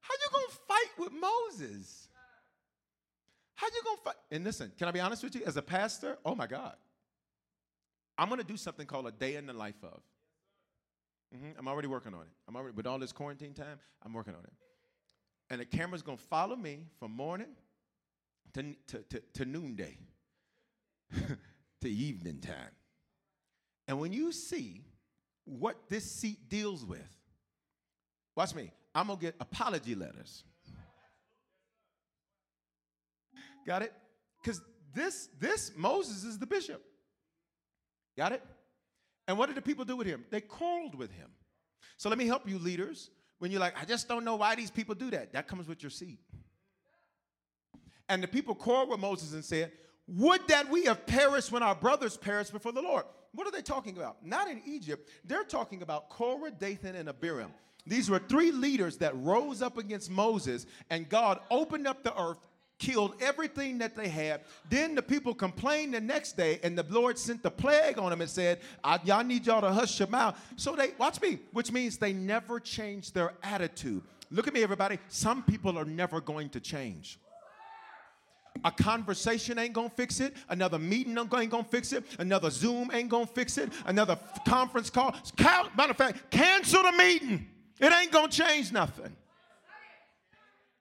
How 0.00 0.14
you 0.14 0.28
gonna 0.32 0.58
fight 0.68 0.98
with 0.98 1.12
Moses? 1.12 2.08
How 3.54 3.68
you 3.68 3.82
gonna 3.84 3.98
fight? 4.04 4.16
And 4.32 4.44
listen, 4.44 4.72
can 4.76 4.88
I 4.88 4.90
be 4.90 5.00
honest 5.00 5.22
with 5.22 5.34
you? 5.36 5.42
As 5.46 5.56
a 5.56 5.62
pastor, 5.62 6.18
oh 6.24 6.34
my 6.34 6.46
God, 6.48 6.74
I'm 8.18 8.28
gonna 8.28 8.42
do 8.42 8.56
something 8.56 8.86
called 8.86 9.06
a 9.06 9.12
day 9.12 9.36
in 9.36 9.46
the 9.46 9.52
life 9.52 9.82
of. 9.82 10.00
Mm-hmm, 11.34 11.58
I'm 11.58 11.68
already 11.68 11.88
working 11.88 12.14
on 12.14 12.22
it. 12.22 12.28
I'm 12.48 12.56
already 12.56 12.74
with 12.74 12.86
all 12.86 12.98
this 12.98 13.12
quarantine 13.12 13.54
time. 13.54 13.78
I'm 14.04 14.12
working 14.12 14.34
on 14.34 14.40
it. 14.40 14.52
And 15.50 15.60
the 15.60 15.64
camera's 15.64 16.02
gonna 16.02 16.16
follow 16.16 16.56
me 16.56 16.80
from 16.98 17.12
morning 17.12 17.54
to 18.54 18.74
to, 18.88 18.98
to, 19.10 19.22
to 19.34 19.44
noonday, 19.44 19.98
to 21.80 21.88
evening 21.88 22.40
time. 22.40 22.72
And 23.86 24.00
when 24.00 24.12
you 24.12 24.32
see 24.32 24.84
what 25.44 25.76
this 25.88 26.10
seat 26.10 26.48
deals 26.48 26.84
with, 26.84 27.00
watch 28.36 28.54
me, 28.54 28.70
I'm 28.94 29.08
gonna 29.08 29.20
get 29.20 29.34
apology 29.40 29.94
letters. 29.94 30.44
Got 33.66 33.82
it? 33.82 33.92
Because 34.42 34.60
this, 34.94 35.28
this 35.38 35.72
Moses 35.76 36.24
is 36.24 36.38
the 36.38 36.46
bishop. 36.46 36.82
Got 38.16 38.32
it? 38.32 38.42
And 39.26 39.38
what 39.38 39.46
did 39.46 39.56
the 39.56 39.62
people 39.62 39.84
do 39.84 39.96
with 39.96 40.06
him? 40.06 40.24
They 40.30 40.40
quarreled 40.40 40.94
with 40.94 41.10
him. 41.12 41.30
So 41.96 42.08
let 42.08 42.18
me 42.18 42.26
help 42.26 42.48
you, 42.48 42.58
leaders. 42.58 43.10
When 43.38 43.50
you're 43.50 43.60
like, 43.60 43.74
I 43.80 43.84
just 43.84 44.06
don't 44.06 44.24
know 44.24 44.36
why 44.36 44.54
these 44.54 44.70
people 44.70 44.94
do 44.94 45.10
that, 45.10 45.32
that 45.32 45.48
comes 45.48 45.66
with 45.66 45.82
your 45.82 45.90
seat. 45.90 46.18
And 48.08 48.22
the 48.22 48.28
people 48.28 48.54
quarreled 48.54 48.90
with 48.90 49.00
Moses 49.00 49.32
and 49.32 49.44
said, 49.44 49.72
Would 50.06 50.46
that 50.48 50.68
we 50.68 50.84
have 50.84 51.06
perished 51.06 51.50
when 51.50 51.62
our 51.62 51.74
brothers 51.74 52.16
perished 52.16 52.52
before 52.52 52.72
the 52.72 52.82
Lord. 52.82 53.04
What 53.34 53.46
are 53.46 53.50
they 53.50 53.62
talking 53.62 53.96
about? 53.96 54.24
Not 54.24 54.48
in 54.48 54.62
Egypt. 54.64 55.08
They're 55.24 55.44
talking 55.44 55.82
about 55.82 56.08
Korah, 56.08 56.52
Dathan, 56.52 56.94
and 56.94 57.08
Abiram. 57.08 57.52
These 57.86 58.08
were 58.08 58.18
three 58.18 58.50
leaders 58.50 58.96
that 58.98 59.14
rose 59.16 59.60
up 59.60 59.76
against 59.76 60.10
Moses, 60.10 60.66
and 60.88 61.08
God 61.08 61.40
opened 61.50 61.86
up 61.86 62.02
the 62.02 62.18
earth, 62.18 62.38
killed 62.78 63.14
everything 63.20 63.78
that 63.78 63.94
they 63.94 64.08
had. 64.08 64.42
Then 64.70 64.94
the 64.94 65.02
people 65.02 65.34
complained 65.34 65.92
the 65.92 66.00
next 66.00 66.36
day, 66.36 66.60
and 66.62 66.78
the 66.78 66.86
Lord 66.88 67.18
sent 67.18 67.42
the 67.42 67.50
plague 67.50 67.98
on 67.98 68.10
them 68.10 68.22
and 68.22 68.30
said, 68.30 68.60
Y'all 69.04 69.24
need 69.24 69.46
y'all 69.46 69.60
to 69.60 69.72
hush 69.72 69.98
your 69.98 70.08
mouth. 70.08 70.40
So 70.56 70.74
they, 70.74 70.92
watch 70.98 71.20
me, 71.20 71.40
which 71.52 71.72
means 71.72 71.98
they 71.98 72.12
never 72.12 72.58
changed 72.58 73.14
their 73.14 73.34
attitude. 73.42 74.02
Look 74.30 74.48
at 74.48 74.54
me, 74.54 74.62
everybody. 74.62 74.98
Some 75.08 75.42
people 75.42 75.78
are 75.78 75.84
never 75.84 76.20
going 76.20 76.48
to 76.50 76.60
change. 76.60 77.18
A 78.62 78.70
conversation 78.70 79.58
ain't 79.58 79.72
gonna 79.72 79.90
fix 79.90 80.20
it. 80.20 80.34
Another 80.48 80.78
meeting 80.78 81.18
ain't 81.18 81.50
gonna 81.50 81.64
fix 81.64 81.92
it. 81.92 82.04
Another 82.18 82.50
Zoom 82.50 82.90
ain't 82.92 83.08
gonna 83.08 83.26
fix 83.26 83.58
it. 83.58 83.72
Another 83.86 84.18
conference 84.46 84.90
call. 84.90 85.14
Matter 85.38 85.90
of 85.90 85.96
fact, 85.96 86.30
cancel 86.30 86.82
the 86.82 86.92
meeting. 86.92 87.46
It 87.80 87.92
ain't 87.92 88.12
gonna 88.12 88.28
change 88.28 88.72
nothing. 88.72 89.14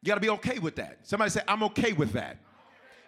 You 0.02 0.08
gotta 0.08 0.22
be 0.22 0.30
okay 0.30 0.60
with 0.60 0.76
that. 0.76 1.00
Somebody 1.04 1.32
say, 1.32 1.42
I'm 1.48 1.64
okay 1.64 1.94
with 1.94 2.12
that. 2.14 2.38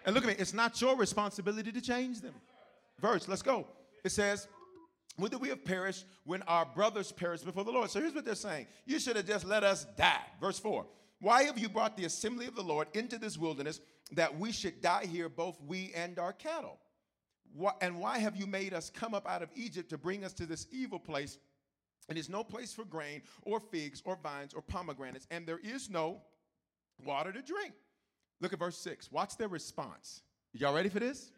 And 0.04 0.14
look 0.14 0.24
at 0.24 0.28
me, 0.28 0.36
it's 0.38 0.54
not 0.54 0.80
your 0.80 0.96
responsibility 0.96 1.70
to 1.72 1.80
change 1.80 2.20
them. 2.20 2.34
Verse, 3.00 3.28
let's 3.28 3.42
go. 3.42 3.66
It 4.04 4.10
says, 4.10 4.48
Would 5.18 5.34
we 5.40 5.48
have 5.48 5.64
perished 5.64 6.06
when 6.24 6.42
our 6.42 6.64
brothers 6.64 7.12
perished 7.12 7.44
before 7.44 7.64
the 7.64 7.70
Lord? 7.70 7.90
So 7.90 8.00
here's 8.00 8.14
what 8.14 8.24
they're 8.24 8.34
saying 8.34 8.66
You 8.86 8.98
should 8.98 9.16
have 9.16 9.26
just 9.26 9.44
let 9.44 9.64
us 9.64 9.86
die. 9.96 10.22
Verse 10.40 10.58
4 10.58 10.86
Why 11.20 11.44
have 11.44 11.58
you 11.58 11.68
brought 11.68 11.96
the 11.96 12.04
assembly 12.04 12.46
of 12.46 12.54
the 12.54 12.62
Lord 12.62 12.88
into 12.94 13.18
this 13.18 13.38
wilderness 13.38 13.80
that 14.12 14.38
we 14.38 14.52
should 14.52 14.80
die 14.80 15.06
here, 15.06 15.28
both 15.28 15.60
we 15.62 15.92
and 15.94 16.18
our 16.18 16.32
cattle? 16.32 16.78
And 17.80 17.98
why 18.00 18.18
have 18.18 18.36
you 18.36 18.46
made 18.46 18.74
us 18.74 18.90
come 18.90 19.14
up 19.14 19.26
out 19.26 19.42
of 19.42 19.48
Egypt 19.54 19.88
to 19.90 19.98
bring 19.98 20.24
us 20.24 20.34
to 20.34 20.46
this 20.46 20.66
evil 20.70 20.98
place? 20.98 21.38
And 22.08 22.16
there's 22.16 22.28
no 22.28 22.44
place 22.44 22.72
for 22.72 22.84
grain 22.84 23.22
or 23.42 23.60
figs 23.60 24.02
or 24.04 24.16
vines 24.22 24.52
or 24.52 24.60
pomegranates, 24.60 25.26
and 25.30 25.46
there 25.46 25.58
is 25.58 25.88
no 25.88 26.20
water 27.04 27.32
to 27.32 27.42
drink. 27.42 27.72
Look 28.40 28.52
at 28.52 28.58
verse 28.58 28.78
6. 28.78 29.10
Watch 29.10 29.36
their 29.38 29.48
response. 29.48 30.22
Y'all 30.52 30.74
ready 30.74 30.90
for 30.90 31.00
this? 31.00 31.32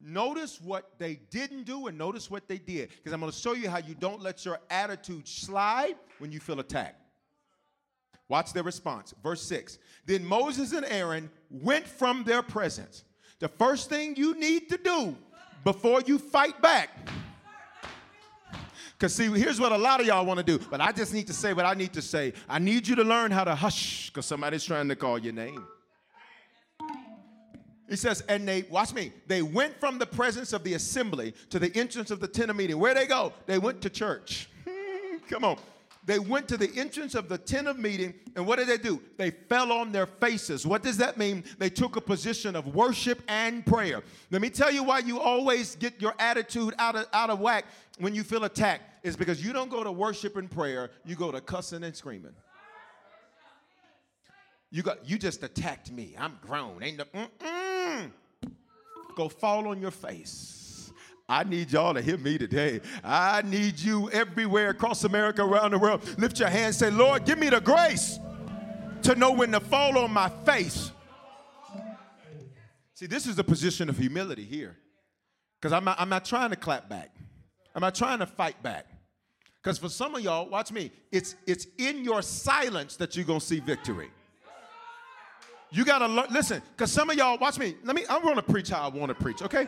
Notice 0.00 0.60
what 0.60 0.98
they 0.98 1.20
didn't 1.30 1.62
do 1.62 1.86
and 1.86 1.96
notice 1.96 2.30
what 2.30 2.48
they 2.48 2.58
did. 2.58 2.90
Because 2.90 3.12
I'm 3.12 3.20
going 3.20 3.32
to 3.32 3.38
show 3.38 3.54
you 3.54 3.70
how 3.70 3.78
you 3.78 3.94
don't 3.94 4.20
let 4.20 4.44
your 4.44 4.58
attitude 4.68 5.26
slide 5.26 5.94
when 6.18 6.32
you 6.32 6.40
feel 6.40 6.60
attacked. 6.60 7.00
Watch 8.28 8.52
their 8.52 8.62
response. 8.62 9.14
Verse 9.22 9.42
6. 9.42 9.78
Then 10.04 10.24
Moses 10.24 10.72
and 10.72 10.84
Aaron 10.86 11.30
went 11.50 11.86
from 11.86 12.24
their 12.24 12.42
presence. 12.42 13.04
The 13.38 13.48
first 13.48 13.88
thing 13.88 14.16
you 14.16 14.38
need 14.38 14.68
to 14.70 14.78
do 14.78 15.16
before 15.62 16.00
you 16.02 16.18
fight 16.18 16.60
back. 16.60 16.90
Because, 18.92 19.14
see, 19.14 19.28
here's 19.28 19.60
what 19.60 19.72
a 19.72 19.76
lot 19.76 20.00
of 20.00 20.06
y'all 20.06 20.24
want 20.24 20.38
to 20.38 20.44
do, 20.44 20.58
but 20.70 20.80
I 20.80 20.90
just 20.90 21.12
need 21.12 21.26
to 21.26 21.34
say 21.34 21.52
what 21.52 21.66
I 21.66 21.74
need 21.74 21.92
to 21.92 22.02
say. 22.02 22.32
I 22.48 22.58
need 22.58 22.88
you 22.88 22.96
to 22.96 23.04
learn 23.04 23.30
how 23.30 23.44
to 23.44 23.54
hush 23.54 24.08
because 24.08 24.24
somebody's 24.24 24.64
trying 24.64 24.88
to 24.88 24.96
call 24.96 25.18
your 25.18 25.34
name. 25.34 25.66
He 27.88 27.96
says, 27.96 28.22
and 28.22 28.48
they, 28.48 28.62
watch 28.62 28.94
me, 28.94 29.12
they 29.26 29.42
went 29.42 29.78
from 29.78 29.98
the 29.98 30.06
presence 30.06 30.52
of 30.52 30.64
the 30.64 30.74
assembly 30.74 31.34
to 31.50 31.58
the 31.58 31.70
entrance 31.76 32.10
of 32.10 32.20
the 32.20 32.26
tent 32.26 32.50
of 32.50 32.56
meeting. 32.56 32.78
Where 32.78 32.94
they 32.94 33.06
go? 33.06 33.32
They 33.44 33.58
went 33.58 33.82
to 33.82 33.90
church. 33.90 34.48
Come 35.28 35.44
on 35.44 35.58
they 36.06 36.20
went 36.20 36.46
to 36.48 36.56
the 36.56 36.70
entrance 36.76 37.16
of 37.16 37.28
the 37.28 37.36
tent 37.36 37.66
of 37.66 37.78
meeting, 37.78 38.14
and 38.36 38.46
what 38.46 38.60
did 38.60 38.68
they 38.68 38.78
do? 38.78 39.02
They 39.16 39.30
fell 39.30 39.72
on 39.72 39.90
their 39.90 40.06
faces. 40.06 40.64
What 40.64 40.84
does 40.84 40.96
that 40.98 41.18
mean? 41.18 41.42
They 41.58 41.68
took 41.68 41.96
a 41.96 42.00
position 42.00 42.54
of 42.54 42.74
worship 42.74 43.22
and 43.26 43.66
prayer. 43.66 44.02
Let 44.30 44.40
me 44.40 44.48
tell 44.48 44.72
you 44.72 44.84
why 44.84 45.00
you 45.00 45.18
always 45.18 45.74
get 45.74 46.00
your 46.00 46.14
attitude 46.20 46.74
out 46.78 46.94
of, 46.94 47.06
out 47.12 47.30
of 47.30 47.40
whack 47.40 47.64
when 47.98 48.14
you 48.14 48.22
feel 48.22 48.44
attacked. 48.44 48.84
Is 49.04 49.16
because 49.16 49.44
you 49.44 49.52
don't 49.52 49.70
go 49.70 49.82
to 49.82 49.90
worship 49.90 50.36
and 50.36 50.48
prayer, 50.48 50.90
you 51.04 51.16
go 51.16 51.32
to 51.32 51.40
cussing 51.40 51.82
and 51.82 51.94
screaming. 51.94 52.34
You 54.70 54.82
got 54.82 55.08
you 55.08 55.18
just 55.18 55.42
attacked 55.42 55.90
me. 55.90 56.14
I'm 56.18 56.38
grown. 56.40 56.82
Ain't 56.82 56.98
no 56.98 57.04
mm-mm. 57.04 58.10
Go 59.16 59.28
fall 59.28 59.68
on 59.68 59.80
your 59.80 59.92
face. 59.92 60.65
I 61.28 61.42
need 61.42 61.72
y'all 61.72 61.94
to 61.94 62.00
hear 62.00 62.16
me 62.18 62.38
today. 62.38 62.80
I 63.02 63.42
need 63.42 63.80
you 63.80 64.08
everywhere 64.10 64.70
across 64.70 65.02
America, 65.02 65.42
around 65.42 65.72
the 65.72 65.78
world. 65.78 66.02
Lift 66.18 66.38
your 66.38 66.48
hands, 66.48 66.76
say, 66.76 66.90
Lord, 66.90 67.24
give 67.24 67.38
me 67.38 67.48
the 67.48 67.60
grace 67.60 68.20
to 69.02 69.14
know 69.16 69.32
when 69.32 69.50
to 69.52 69.60
fall 69.60 69.98
on 69.98 70.12
my 70.12 70.28
face. 70.44 70.92
See, 72.94 73.06
this 73.06 73.26
is 73.26 73.36
the 73.36 73.44
position 73.44 73.88
of 73.88 73.98
humility 73.98 74.44
here. 74.44 74.76
Because 75.60 75.72
I'm 75.72 75.84
not, 75.84 76.00
I'm 76.00 76.08
not 76.08 76.24
trying 76.24 76.50
to 76.50 76.56
clap 76.56 76.88
back. 76.88 77.10
I'm 77.74 77.80
not 77.80 77.94
trying 77.94 78.20
to 78.20 78.26
fight 78.26 78.62
back. 78.62 78.86
Because 79.62 79.78
for 79.78 79.88
some 79.88 80.14
of 80.14 80.20
y'all, 80.20 80.48
watch 80.48 80.70
me, 80.70 80.92
it's, 81.10 81.34
it's 81.46 81.66
in 81.76 82.04
your 82.04 82.22
silence 82.22 82.94
that 82.96 83.16
you're 83.16 83.24
going 83.24 83.40
to 83.40 83.44
see 83.44 83.58
victory. 83.58 84.10
You 85.72 85.84
got 85.84 85.98
to 85.98 86.06
listen, 86.32 86.62
because 86.70 86.92
some 86.92 87.10
of 87.10 87.16
y'all, 87.16 87.36
watch 87.38 87.58
me, 87.58 87.74
let 87.82 87.96
me, 87.96 88.04
I'm 88.08 88.22
going 88.22 88.36
to 88.36 88.42
preach 88.42 88.68
how 88.68 88.82
I 88.82 88.88
want 88.88 89.08
to 89.08 89.14
preach, 89.14 89.42
okay? 89.42 89.66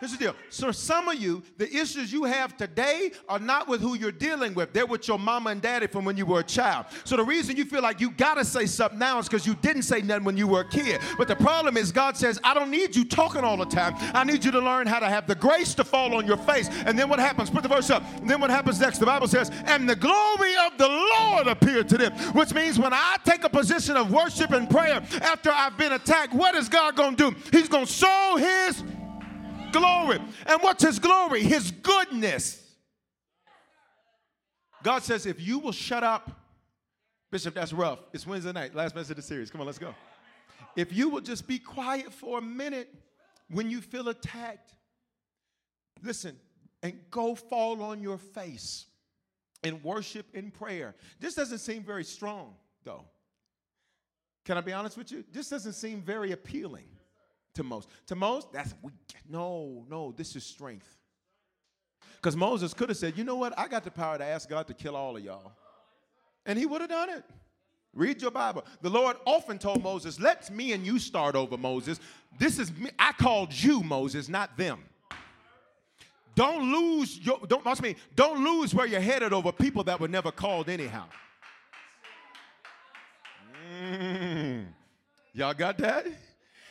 Here's 0.00 0.12
the 0.12 0.18
deal. 0.18 0.34
So 0.50 0.72
some 0.72 1.08
of 1.08 1.16
you, 1.16 1.42
the 1.56 1.74
issues 1.74 2.12
you 2.12 2.24
have 2.24 2.56
today 2.56 3.12
are 3.28 3.38
not 3.38 3.68
with 3.68 3.80
who 3.80 3.94
you're 3.94 4.12
dealing 4.12 4.54
with. 4.54 4.72
They're 4.72 4.86
with 4.86 5.08
your 5.08 5.18
mama 5.18 5.50
and 5.50 5.62
daddy 5.62 5.86
from 5.86 6.04
when 6.04 6.16
you 6.16 6.26
were 6.26 6.40
a 6.40 6.44
child. 6.44 6.86
So 7.04 7.16
the 7.16 7.24
reason 7.24 7.56
you 7.56 7.64
feel 7.64 7.82
like 7.82 8.00
you 8.00 8.10
gotta 8.10 8.44
say 8.44 8.66
something 8.66 8.98
now 8.98 9.18
is 9.18 9.28
because 9.28 9.46
you 9.46 9.54
didn't 9.54 9.82
say 9.82 10.02
nothing 10.02 10.24
when 10.24 10.36
you 10.36 10.46
were 10.46 10.60
a 10.60 10.68
kid. 10.68 11.00
But 11.16 11.28
the 11.28 11.36
problem 11.36 11.76
is 11.76 11.92
God 11.92 12.16
says, 12.16 12.38
I 12.44 12.54
don't 12.54 12.70
need 12.70 12.94
you 12.94 13.04
talking 13.04 13.42
all 13.42 13.56
the 13.56 13.64
time. 13.64 13.94
I 14.14 14.24
need 14.24 14.44
you 14.44 14.50
to 14.52 14.60
learn 14.60 14.86
how 14.86 14.98
to 14.98 15.08
have 15.08 15.26
the 15.26 15.34
grace 15.34 15.74
to 15.74 15.84
fall 15.84 16.14
on 16.14 16.26
your 16.26 16.36
face. 16.36 16.68
And 16.84 16.98
then 16.98 17.08
what 17.08 17.18
happens? 17.18 17.50
Put 17.50 17.62
the 17.62 17.68
verse 17.68 17.90
up. 17.90 18.02
And 18.16 18.28
then 18.28 18.40
what 18.40 18.50
happens 18.50 18.80
next? 18.80 18.98
The 18.98 19.06
Bible 19.06 19.28
says, 19.28 19.50
and 19.64 19.88
the 19.88 19.96
glory 19.96 20.54
of 20.66 20.78
the 20.78 20.88
Lord 20.88 21.46
appeared 21.46 21.88
to 21.90 21.98
them. 21.98 22.12
Which 22.34 22.52
means 22.52 22.78
when 22.78 22.92
I 22.92 23.16
take 23.24 23.44
a 23.44 23.48
position 23.48 23.96
of 23.96 24.12
worship 24.12 24.50
and 24.50 24.68
prayer 24.68 25.02
after 25.22 25.50
I've 25.50 25.78
been 25.78 25.92
attacked, 25.92 26.34
what 26.34 26.54
is 26.54 26.68
God 26.68 26.96
gonna 26.96 27.16
do? 27.16 27.34
He's 27.50 27.68
gonna 27.68 27.86
show 27.86 28.36
his 28.38 28.82
glory. 29.78 30.18
And 30.46 30.62
what's 30.62 30.82
his 30.82 30.98
glory? 30.98 31.42
His 31.42 31.70
goodness. 31.70 32.62
God 34.82 35.02
says, 35.02 35.26
if 35.26 35.40
you 35.40 35.58
will 35.58 35.72
shut 35.72 36.04
up, 36.04 36.30
Bishop, 37.30 37.54
that's 37.54 37.72
rough. 37.72 37.98
It's 38.12 38.26
Wednesday 38.26 38.52
night, 38.52 38.74
last 38.74 38.94
message 38.94 39.10
of 39.10 39.16
the 39.16 39.22
series. 39.22 39.50
Come 39.50 39.60
on, 39.60 39.66
let's 39.66 39.78
go. 39.78 39.94
If 40.76 40.92
you 40.92 41.08
will 41.08 41.20
just 41.20 41.46
be 41.46 41.58
quiet 41.58 42.12
for 42.12 42.38
a 42.38 42.42
minute 42.42 42.94
when 43.50 43.70
you 43.70 43.80
feel 43.80 44.08
attacked, 44.08 44.74
listen, 46.02 46.36
and 46.82 46.94
go 47.10 47.34
fall 47.34 47.82
on 47.82 48.02
your 48.02 48.18
face 48.18 48.86
in 49.62 49.82
worship 49.82 50.26
and 50.34 50.52
prayer. 50.52 50.94
This 51.18 51.34
doesn't 51.34 51.58
seem 51.58 51.82
very 51.82 52.04
strong, 52.04 52.54
though. 52.84 53.04
Can 54.44 54.56
I 54.56 54.60
be 54.60 54.72
honest 54.72 54.96
with 54.96 55.10
you? 55.10 55.24
This 55.32 55.48
doesn't 55.48 55.72
seem 55.72 56.02
very 56.02 56.30
appealing 56.32 56.86
to 57.56 57.64
most. 57.64 57.88
To 58.06 58.14
most, 58.14 58.52
that's 58.52 58.74
weak. 58.82 58.94
No, 59.28 59.84
no, 59.90 60.12
this 60.16 60.36
is 60.36 60.44
strength. 60.44 60.96
Because 62.16 62.36
Moses 62.36 62.72
could 62.72 62.88
have 62.88 62.98
said, 62.98 63.16
you 63.16 63.24
know 63.24 63.36
what? 63.36 63.58
I 63.58 63.68
got 63.68 63.84
the 63.84 63.90
power 63.90 64.18
to 64.18 64.24
ask 64.24 64.48
God 64.48 64.66
to 64.68 64.74
kill 64.74 64.96
all 64.96 65.16
of 65.16 65.22
y'all. 65.22 65.52
And 66.44 66.58
he 66.58 66.66
would 66.66 66.80
have 66.80 66.90
done 66.90 67.10
it. 67.10 67.24
Read 67.92 68.20
your 68.20 68.30
Bible. 68.30 68.64
The 68.82 68.90
Lord 68.90 69.16
often 69.24 69.58
told 69.58 69.82
Moses, 69.82 70.20
let 70.20 70.50
me 70.50 70.72
and 70.72 70.84
you 70.84 70.98
start 70.98 71.34
over, 71.34 71.56
Moses. 71.56 71.98
This 72.38 72.58
is 72.58 72.70
me. 72.76 72.90
I 72.98 73.12
called 73.12 73.52
you, 73.52 73.82
Moses, 73.82 74.28
not 74.28 74.56
them. 74.56 74.80
Don't 76.34 76.70
lose 76.70 77.18
your, 77.18 77.40
don't, 77.46 77.64
watch 77.64 77.80
me, 77.80 77.96
don't 78.14 78.44
lose 78.44 78.74
where 78.74 78.86
you're 78.86 79.00
headed 79.00 79.32
over 79.32 79.50
people 79.50 79.82
that 79.84 79.98
were 79.98 80.08
never 80.08 80.30
called 80.30 80.68
anyhow. 80.68 81.06
Mm. 83.82 84.66
Y'all 85.32 85.54
got 85.54 85.78
that? 85.78 86.06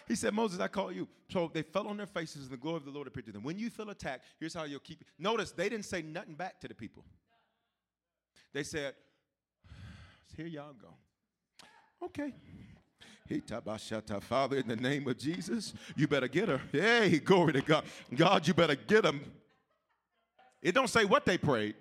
He 0.08 0.16
said, 0.16 0.34
Moses, 0.34 0.60
I 0.60 0.68
call 0.68 0.92
you. 0.92 1.08
So 1.30 1.50
they 1.54 1.64
fell 1.64 1.88
on 1.88 1.98
their 1.98 2.06
faces, 2.06 2.44
and 2.44 2.52
the 2.52 2.58
glory 2.58 2.78
of 2.78 2.86
the 2.86 2.92
Lord 2.92 3.08
appeared 3.08 3.26
to 3.28 3.32
them. 3.32 3.44
When 3.44 3.58
you 3.58 3.70
feel 3.70 3.90
attacked, 3.90 4.26
here's 4.40 4.54
how 4.54 4.64
you'll 4.66 4.80
keep. 4.80 5.04
Notice 5.18 5.52
they 5.52 5.70
didn't 5.70 5.86
say 5.86 6.02
nothing 6.02 6.36
back 6.36 6.60
to 6.62 6.68
the 6.68 6.76
people. 6.76 7.04
They 8.54 8.64
said, 8.64 8.94
Here 10.36 10.48
y'all 10.48 10.74
go. 10.74 10.90
Okay. 12.06 12.34
Father, 14.22 14.58
in 14.58 14.68
the 14.68 14.76
name 14.76 15.08
of 15.08 15.18
Jesus, 15.18 15.74
you 15.96 16.08
better 16.08 16.28
get 16.28 16.48
her. 16.48 16.62
Hey, 16.72 17.18
glory 17.20 17.54
to 17.54 17.62
God. 17.62 17.86
God, 18.16 18.48
you 18.48 18.54
better 18.54 18.76
get 18.76 19.04
them. 19.04 19.22
It 20.62 20.74
don't 20.74 20.90
say 20.90 21.06
what 21.06 21.26
they 21.26 21.38
prayed. 21.38 21.76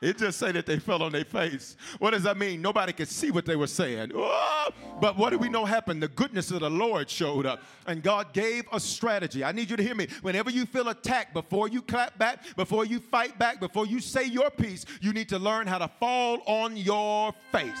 It 0.00 0.18
just 0.18 0.38
say 0.38 0.52
that 0.52 0.64
they 0.64 0.78
fell 0.78 1.02
on 1.02 1.12
their 1.12 1.24
face. 1.24 1.76
What 1.98 2.12
does 2.12 2.22
that 2.22 2.36
mean? 2.36 2.62
Nobody 2.62 2.92
could 2.92 3.08
see 3.08 3.30
what 3.30 3.44
they 3.44 3.56
were 3.56 3.66
saying. 3.66 4.12
Oh, 4.14 4.68
But 5.00 5.16
what 5.16 5.30
do 5.30 5.38
we 5.38 5.48
know 5.48 5.64
happened? 5.64 6.02
The 6.02 6.08
goodness 6.08 6.50
of 6.50 6.60
the 6.60 6.70
Lord 6.70 7.10
showed 7.10 7.44
up, 7.46 7.62
and 7.86 8.02
God 8.02 8.32
gave 8.32 8.64
a 8.72 8.80
strategy. 8.80 9.44
I 9.44 9.52
need 9.52 9.68
you 9.68 9.76
to 9.76 9.82
hear 9.82 9.94
me. 9.94 10.08
Whenever 10.22 10.50
you 10.50 10.66
feel 10.66 10.88
attacked, 10.88 11.34
before 11.34 11.68
you 11.68 11.82
clap 11.82 12.16
back, 12.18 12.56
before 12.56 12.84
you 12.84 13.00
fight 13.00 13.38
back, 13.38 13.60
before 13.60 13.86
you 13.86 14.00
say 14.00 14.24
your 14.24 14.50
piece, 14.50 14.84
you 15.00 15.12
need 15.12 15.28
to 15.28 15.38
learn 15.38 15.66
how 15.66 15.78
to 15.78 15.88
fall 16.00 16.38
on 16.46 16.76
your 16.76 17.34
face. 17.52 17.80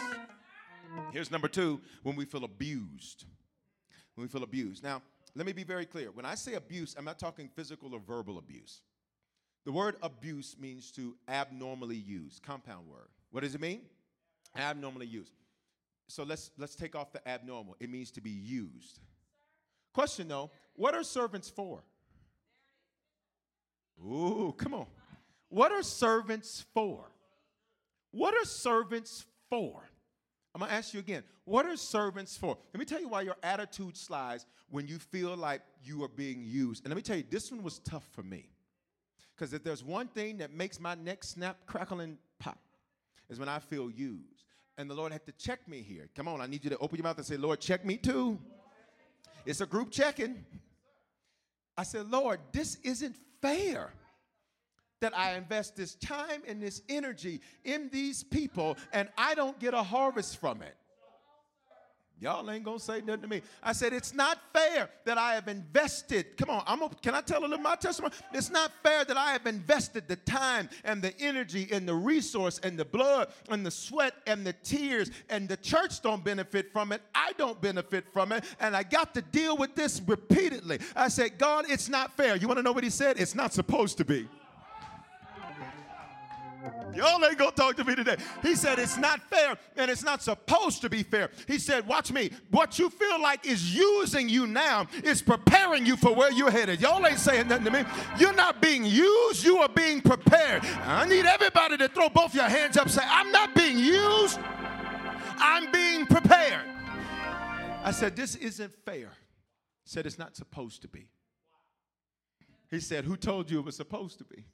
Here's 1.12 1.30
number 1.30 1.48
two 1.48 1.80
when 2.02 2.16
we 2.16 2.24
feel 2.24 2.44
abused. 2.44 3.24
When 4.14 4.26
we 4.26 4.28
feel 4.28 4.42
abused. 4.42 4.82
Now, 4.82 5.02
let 5.34 5.46
me 5.46 5.52
be 5.52 5.64
very 5.64 5.86
clear. 5.86 6.10
When 6.10 6.24
I 6.24 6.34
say 6.34 6.54
abuse, 6.54 6.94
I'm 6.98 7.04
not 7.04 7.18
talking 7.18 7.48
physical 7.54 7.94
or 7.94 8.00
verbal 8.00 8.38
abuse. 8.38 8.80
The 9.66 9.72
word 9.72 9.96
abuse 10.00 10.54
means 10.60 10.92
to 10.92 11.16
abnormally 11.28 11.96
use, 11.96 12.40
compound 12.40 12.86
word. 12.88 13.08
What 13.32 13.42
does 13.42 13.56
it 13.56 13.60
mean? 13.60 13.80
Abnormally 14.56 15.06
use. 15.06 15.32
So 16.06 16.22
let's 16.22 16.52
let's 16.56 16.76
take 16.76 16.94
off 16.94 17.12
the 17.12 17.28
abnormal. 17.28 17.76
It 17.80 17.90
means 17.90 18.12
to 18.12 18.20
be 18.20 18.30
used. 18.30 19.00
Question 19.92 20.28
though, 20.28 20.52
what 20.74 20.94
are 20.94 21.02
servants 21.02 21.50
for? 21.50 21.82
Ooh, 24.00 24.54
come 24.56 24.72
on. 24.72 24.86
What 25.48 25.72
are 25.72 25.82
servants 25.82 26.64
for? 26.72 27.10
What 28.12 28.34
are 28.34 28.44
servants 28.44 29.24
for? 29.50 29.82
I'm 30.54 30.60
gonna 30.60 30.72
ask 30.72 30.94
you 30.94 31.00
again, 31.00 31.24
what 31.44 31.66
are 31.66 31.76
servants 31.76 32.36
for? 32.36 32.56
Let 32.72 32.78
me 32.78 32.86
tell 32.86 33.00
you 33.00 33.08
why 33.08 33.22
your 33.22 33.36
attitude 33.42 33.96
slides 33.96 34.46
when 34.70 34.86
you 34.86 35.00
feel 35.00 35.36
like 35.36 35.62
you 35.82 36.04
are 36.04 36.08
being 36.08 36.44
used. 36.44 36.84
And 36.84 36.90
let 36.90 36.96
me 36.96 37.02
tell 37.02 37.16
you, 37.16 37.24
this 37.28 37.50
one 37.50 37.64
was 37.64 37.80
tough 37.80 38.08
for 38.12 38.22
me. 38.22 38.48
Because 39.36 39.52
if 39.52 39.62
there's 39.62 39.84
one 39.84 40.08
thing 40.08 40.38
that 40.38 40.52
makes 40.52 40.80
my 40.80 40.94
neck 40.94 41.22
snap, 41.22 41.58
crackle, 41.66 42.00
and 42.00 42.16
pop, 42.38 42.58
is 43.28 43.38
when 43.38 43.48
I 43.48 43.58
feel 43.58 43.90
used. 43.90 44.44
And 44.78 44.88
the 44.88 44.94
Lord 44.94 45.12
had 45.12 45.26
to 45.26 45.32
check 45.32 45.66
me 45.68 45.82
here. 45.82 46.08
Come 46.14 46.28
on, 46.28 46.40
I 46.40 46.46
need 46.46 46.64
you 46.64 46.70
to 46.70 46.78
open 46.78 46.96
your 46.96 47.04
mouth 47.04 47.16
and 47.18 47.26
say, 47.26 47.36
Lord, 47.36 47.60
check 47.60 47.84
me 47.84 47.96
too. 47.96 48.38
It's 49.44 49.60
a 49.60 49.66
group 49.66 49.90
checking. 49.90 50.44
I 51.76 51.82
said, 51.82 52.10
Lord, 52.10 52.40
this 52.52 52.78
isn't 52.82 53.16
fair 53.42 53.90
that 55.00 55.16
I 55.16 55.34
invest 55.34 55.76
this 55.76 55.94
time 55.94 56.42
and 56.46 56.62
this 56.62 56.82
energy 56.88 57.40
in 57.64 57.90
these 57.92 58.24
people 58.24 58.76
and 58.92 59.08
I 59.18 59.34
don't 59.34 59.58
get 59.58 59.74
a 59.74 59.82
harvest 59.82 60.38
from 60.38 60.62
it. 60.62 60.74
Y'all 62.18 62.50
ain't 62.50 62.64
gonna 62.64 62.78
say 62.78 63.02
nothing 63.02 63.22
to 63.22 63.28
me. 63.28 63.42
I 63.62 63.72
said, 63.72 63.92
it's 63.92 64.14
not 64.14 64.38
fair 64.54 64.88
that 65.04 65.18
I 65.18 65.34
have 65.34 65.48
invested. 65.48 66.38
Come 66.38 66.48
on, 66.48 66.62
I'm 66.66 66.80
a, 66.80 66.88
can 66.88 67.14
I 67.14 67.20
tell 67.20 67.40
a 67.40 67.46
little 67.46 67.58
my 67.58 67.76
testimony? 67.76 68.14
It's 68.32 68.48
not 68.50 68.72
fair 68.82 69.04
that 69.04 69.18
I 69.18 69.32
have 69.32 69.46
invested 69.46 70.08
the 70.08 70.16
time 70.16 70.70
and 70.84 71.02
the 71.02 71.18
energy 71.20 71.68
and 71.70 71.86
the 71.86 71.94
resource 71.94 72.58
and 72.62 72.78
the 72.78 72.86
blood 72.86 73.28
and 73.50 73.66
the 73.66 73.70
sweat 73.70 74.14
and 74.26 74.46
the 74.46 74.54
tears, 74.54 75.10
and 75.28 75.46
the 75.46 75.58
church 75.58 76.00
don't 76.00 76.24
benefit 76.24 76.72
from 76.72 76.90
it. 76.92 77.02
I 77.14 77.32
don't 77.36 77.60
benefit 77.60 78.06
from 78.10 78.32
it, 78.32 78.44
and 78.60 78.74
I 78.74 78.82
got 78.82 79.12
to 79.14 79.20
deal 79.20 79.58
with 79.58 79.74
this 79.74 80.00
repeatedly. 80.06 80.78
I 80.94 81.08
said, 81.08 81.36
God, 81.36 81.66
it's 81.68 81.90
not 81.90 82.16
fair. 82.16 82.36
You 82.36 82.48
wanna 82.48 82.62
know 82.62 82.72
what 82.72 82.84
he 82.84 82.90
said? 82.90 83.20
It's 83.20 83.34
not 83.34 83.52
supposed 83.52 83.98
to 83.98 84.06
be. 84.06 84.26
Y'all 86.94 87.24
ain't 87.24 87.38
gonna 87.38 87.50
talk 87.52 87.76
to 87.76 87.84
me 87.84 87.94
today. 87.94 88.16
He 88.42 88.54
said 88.54 88.78
it's 88.78 88.96
not 88.96 89.20
fair 89.28 89.56
and 89.76 89.90
it's 89.90 90.02
not 90.02 90.22
supposed 90.22 90.80
to 90.82 90.88
be 90.88 91.02
fair. 91.02 91.30
He 91.46 91.58
said, 91.58 91.86
Watch 91.86 92.10
me. 92.10 92.30
What 92.50 92.78
you 92.78 92.90
feel 92.90 93.20
like 93.20 93.46
is 93.46 93.74
using 93.74 94.28
you 94.28 94.46
now 94.46 94.86
is 95.04 95.22
preparing 95.22 95.86
you 95.86 95.96
for 95.96 96.14
where 96.14 96.32
you're 96.32 96.50
headed. 96.50 96.80
Y'all 96.80 97.06
ain't 97.06 97.18
saying 97.18 97.48
nothing 97.48 97.66
to 97.66 97.70
me. 97.70 97.84
You're 98.18 98.34
not 98.34 98.60
being 98.60 98.84
used, 98.84 99.44
you 99.44 99.58
are 99.58 99.68
being 99.68 100.00
prepared. 100.00 100.64
I 100.84 101.06
need 101.06 101.26
everybody 101.26 101.76
to 101.76 101.88
throw 101.88 102.08
both 102.08 102.34
your 102.34 102.44
hands 102.44 102.76
up 102.76 102.88
say, 102.88 103.02
I'm 103.04 103.30
not 103.30 103.54
being 103.54 103.78
used, 103.78 104.38
I'm 105.38 105.70
being 105.70 106.06
prepared. 106.06 106.64
I 107.84 107.90
said, 107.92 108.16
This 108.16 108.36
isn't 108.36 108.72
fair. 108.84 109.10
Said, 109.84 110.06
It's 110.06 110.18
not 110.18 110.34
supposed 110.34 110.82
to 110.82 110.88
be. 110.88 111.08
He 112.70 112.80
said, 112.80 113.04
Who 113.04 113.16
told 113.16 113.50
you 113.50 113.60
it 113.60 113.64
was 113.64 113.76
supposed 113.76 114.18
to 114.18 114.24
be? 114.24 114.44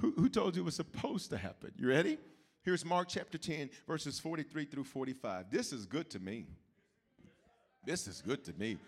Who, 0.00 0.12
who 0.16 0.28
told 0.28 0.56
you 0.56 0.62
it 0.62 0.64
was 0.64 0.76
supposed 0.76 1.30
to 1.30 1.36
happen? 1.36 1.72
You 1.76 1.88
ready? 1.88 2.18
Here's 2.62 2.84
Mark 2.84 3.08
chapter 3.08 3.38
10, 3.38 3.70
verses 3.86 4.18
43 4.18 4.64
through 4.64 4.84
45. 4.84 5.50
This 5.50 5.72
is 5.72 5.86
good 5.86 6.10
to 6.10 6.18
me. 6.18 6.46
This 7.84 8.06
is 8.06 8.22
good 8.22 8.44
to 8.44 8.52
me. 8.54 8.78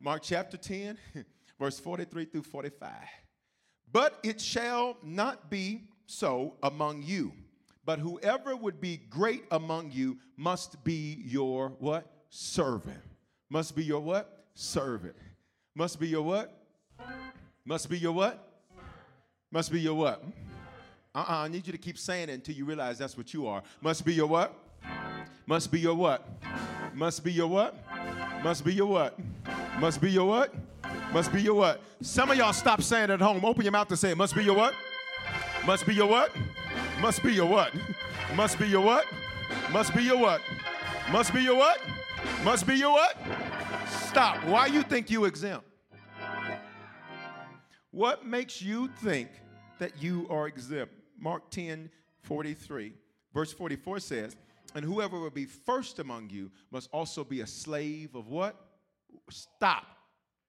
Mark 0.00 0.22
chapter 0.22 0.56
10, 0.56 0.98
verse 1.60 1.78
43 1.78 2.26
through 2.26 2.42
45. 2.42 2.90
But 3.92 4.18
it 4.22 4.40
shall 4.40 4.96
not 5.02 5.50
be 5.50 5.84
so 6.06 6.54
among 6.62 7.02
you, 7.02 7.32
but 7.84 7.98
whoever 7.98 8.56
would 8.56 8.80
be 8.80 8.98
great 9.08 9.44
among 9.50 9.90
you 9.92 10.18
must 10.36 10.82
be 10.82 11.22
your 11.24 11.70
what? 11.78 12.10
Servant. 12.30 13.00
Must 13.50 13.76
be 13.76 13.84
your 13.84 14.00
what? 14.00 14.46
Servant. 14.54 15.14
Must 15.74 16.00
be 16.00 16.08
your 16.08 16.22
what? 16.22 16.58
Must 17.64 17.88
be 17.88 17.98
your 17.98 18.12
what? 18.12 18.62
Must 19.50 19.70
be 19.70 19.80
your 19.80 19.94
what? 19.94 20.24
Uh-uh, 21.14 21.44
I 21.44 21.48
need 21.48 21.64
you 21.66 21.72
to 21.72 21.78
keep 21.78 21.96
saying 21.96 22.28
it 22.28 22.32
until 22.32 22.56
you 22.56 22.64
realize 22.64 22.98
that's 22.98 23.16
what 23.16 23.32
you 23.32 23.46
are. 23.46 23.62
Must 23.80 24.04
be 24.04 24.12
your 24.14 24.26
what? 24.26 24.52
Must 25.46 25.70
be 25.70 25.78
your 25.78 25.94
what? 25.94 26.26
Must 26.92 27.22
be 27.22 27.32
your 27.32 27.46
what? 27.46 27.76
Must 28.42 28.64
be 28.64 28.74
your 28.74 28.86
what? 28.86 29.18
Must 29.78 30.00
be 30.00 30.10
your 30.10 30.26
what? 30.26 30.52
Must 31.12 31.32
be 31.32 31.40
your 31.40 31.54
what? 31.54 31.80
Some 32.02 32.30
of 32.30 32.36
y'all 32.36 32.52
stop 32.52 32.82
saying 32.82 33.04
it 33.04 33.10
at 33.10 33.20
home. 33.20 33.44
Open 33.44 33.62
your 33.62 33.70
mouth 33.70 33.86
to 33.88 33.96
say 33.96 34.10
it. 34.10 34.16
Must 34.16 34.34
be 34.34 34.42
your 34.42 34.56
what? 34.56 34.74
Must 35.64 35.86
be 35.86 35.94
your 35.94 36.08
what? 36.08 36.32
Must 37.00 37.22
be 37.22 37.32
your 37.32 37.46
what? 37.46 37.72
Must 38.34 38.58
be 38.58 38.66
your 38.66 38.82
what? 38.82 39.06
Must 39.70 39.94
be 39.94 40.02
your 40.02 40.18
what? 40.18 40.40
Must 41.12 41.32
be 41.32 41.42
your 41.42 41.56
what? 41.56 41.80
Must 42.42 42.66
be 42.66 42.74
your 42.74 42.92
what? 42.92 43.16
Stop. 43.88 44.44
Why 44.44 44.66
you 44.66 44.82
think 44.82 45.10
you 45.10 45.26
exempt? 45.26 45.64
What 47.92 48.26
makes 48.26 48.60
you 48.60 48.88
think 49.02 49.28
that 49.78 50.02
you 50.02 50.26
are 50.28 50.48
exempt? 50.48 50.92
Mark 51.18 51.50
10 51.50 51.90
43. 52.22 52.92
Verse 53.32 53.52
44 53.52 54.00
says, 54.00 54.36
And 54.74 54.84
whoever 54.84 55.18
will 55.18 55.30
be 55.30 55.44
first 55.44 55.98
among 55.98 56.30
you 56.30 56.50
must 56.70 56.88
also 56.92 57.24
be 57.24 57.40
a 57.40 57.46
slave 57.46 58.14
of 58.14 58.28
what? 58.28 58.56
Stop. 59.30 59.86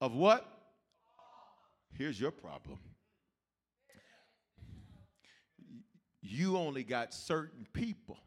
Of 0.01 0.13
what? 0.13 0.45
Here's 1.97 2.20
your 2.20 2.32
problem. 2.32 2.78
You 6.22 6.57
only 6.57 6.84
got 6.84 7.13
certain 7.13 7.66
people 7.72 8.18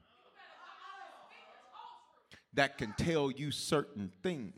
that 2.55 2.79
can 2.79 2.95
tell 2.97 3.31
you 3.31 3.51
certain 3.51 4.11
things. 4.23 4.55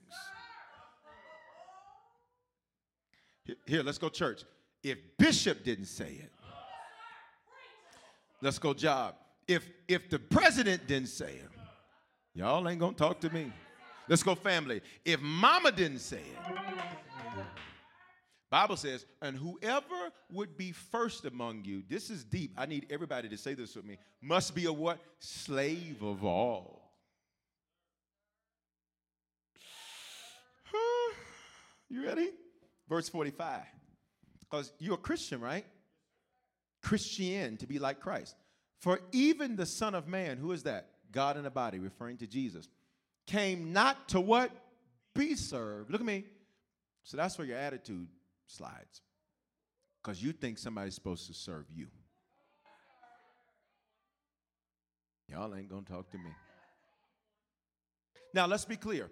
Here, 3.67 3.83
let's 3.83 3.99
go, 3.99 4.09
church. 4.09 4.45
If 4.83 4.99
Bishop 5.19 5.65
didn't 5.65 5.87
say 5.87 6.21
it, 6.23 6.33
Let's 8.43 8.59
go 8.59 8.75
job. 8.75 9.15
If 9.47 9.69
if 9.89 10.09
the 10.09 10.19
president 10.19 10.87
didn't 10.87 11.09
say 11.09 11.33
it, 11.33 11.49
y'all 12.35 12.69
ain't 12.69 12.81
gonna 12.81 12.97
talk 12.97 13.21
to 13.21 13.31
me. 13.31 13.53
Let's 14.09 14.23
go 14.23 14.35
family. 14.35 14.81
If 15.05 15.21
mama 15.21 15.71
didn't 15.71 16.01
say 16.01 16.19
it, 16.19 16.55
Bible 18.51 18.77
says, 18.77 19.07
and 19.23 19.37
whoever 19.37 20.11
would 20.33 20.57
be 20.57 20.73
first 20.73 21.25
among 21.25 21.65
you, 21.65 21.85
this 21.89 22.11
is 22.11 22.25
deep. 22.25 22.53
I 22.59 22.67
need 22.67 22.87
everybody 22.91 23.29
to 23.29 23.39
say 23.39 23.55
this 23.55 23.77
with 23.77 23.85
me, 23.85 23.97
must 24.21 24.57
be 24.57 24.65
a 24.65 24.73
what? 24.73 24.99
Slave 25.21 26.03
of 26.03 26.25
all. 26.25 26.91
you 31.89 32.05
ready? 32.05 32.31
Verse 32.89 33.09
45. 33.09 33.61
Because 34.41 34.73
you're 34.81 34.95
a 34.95 34.99
Christian, 34.99 35.41
right? 35.41 35.65
Christian, 36.83 37.57
to 37.59 37.67
be 37.67 37.79
like 37.79 38.01
Christ. 38.01 38.35
For 38.79 39.01
even 39.13 39.57
the 39.57 39.67
Son 39.67 39.95
of 39.95 40.09
Man, 40.09 40.39
who 40.39 40.53
is 40.53 40.63
that? 40.63 40.89
God 41.13 41.37
in 41.37 41.45
a 41.45 41.51
body, 41.51 41.79
referring 41.79 42.17
to 42.19 42.27
Jesus, 42.27 42.69
came 43.27 43.73
not 43.73 44.09
to 44.11 44.21
what? 44.21 44.51
Be 45.15 45.35
served. 45.35 45.91
Look 45.91 46.01
at 46.01 46.07
me. 46.07 46.25
So 47.03 47.17
that's 47.17 47.37
where 47.37 47.47
your 47.47 47.59
attitude 47.59 48.09
slides. 48.47 49.03
Because 50.03 50.23
you 50.23 50.33
think 50.33 50.59
somebody's 50.59 50.95
supposed 50.95 51.27
to 51.27 51.35
serve 51.35 51.67
you. 51.71 51.89
Y'all 55.29 55.55
ain't 55.55 55.69
to 55.71 55.83
talk 55.83 56.11
to 56.11 56.19
me. 56.19 56.31
Now, 58.35 58.47
let's 58.47 58.65
be 58.65 58.77
clear. 58.77 59.11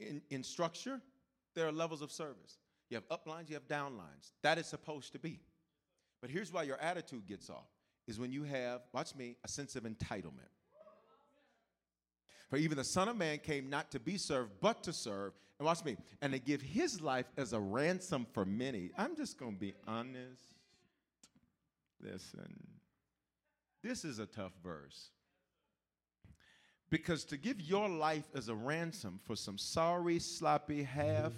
In, 0.00 0.22
in 0.30 0.42
structure, 0.42 1.00
there 1.54 1.66
are 1.66 1.72
levels 1.72 2.02
of 2.02 2.10
service. 2.10 2.58
You 2.90 2.96
have 2.96 3.08
uplines, 3.08 3.48
you 3.48 3.54
have 3.54 3.68
downlines. 3.68 4.32
That 4.42 4.58
is 4.58 4.66
supposed 4.66 5.12
to 5.12 5.18
be. 5.18 5.40
But 6.24 6.30
here's 6.30 6.50
why 6.50 6.62
your 6.62 6.80
attitude 6.80 7.26
gets 7.26 7.50
off 7.50 7.68
is 8.06 8.18
when 8.18 8.32
you 8.32 8.44
have, 8.44 8.80
watch 8.94 9.14
me, 9.14 9.36
a 9.44 9.48
sense 9.48 9.76
of 9.76 9.82
entitlement. 9.82 10.48
For 12.48 12.56
even 12.56 12.78
the 12.78 12.84
Son 12.84 13.10
of 13.10 13.16
Man 13.18 13.40
came 13.40 13.68
not 13.68 13.90
to 13.90 14.00
be 14.00 14.16
served, 14.16 14.52
but 14.62 14.82
to 14.84 14.92
serve. 14.94 15.34
And 15.58 15.66
watch 15.66 15.84
me, 15.84 15.98
and 16.22 16.32
to 16.32 16.38
give 16.38 16.62
his 16.62 17.02
life 17.02 17.26
as 17.36 17.52
a 17.52 17.60
ransom 17.60 18.26
for 18.32 18.46
many. 18.46 18.90
I'm 18.96 19.16
just 19.16 19.38
going 19.38 19.52
to 19.52 19.60
be 19.60 19.74
honest. 19.86 20.40
Listen, 22.00 22.56
this 23.82 24.02
is 24.02 24.18
a 24.18 24.24
tough 24.24 24.52
verse. 24.62 25.10
Because 26.88 27.24
to 27.26 27.36
give 27.36 27.60
your 27.60 27.86
life 27.86 28.24
as 28.34 28.48
a 28.48 28.54
ransom 28.54 29.20
for 29.24 29.36
some 29.36 29.58
sorry, 29.58 30.18
sloppy, 30.20 30.84
half, 30.84 31.34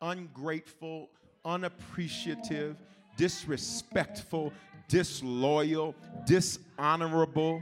ungrateful, 0.00 1.10
unappreciative, 1.44 2.76
disrespectful, 3.18 4.52
disloyal, 4.88 5.94
dishonorable 6.24 7.60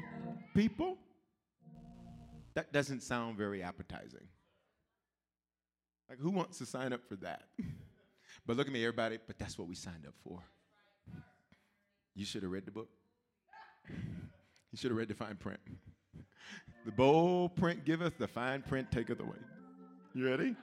people, 0.54 0.96
that 2.54 2.72
doesn't 2.72 3.02
sound 3.02 3.36
very 3.36 3.62
appetizing. 3.62 4.28
Like, 6.08 6.20
who 6.20 6.30
wants 6.30 6.58
to 6.58 6.66
sign 6.66 6.92
up 6.92 7.00
for 7.08 7.16
that? 7.16 7.42
but 8.46 8.56
look 8.56 8.68
at 8.68 8.72
me, 8.72 8.84
everybody, 8.84 9.18
but 9.26 9.38
that's 9.38 9.58
what 9.58 9.66
we 9.66 9.74
signed 9.74 10.06
up 10.06 10.14
for. 10.22 10.40
You 12.14 12.24
should 12.24 12.44
have 12.44 12.52
read 12.52 12.64
the 12.64 12.70
book. 12.70 12.88
You 14.72 14.78
should 14.78 14.90
have 14.90 14.98
read 14.98 15.08
the 15.08 15.14
fine 15.14 15.36
print. 15.36 15.60
The 16.84 16.92
bold 16.92 17.56
print 17.56 17.84
giveth, 17.84 18.18
the 18.18 18.28
fine 18.28 18.62
print 18.62 18.92
taketh 18.92 19.18
away. 19.18 19.38
You 20.14 20.28
ready? 20.28 20.54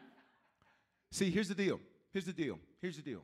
See, 1.12 1.30
here's 1.30 1.50
the 1.50 1.56
deal. 1.56 1.82
Here's 2.14 2.26
the 2.26 2.32
deal. 2.32 2.60
Here's 2.80 2.96
the 2.96 3.02
deal. 3.02 3.24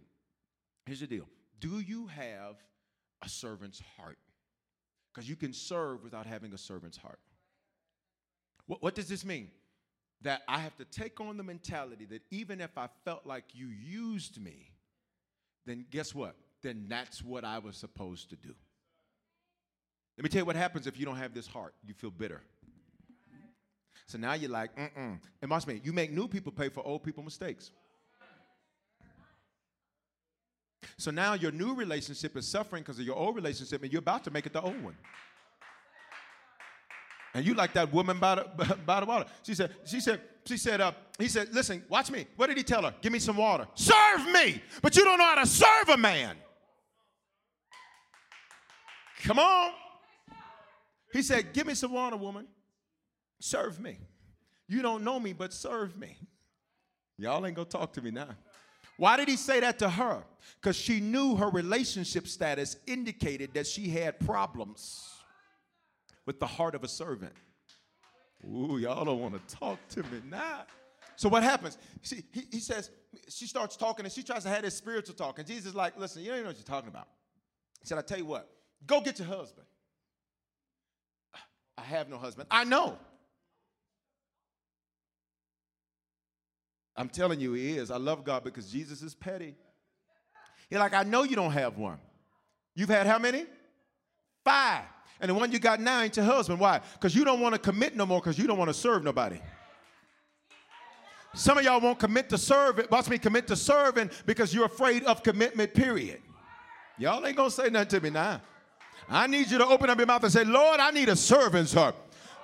Here's 0.86 1.00
the 1.00 1.08
deal. 1.08 1.26
Do 1.60 1.80
you 1.80 2.08
have 2.08 2.56
a 3.24 3.30
servant's 3.30 3.82
heart? 3.98 4.18
Because 5.14 5.28
you 5.30 5.36
can 5.36 5.54
serve 5.54 6.04
without 6.04 6.26
having 6.26 6.54
a 6.54 6.58
servant's 6.58 6.98
heart. 6.98 7.20
What, 8.68 8.82
what 8.84 8.96
does 8.96 9.10
this 9.10 9.26
mean? 9.26 9.50
That 10.22 10.42
I 10.48 10.60
have 10.60 10.76
to 10.78 10.86
take 10.86 11.20
on 11.20 11.38
the 11.38 11.44
mentality 11.44 12.06
that 12.06 12.22
even 12.30 12.62
if 12.62 12.78
I 12.78 12.88
felt 13.06 13.26
like 13.26 13.46
you 13.54 13.68
used 13.68 14.42
me, 14.42 14.72
then 15.66 15.86
guess 15.90 16.14
what? 16.14 16.36
Then 16.62 16.86
that's 16.88 17.24
what 17.24 17.46
I 17.46 17.60
was 17.60 17.78
supposed 17.78 18.30
to 18.32 18.36
do. 18.36 18.54
Let 20.18 20.24
me 20.24 20.30
tell 20.30 20.40
you 20.40 20.46
what 20.46 20.58
happens 20.58 20.88
if 20.88 21.00
you 21.00 21.06
don't 21.06 21.16
have 21.16 21.34
this 21.34 21.48
heart. 21.48 21.74
You 21.86 21.94
feel 21.94 22.12
bitter. 22.12 22.42
So 24.06 24.18
now 24.18 24.34
you're 24.34 24.50
like, 24.50 24.76
mm-mm. 24.76 25.20
And 25.42 25.52
watch 25.52 25.68
me, 25.68 25.80
you 25.84 25.94
make 25.94 26.12
new 26.12 26.28
people 26.28 26.52
pay 26.52 26.70
for 26.70 26.86
old 26.86 27.04
people 27.04 27.24
mistakes. 27.24 27.72
So 31.00 31.12
now 31.12 31.34
your 31.34 31.52
new 31.52 31.74
relationship 31.74 32.36
is 32.36 32.46
suffering 32.46 32.84
because 32.84 33.00
of 33.00 33.06
your 33.06 33.16
old 33.16 33.34
relationship, 33.34 33.82
and 33.82 33.92
you're 33.92 34.02
about 34.02 34.26
to 34.26 34.32
make 34.32 34.46
it 34.46 34.52
the 34.52 34.62
old 34.62 34.84
one. 34.84 34.98
And 37.34 37.46
you 37.46 37.54
like 37.54 37.72
that 37.74 37.94
woman 37.94 38.20
by 38.20 38.36
the, 38.36 38.78
by 38.86 39.00
the 39.00 39.06
water. 39.06 39.26
She 39.44 39.56
said, 39.56 39.74
she 39.86 40.02
said, 40.02 40.20
she 40.46 40.58
said, 40.58 40.82
uh, 40.82 40.92
he 41.18 41.30
said, 41.30 41.54
listen, 41.54 41.86
watch 41.88 42.12
me. 42.12 42.28
What 42.36 42.48
did 42.48 42.58
he 42.58 42.64
tell 42.64 42.84
her? 42.84 42.94
Give 43.02 43.14
me 43.14 43.20
some 43.20 43.38
water. 43.38 43.66
Serve 43.76 44.26
me. 44.34 44.62
But 44.82 44.98
you 44.98 45.06
don't 45.06 45.18
know 45.18 45.24
how 45.24 45.36
to 45.36 45.48
serve 45.48 45.90
a 45.94 45.98
man. 45.98 46.36
Come 49.24 49.40
on. 49.40 49.72
He 51.14 51.22
said, 51.22 51.54
Give 51.54 51.66
me 51.66 51.76
some 51.76 51.94
water, 51.94 52.18
woman. 52.18 52.46
Serve 53.40 53.80
me. 53.80 54.00
You 54.68 54.82
don't 54.82 55.04
know 55.04 55.20
me, 55.20 55.34
but 55.34 55.54
serve 55.54 55.98
me. 55.98 56.18
Y'all 57.18 57.46
ain't 57.46 57.56
gonna 57.56 57.68
talk 57.68 57.94
to 57.94 58.02
me 58.02 58.12
now. 58.12 58.30
Why 59.00 59.16
did 59.16 59.30
he 59.30 59.38
say 59.38 59.62
that 59.62 59.80
to 59.80 59.90
her? 59.90 60.26
Because 60.62 60.76
she 60.76 61.00
knew 61.00 61.38
her 61.38 61.50
relationship 61.50 62.28
status 62.28 62.76
indicated 62.86 63.54
that 63.54 63.66
she 63.66 63.88
had 63.88 64.20
problems 64.20 65.08
with 66.26 66.42
the 66.42 66.46
heart 66.46 66.76
of 66.76 66.84
a 66.84 66.88
servant. 66.90 67.32
Ooh, 68.44 68.78
y'all 68.78 69.06
don't 69.06 69.22
want 69.22 69.48
to 69.48 69.56
talk 69.56 69.80
to 69.92 70.04
me 70.04 70.20
now. 70.30 70.64
So 71.16 71.30
what 71.30 71.44
happens? 71.44 71.78
She, 72.02 72.26
he, 72.34 72.44
he 72.52 72.60
says, 72.60 72.92
she 73.30 73.48
starts 73.48 73.78
talking 73.78 74.06
and 74.06 74.12
she 74.12 74.22
tries 74.22 74.44
to 74.44 74.50
have 74.50 74.64
this 74.64 74.76
spiritual 74.76 75.16
talk. 75.16 75.40
And 75.40 75.48
Jesus 75.48 75.68
is 75.68 75.76
like, 75.76 75.98
listen, 75.98 76.22
you 76.22 76.28
don't 76.28 76.40
even 76.40 76.44
know 76.44 76.50
what 76.50 76.58
you're 76.58 76.66
talking 76.66 76.90
about. 76.90 77.08
He 77.80 77.88
said, 77.88 77.98
I 77.98 78.02
tell 78.02 78.18
you 78.18 78.26
what, 78.26 78.50
go 78.86 79.00
get 79.00 79.18
your 79.18 79.30
husband. 79.30 79.66
I 81.78 81.84
have 81.84 82.10
no 82.10 82.18
husband. 82.18 82.50
I 82.52 82.66
know. 82.66 82.98
I'm 87.00 87.08
telling 87.08 87.40
you, 87.40 87.54
he 87.54 87.78
is. 87.78 87.92
I 87.92 87.96
love 87.96 88.26
God 88.26 88.44
because 88.44 88.70
Jesus 88.70 89.02
is 89.02 89.16
petty. 89.16 89.56
You're 90.70 90.82
like, 90.82 90.94
I 90.94 91.04
know 91.04 91.24
you 91.24 91.38
don't 91.38 91.54
have 91.54 91.78
one. 91.78 91.98
You've 92.76 92.90
had 92.90 93.08
how 93.08 93.18
many? 93.18 93.46
Five. 94.44 94.84
And 95.22 95.30
the 95.30 95.34
one 95.34 95.50
you 95.50 95.60
got 95.60 95.80
now 95.80 96.02
ain't 96.02 96.18
your 96.18 96.26
husband. 96.26 96.60
Why? 96.60 96.82
Because 96.94 97.16
you 97.16 97.24
don't 97.24 97.40
want 97.40 97.56
to 97.56 97.60
commit 97.60 97.96
no 97.96 98.06
more 98.06 98.20
because 98.20 98.38
you 98.38 98.48
don't 98.48 98.58
want 98.58 98.68
to 98.68 98.74
serve 98.74 99.06
nobody. 99.06 99.40
Some 101.34 101.58
of 101.58 101.64
y'all 101.64 101.80
won't 101.80 102.00
commit 102.00 102.28
to 102.32 102.38
serving. 102.38 102.88
Watch 102.92 103.08
me 103.08 103.18
commit 103.18 103.48
to 103.48 103.56
serving 103.56 104.12
because 104.26 104.54
you're 104.54 104.66
afraid 104.66 105.06
of 105.06 105.24
commitment, 105.24 105.74
period. 105.74 106.22
Y'all 106.98 107.26
ain't 107.26 107.38
gonna 107.38 107.50
say 107.50 107.70
nothing 107.70 107.88
to 107.88 108.02
me 108.02 108.10
now. 108.10 108.42
I 109.08 109.28
need 109.28 109.50
you 109.50 109.58
to 109.58 109.66
open 109.66 109.90
up 109.90 109.98
your 109.98 110.08
mouth 110.08 110.24
and 110.24 110.34
say, 110.34 110.44
Lord, 110.44 110.82
I 110.82 110.92
need 110.92 111.08
a 111.08 111.16
servant's 111.16 111.72
heart. 111.72 111.96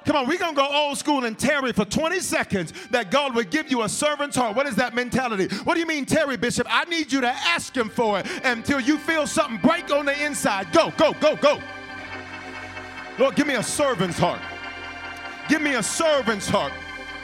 Come 0.05 0.15
on, 0.17 0.27
we're 0.27 0.37
going 0.37 0.53
to 0.55 0.61
go 0.61 0.67
old 0.71 0.97
school 0.97 1.25
and 1.25 1.37
tarry 1.37 1.73
for 1.73 1.83
20 1.83 2.19
seconds 2.19 2.73
that 2.91 3.09
God 3.09 3.33
would 3.35 3.49
give 3.49 3.71
you 3.71 3.81
a 3.83 3.89
servant's 3.89 4.35
heart. 4.35 4.55
What 4.55 4.67
is 4.67 4.75
that 4.75 4.93
mentality? 4.93 5.53
What 5.63 5.73
do 5.73 5.79
you 5.79 5.87
mean, 5.87 6.05
tarry, 6.05 6.37
Bishop? 6.37 6.67
I 6.69 6.85
need 6.85 7.11
you 7.11 7.21
to 7.21 7.29
ask 7.29 7.75
Him 7.75 7.89
for 7.89 8.19
it 8.19 8.27
until 8.43 8.79
you 8.79 8.97
feel 8.97 9.25
something 9.25 9.57
break 9.57 9.91
on 9.91 10.05
the 10.05 10.25
inside. 10.25 10.71
Go, 10.71 10.93
go, 10.97 11.13
go, 11.13 11.35
go. 11.35 11.59
Lord, 13.17 13.35
give 13.35 13.47
me 13.47 13.55
a 13.55 13.63
servant's 13.63 14.19
heart. 14.19 14.41
Give 15.49 15.61
me 15.61 15.75
a 15.75 15.83
servant's 15.83 16.47
heart. 16.47 16.73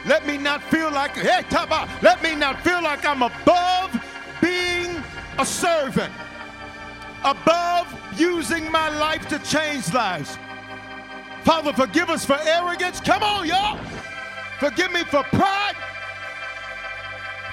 Let 0.04 0.26
me 0.26 0.36
not 0.36 0.62
feel 0.64 0.90
like, 0.90 1.12
hey, 1.12 1.42
Taba, 1.44 1.88
let 2.02 2.22
me 2.22 2.34
not 2.34 2.60
feel 2.62 2.82
like 2.82 3.04
I'm 3.06 3.22
above 3.22 4.04
being 4.40 5.02
a 5.38 5.46
servant 5.46 6.12
above 7.24 7.86
using 8.18 8.70
my 8.70 8.88
life 8.98 9.28
to 9.28 9.38
change 9.40 9.92
lives. 9.92 10.38
Father, 11.44 11.72
forgive 11.72 12.08
us 12.08 12.24
for 12.24 12.38
arrogance. 12.40 13.00
Come 13.00 13.22
on, 13.22 13.46
y'all. 13.46 13.78
Forgive 14.58 14.92
me 14.92 15.02
for 15.04 15.22
pride. 15.24 15.74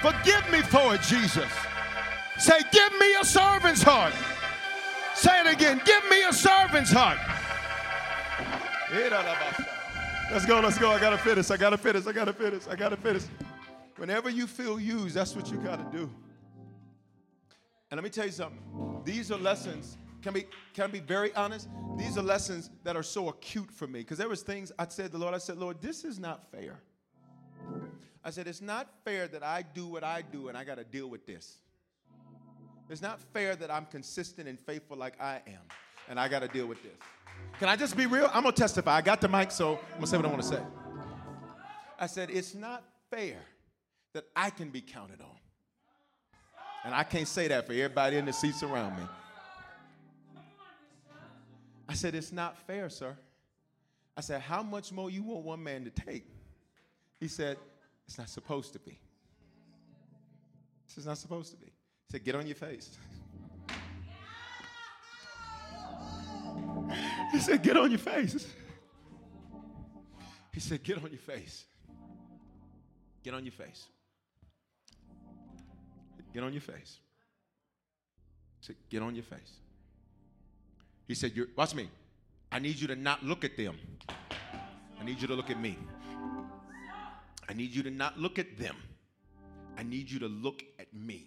Forgive 0.00 0.50
me 0.52 0.60
for 0.62 0.94
it, 0.94 1.02
Jesus. 1.02 1.50
Say, 2.38 2.60
give 2.72 2.92
me 2.98 3.14
a 3.20 3.24
servant's 3.24 3.82
heart. 3.82 4.14
Say 5.14 5.40
it 5.40 5.52
again. 5.52 5.80
Give 5.84 6.02
me 6.08 6.22
a 6.22 6.32
servant's 6.32 6.90
heart. 6.92 7.18
Let's 10.32 10.46
go, 10.46 10.60
let's 10.60 10.78
go. 10.78 10.90
I 10.92 11.00
gotta 11.00 11.18
finish. 11.18 11.50
I 11.50 11.56
gotta 11.56 11.76
finish. 11.76 12.06
I 12.06 12.12
gotta 12.12 12.32
finish. 12.32 12.62
I 12.68 12.76
gotta 12.76 12.96
finish. 12.96 13.24
Whenever 13.96 14.30
you 14.30 14.46
feel 14.46 14.80
used, 14.80 15.16
that's 15.16 15.36
what 15.36 15.50
you 15.50 15.58
gotta 15.58 15.84
do. 15.92 16.10
And 17.90 17.98
let 17.98 18.04
me 18.04 18.10
tell 18.10 18.24
you 18.26 18.32
something. 18.32 19.02
These 19.04 19.30
are 19.32 19.38
lessons. 19.38 19.98
Can 20.22 20.34
be 20.34 20.46
can 20.74 20.84
I 20.84 20.86
be 20.88 21.00
very 21.00 21.34
honest? 21.34 21.68
These 21.96 22.18
are 22.18 22.22
lessons 22.22 22.70
that 22.84 22.96
are 22.96 23.02
so 23.02 23.28
acute 23.28 23.70
for 23.70 23.86
me 23.86 24.00
because 24.00 24.18
there 24.18 24.28
was 24.28 24.42
things 24.42 24.72
I 24.78 24.86
said 24.88 25.06
to 25.06 25.12
the 25.12 25.18
Lord. 25.18 25.34
I 25.34 25.38
said, 25.38 25.58
Lord, 25.58 25.80
this 25.80 26.04
is 26.04 26.18
not 26.18 26.50
fair. 26.50 26.80
I 28.22 28.30
said, 28.30 28.46
it's 28.46 28.60
not 28.60 28.88
fair 29.04 29.28
that 29.28 29.42
I 29.42 29.62
do 29.62 29.86
what 29.86 30.04
I 30.04 30.22
do 30.22 30.48
and 30.48 30.56
I 30.56 30.64
got 30.64 30.76
to 30.76 30.84
deal 30.84 31.08
with 31.08 31.26
this. 31.26 31.56
It's 32.90 33.00
not 33.00 33.20
fair 33.32 33.56
that 33.56 33.70
I'm 33.70 33.86
consistent 33.86 34.48
and 34.48 34.58
faithful 34.58 34.96
like 34.96 35.20
I 35.20 35.40
am 35.46 35.62
and 36.08 36.20
I 36.20 36.28
got 36.28 36.40
to 36.40 36.48
deal 36.48 36.66
with 36.66 36.82
this. 36.82 36.92
Can 37.58 37.68
I 37.68 37.76
just 37.76 37.96
be 37.96 38.06
real? 38.06 38.30
I'm 38.34 38.44
to 38.44 38.52
testify. 38.52 38.96
I 38.96 39.00
got 39.00 39.20
the 39.20 39.28
mic, 39.28 39.50
so 39.50 39.78
I'm 39.94 40.00
to 40.00 40.06
say 40.06 40.16
what 40.16 40.26
I 40.26 40.28
want 40.28 40.42
to 40.42 40.48
say. 40.48 40.62
I 41.98 42.06
said, 42.06 42.30
it's 42.30 42.54
not 42.54 42.82
fair 43.10 43.36
that 44.12 44.24
I 44.34 44.50
can 44.50 44.70
be 44.70 44.80
counted 44.80 45.20
on. 45.20 45.28
And 46.84 46.94
I 46.94 47.04
can't 47.04 47.28
say 47.28 47.48
that 47.48 47.66
for 47.66 47.72
everybody 47.72 48.16
in 48.16 48.24
the 48.24 48.32
seats 48.32 48.62
around 48.62 48.96
me. 48.96 49.04
I 51.90 51.94
said, 51.94 52.14
It's 52.14 52.30
not 52.30 52.56
fair, 52.56 52.88
sir. 52.88 53.16
I 54.16 54.20
said, 54.20 54.40
How 54.40 54.62
much 54.62 54.92
more 54.92 55.10
you 55.10 55.24
want 55.24 55.44
one 55.44 55.62
man 55.62 55.84
to 55.84 55.90
take? 55.90 56.24
He 57.18 57.26
said, 57.26 57.56
It's 58.06 58.16
not 58.16 58.28
supposed 58.28 58.72
to 58.74 58.78
be. 58.78 59.00
It's 60.96 61.04
not 61.04 61.18
supposed 61.18 61.50
to 61.50 61.56
be. 61.56 61.66
He 61.66 62.12
said, 62.12 62.24
Get 62.24 62.36
on 62.36 62.46
your 62.46 62.54
face. 62.54 62.96
he 67.32 67.40
said, 67.40 67.60
Get 67.60 67.76
on 67.76 67.90
your 67.90 67.98
face. 67.98 68.46
He 70.54 70.60
said, 70.60 70.84
Get 70.84 70.98
on 70.98 71.10
your 71.10 71.18
face. 71.18 71.64
Get 73.24 73.34
on 73.34 73.44
your 73.44 73.52
face. 73.52 73.88
Get 76.32 76.44
on 76.44 76.52
your 76.52 76.62
face. 76.62 76.98
Say, 78.60 78.74
get 78.88 79.02
on 79.02 79.16
your 79.16 79.24
face. 79.24 79.58
He 81.10 81.16
said, 81.16 81.32
You're, 81.34 81.48
watch 81.56 81.74
me. 81.74 81.90
I 82.52 82.60
need 82.60 82.76
you 82.76 82.86
to 82.86 82.94
not 82.94 83.24
look 83.24 83.44
at 83.44 83.56
them. 83.56 83.76
I 85.00 85.04
need 85.04 85.20
you 85.20 85.26
to 85.26 85.34
look 85.34 85.50
at 85.50 85.60
me. 85.60 85.76
I 87.48 87.52
need 87.52 87.74
you 87.74 87.82
to 87.82 87.90
not 87.90 88.16
look 88.16 88.38
at 88.38 88.56
them. 88.56 88.76
I 89.76 89.82
need 89.82 90.08
you 90.08 90.20
to 90.20 90.28
look 90.28 90.62
at 90.78 90.86
me. 90.94 91.26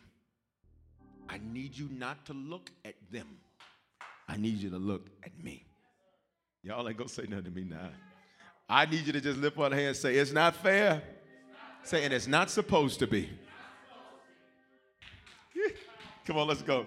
I 1.27 1.37
need 1.51 1.77
you 1.77 1.89
not 1.91 2.25
to 2.27 2.33
look 2.33 2.71
at 2.85 2.95
them. 3.11 3.27
I 4.29 4.37
need 4.37 4.59
you 4.59 4.69
to 4.69 4.77
look 4.77 5.09
at 5.21 5.37
me. 5.43 5.65
Y'all 6.63 6.87
ain't 6.87 6.97
gonna 6.97 7.09
say 7.09 7.23
nothing 7.23 7.43
to 7.43 7.51
me 7.51 7.65
now. 7.65 7.89
I 8.69 8.85
need 8.85 9.05
you 9.05 9.11
to 9.11 9.19
just 9.19 9.37
lift 9.37 9.57
one 9.57 9.73
hand 9.73 9.87
and 9.87 9.97
say, 9.97 10.15
It's 10.15 10.31
not 10.31 10.55
fair. 10.55 11.03
Saying 11.83 12.13
it's 12.13 12.27
not 12.27 12.49
supposed 12.49 12.99
to 12.99 13.07
be. 13.07 13.29
Come 16.25 16.37
on, 16.37 16.47
let's 16.47 16.61
go. 16.61 16.85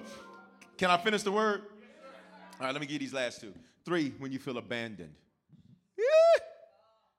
Can 0.78 0.90
I 0.90 0.97
finish 0.97 1.22
the 1.22 1.32
word? 1.32 1.61
All 2.59 2.66
right, 2.66 2.72
let 2.72 2.80
me 2.80 2.86
give 2.86 3.00
these 3.00 3.12
last 3.12 3.40
two. 3.40 3.52
Three, 3.84 4.14
when 4.18 4.32
you 4.32 4.38
feel 4.38 4.57
abandoned. 4.57 5.12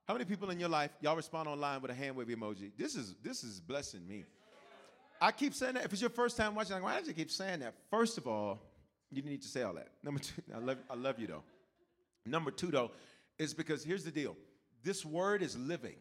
How 0.07 0.13
many 0.13 0.25
people 0.25 0.49
in 0.49 0.59
your 0.59 0.69
life 0.69 0.91
y'all 1.01 1.17
respond 1.17 1.49
online 1.49 1.81
with 1.81 1.91
a 1.91 1.93
hand 1.93 2.15
wave 2.15 2.27
emoji? 2.27 2.71
This 2.77 2.95
is 2.95 3.13
this 3.21 3.43
is 3.43 3.59
blessing 3.59 4.07
me. 4.07 4.23
I 5.21 5.31
keep 5.31 5.53
saying 5.53 5.73
that. 5.73 5.83
If 5.83 5.91
it's 5.91 6.01
your 6.01 6.09
first 6.09 6.38
time 6.38 6.55
watching, 6.55 6.75
I'm 6.75 6.81
like, 6.81 6.93
why 6.93 6.99
did 6.99 7.07
you 7.07 7.13
keep 7.13 7.29
saying 7.29 7.59
that? 7.59 7.73
First 7.91 8.17
of 8.17 8.25
all, 8.25 8.59
you 9.11 9.21
need 9.21 9.41
to 9.41 9.47
say 9.49 9.63
all 9.63 9.73
that. 9.73 9.89
Number 10.03 10.21
two, 10.21 10.41
I 10.55 10.59
love, 10.59 10.77
I 10.89 10.95
love 10.95 11.19
you 11.19 11.27
though. 11.27 11.43
Number 12.25 12.51
two 12.51 12.67
though, 12.67 12.91
is 13.38 13.53
because 13.53 13.83
here's 13.83 14.05
the 14.05 14.11
deal. 14.11 14.38
This 14.81 15.05
word 15.05 15.43
is 15.43 15.57
living. 15.57 15.97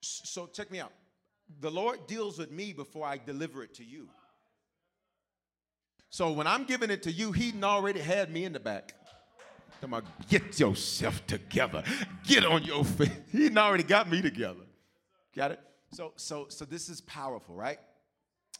So 0.00 0.46
check 0.46 0.70
me 0.70 0.80
out. 0.80 0.92
The 1.60 1.70
Lord 1.70 2.06
deals 2.08 2.38
with 2.38 2.50
me 2.50 2.72
before 2.72 3.06
I 3.06 3.18
deliver 3.18 3.62
it 3.62 3.74
to 3.74 3.84
you. 3.84 4.08
So 6.16 6.32
when 6.32 6.46
I'm 6.46 6.64
giving 6.64 6.88
it 6.88 7.02
to 7.02 7.12
you, 7.12 7.30
He 7.30 7.52
already 7.62 8.00
had 8.00 8.32
me 8.32 8.46
in 8.46 8.54
the 8.54 8.58
back. 8.58 8.94
Come 9.82 9.92
on, 9.92 10.02
get 10.30 10.58
yourself 10.58 11.26
together. 11.26 11.84
Get 12.26 12.42
on 12.46 12.62
your 12.62 12.86
feet. 12.86 13.12
He 13.32 13.54
already 13.54 13.82
got 13.82 14.08
me 14.08 14.22
together. 14.22 14.64
Got 15.34 15.50
it? 15.50 15.60
So, 15.92 16.14
so, 16.16 16.46
so 16.48 16.64
this 16.64 16.88
is 16.88 17.02
powerful, 17.02 17.54
right? 17.54 17.78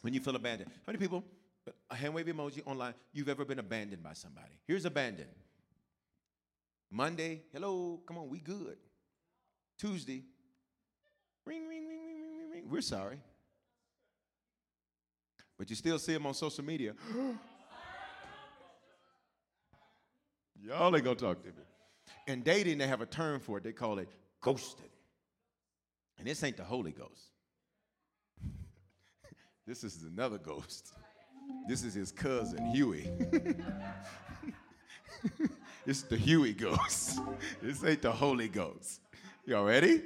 When 0.01 0.13
you 0.13 0.19
feel 0.19 0.35
abandoned. 0.35 0.69
How 0.69 0.91
many 0.91 0.99
people, 0.99 1.23
a 1.89 1.95
hand 1.95 2.13
wave 2.13 2.27
emoji 2.27 2.61
online, 2.67 2.93
you've 3.11 3.27
ever 3.27 3.43
been 3.43 3.57
abandoned 3.57 4.03
by 4.03 4.13
somebody? 4.13 4.53
Here's 4.67 4.85
abandoned. 4.85 5.31
Monday, 6.91 7.41
hello, 7.51 8.01
come 8.07 8.19
on, 8.19 8.29
we 8.29 8.37
good. 8.37 8.77
Tuesday, 9.79 10.21
ring, 11.43 11.67
ring, 11.67 11.87
ring, 11.87 12.01
ring, 12.05 12.21
ring, 12.21 12.37
ring, 12.37 12.51
ring. 12.51 12.63
We're 12.69 12.81
sorry. 12.81 13.17
But 15.57 15.69
you 15.69 15.75
still 15.75 15.99
see 15.99 16.13
them 16.13 16.25
on 16.25 16.33
social 16.33 16.63
media. 16.63 16.93
Y'all 20.63 20.95
ain't 20.95 21.03
gonna 21.03 21.15
talk 21.15 21.41
to 21.43 21.49
me. 21.49 21.53
In 22.27 22.41
dating, 22.41 22.77
they 22.77 22.87
have 22.87 23.01
a 23.01 23.05
term 23.05 23.39
for 23.39 23.57
it. 23.57 23.63
They 23.63 23.71
call 23.71 23.99
it 23.99 24.09
ghosted. 24.41 24.89
And 26.17 26.27
this 26.27 26.43
ain't 26.43 26.57
the 26.57 26.63
Holy 26.63 26.91
Ghost. 26.91 27.31
this 29.65 29.83
is 29.83 30.03
another 30.03 30.37
ghost. 30.37 30.93
This 31.67 31.83
is 31.83 31.93
his 31.93 32.11
cousin, 32.11 32.65
Huey. 32.71 33.09
it's 35.85 36.03
the 36.03 36.17
Huey 36.17 36.53
ghost. 36.53 37.19
This 37.61 37.83
ain't 37.83 38.01
the 38.01 38.11
Holy 38.11 38.47
Ghost. 38.47 39.01
Y'all 39.45 39.65
ready? 39.65 40.03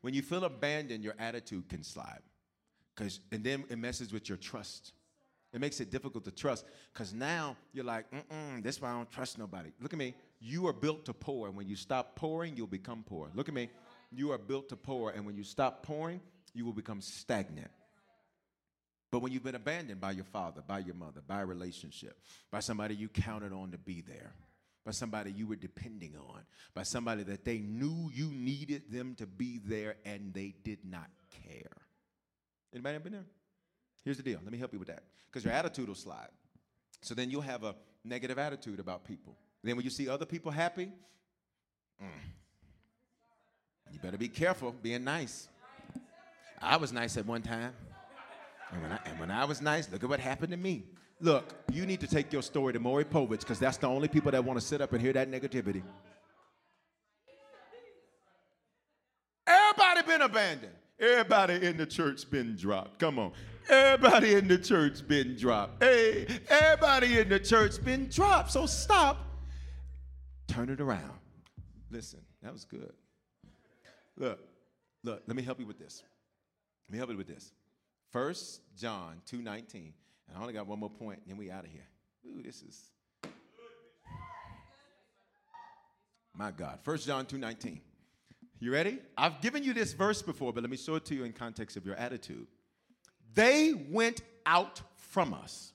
When 0.00 0.14
you 0.14 0.22
feel 0.22 0.44
abandoned, 0.44 1.02
your 1.02 1.14
attitude 1.18 1.68
can 1.68 1.82
slide. 1.82 2.20
Cause, 2.96 3.20
and 3.32 3.42
then 3.42 3.64
it 3.68 3.76
messes 3.76 4.12
with 4.12 4.28
your 4.28 4.38
trust. 4.38 4.92
It 5.52 5.60
makes 5.60 5.80
it 5.80 5.90
difficult 5.90 6.24
to 6.24 6.32
trust 6.32 6.64
because 6.92 7.12
now 7.14 7.56
you're 7.72 7.84
like, 7.84 8.06
mm-mm, 8.10 8.62
this 8.62 8.80
why 8.80 8.90
I 8.90 8.94
don't 8.94 9.10
trust 9.10 9.38
nobody. 9.38 9.70
Look 9.80 9.92
at 9.92 9.98
me. 9.98 10.14
You 10.40 10.66
are 10.66 10.72
built 10.72 11.04
to 11.06 11.14
pour, 11.14 11.46
and 11.46 11.56
when 11.56 11.68
you 11.68 11.76
stop 11.76 12.16
pouring, 12.16 12.56
you'll 12.56 12.66
become 12.66 13.04
poor. 13.06 13.30
Look 13.34 13.48
at 13.48 13.54
me. 13.54 13.70
You 14.10 14.32
are 14.32 14.38
built 14.38 14.68
to 14.70 14.76
pour, 14.76 15.10
and 15.10 15.24
when 15.24 15.36
you 15.36 15.44
stop 15.44 15.84
pouring, 15.84 16.20
you 16.54 16.64
will 16.64 16.72
become 16.72 17.00
stagnant. 17.00 17.70
But 19.12 19.20
when 19.20 19.30
you've 19.30 19.44
been 19.44 19.54
abandoned 19.54 20.00
by 20.00 20.10
your 20.10 20.24
father, 20.24 20.60
by 20.66 20.80
your 20.80 20.96
mother, 20.96 21.20
by 21.24 21.42
a 21.42 21.46
relationship, 21.46 22.18
by 22.50 22.58
somebody 22.58 22.96
you 22.96 23.08
counted 23.08 23.52
on 23.52 23.70
to 23.70 23.78
be 23.78 24.00
there, 24.00 24.32
by 24.84 24.90
somebody 24.90 25.30
you 25.30 25.46
were 25.46 25.54
depending 25.54 26.16
on, 26.16 26.40
by 26.74 26.82
somebody 26.82 27.22
that 27.22 27.44
they 27.44 27.58
knew 27.58 28.10
you 28.12 28.26
needed 28.32 28.90
them 28.90 29.14
to 29.14 29.26
be 29.26 29.60
there 29.64 29.94
and 30.04 30.34
they 30.34 30.52
did 30.64 30.80
not 30.84 31.08
care. 31.44 31.83
Anybody 32.74 32.98
been 32.98 33.12
there? 33.12 33.24
Here's 34.04 34.16
the 34.16 34.22
deal. 34.22 34.40
Let 34.42 34.52
me 34.52 34.58
help 34.58 34.72
you 34.72 34.78
with 34.78 34.88
that. 34.88 35.04
Because 35.30 35.44
your 35.44 35.54
attitude 35.54 35.88
will 35.88 35.94
slide. 35.94 36.28
So 37.00 37.14
then 37.14 37.30
you'll 37.30 37.40
have 37.42 37.64
a 37.64 37.74
negative 38.04 38.38
attitude 38.38 38.80
about 38.80 39.04
people. 39.04 39.36
Then 39.62 39.76
when 39.76 39.84
you 39.84 39.90
see 39.90 40.08
other 40.08 40.26
people 40.26 40.50
happy, 40.50 40.90
mm, 42.02 42.08
you 43.90 43.98
better 44.00 44.18
be 44.18 44.28
careful 44.28 44.74
being 44.82 45.04
nice. 45.04 45.48
I 46.60 46.76
was 46.76 46.92
nice 46.92 47.16
at 47.16 47.26
one 47.26 47.42
time. 47.42 47.72
And 48.72 48.82
when, 48.82 48.92
I, 48.92 48.98
and 49.06 49.20
when 49.20 49.30
I 49.30 49.44
was 49.44 49.62
nice, 49.62 49.90
look 49.90 50.02
at 50.02 50.08
what 50.08 50.20
happened 50.20 50.50
to 50.50 50.56
me. 50.56 50.84
Look, 51.20 51.54
you 51.72 51.86
need 51.86 52.00
to 52.00 52.06
take 52.06 52.32
your 52.32 52.42
story 52.42 52.72
to 52.72 52.80
Maury 52.80 53.04
Povich 53.04 53.40
because 53.40 53.58
that's 53.58 53.76
the 53.76 53.86
only 53.86 54.08
people 54.08 54.32
that 54.32 54.44
want 54.44 54.58
to 54.58 54.64
sit 54.64 54.80
up 54.80 54.92
and 54.92 55.00
hear 55.00 55.12
that 55.12 55.30
negativity. 55.30 55.82
Everybody 59.46 60.06
been 60.06 60.22
abandoned. 60.22 60.72
Everybody 60.98 61.66
in 61.66 61.76
the 61.76 61.86
church 61.86 62.30
been 62.30 62.56
dropped. 62.56 62.98
Come 62.98 63.18
on. 63.18 63.32
Everybody 63.68 64.34
in 64.34 64.46
the 64.46 64.58
church 64.58 65.06
been 65.06 65.36
dropped. 65.36 65.82
Hey, 65.82 66.26
everybody 66.48 67.18
in 67.18 67.28
the 67.28 67.40
church 67.40 67.82
been 67.84 68.08
dropped. 68.08 68.52
So 68.52 68.66
stop. 68.66 69.18
Turn 70.46 70.68
it 70.68 70.80
around. 70.80 71.18
Listen, 71.90 72.20
that 72.42 72.52
was 72.52 72.64
good. 72.64 72.92
Look, 74.16 74.38
look, 75.02 75.22
let 75.26 75.36
me 75.36 75.42
help 75.42 75.58
you 75.58 75.66
with 75.66 75.78
this. 75.78 76.02
Let 76.88 76.92
me 76.92 76.98
help 76.98 77.10
you 77.10 77.16
with 77.16 77.26
this. 77.26 77.52
First 78.10 78.60
John 78.76 79.20
2:19. 79.26 79.92
And 80.28 80.36
I 80.36 80.40
only 80.40 80.52
got 80.52 80.66
one 80.66 80.78
more 80.78 80.90
point, 80.90 81.20
and 81.22 81.30
then 81.30 81.36
we 81.36 81.50
out 81.50 81.64
of 81.64 81.70
here. 81.70 81.86
Ooh, 82.26 82.42
this 82.42 82.62
is 82.62 82.90
my 86.34 86.50
God. 86.50 86.78
First 86.82 87.06
John 87.06 87.26
2:19. 87.26 87.80
You 88.64 88.72
ready? 88.72 88.98
I've 89.18 89.42
given 89.42 89.62
you 89.62 89.74
this 89.74 89.92
verse 89.92 90.22
before, 90.22 90.50
but 90.50 90.62
let 90.62 90.70
me 90.70 90.78
show 90.78 90.94
it 90.94 91.04
to 91.04 91.14
you 91.14 91.24
in 91.24 91.34
context 91.34 91.76
of 91.76 91.84
your 91.84 91.96
attitude. 91.96 92.46
They 93.34 93.74
went 93.90 94.22
out 94.46 94.80
from 94.96 95.34
us, 95.34 95.74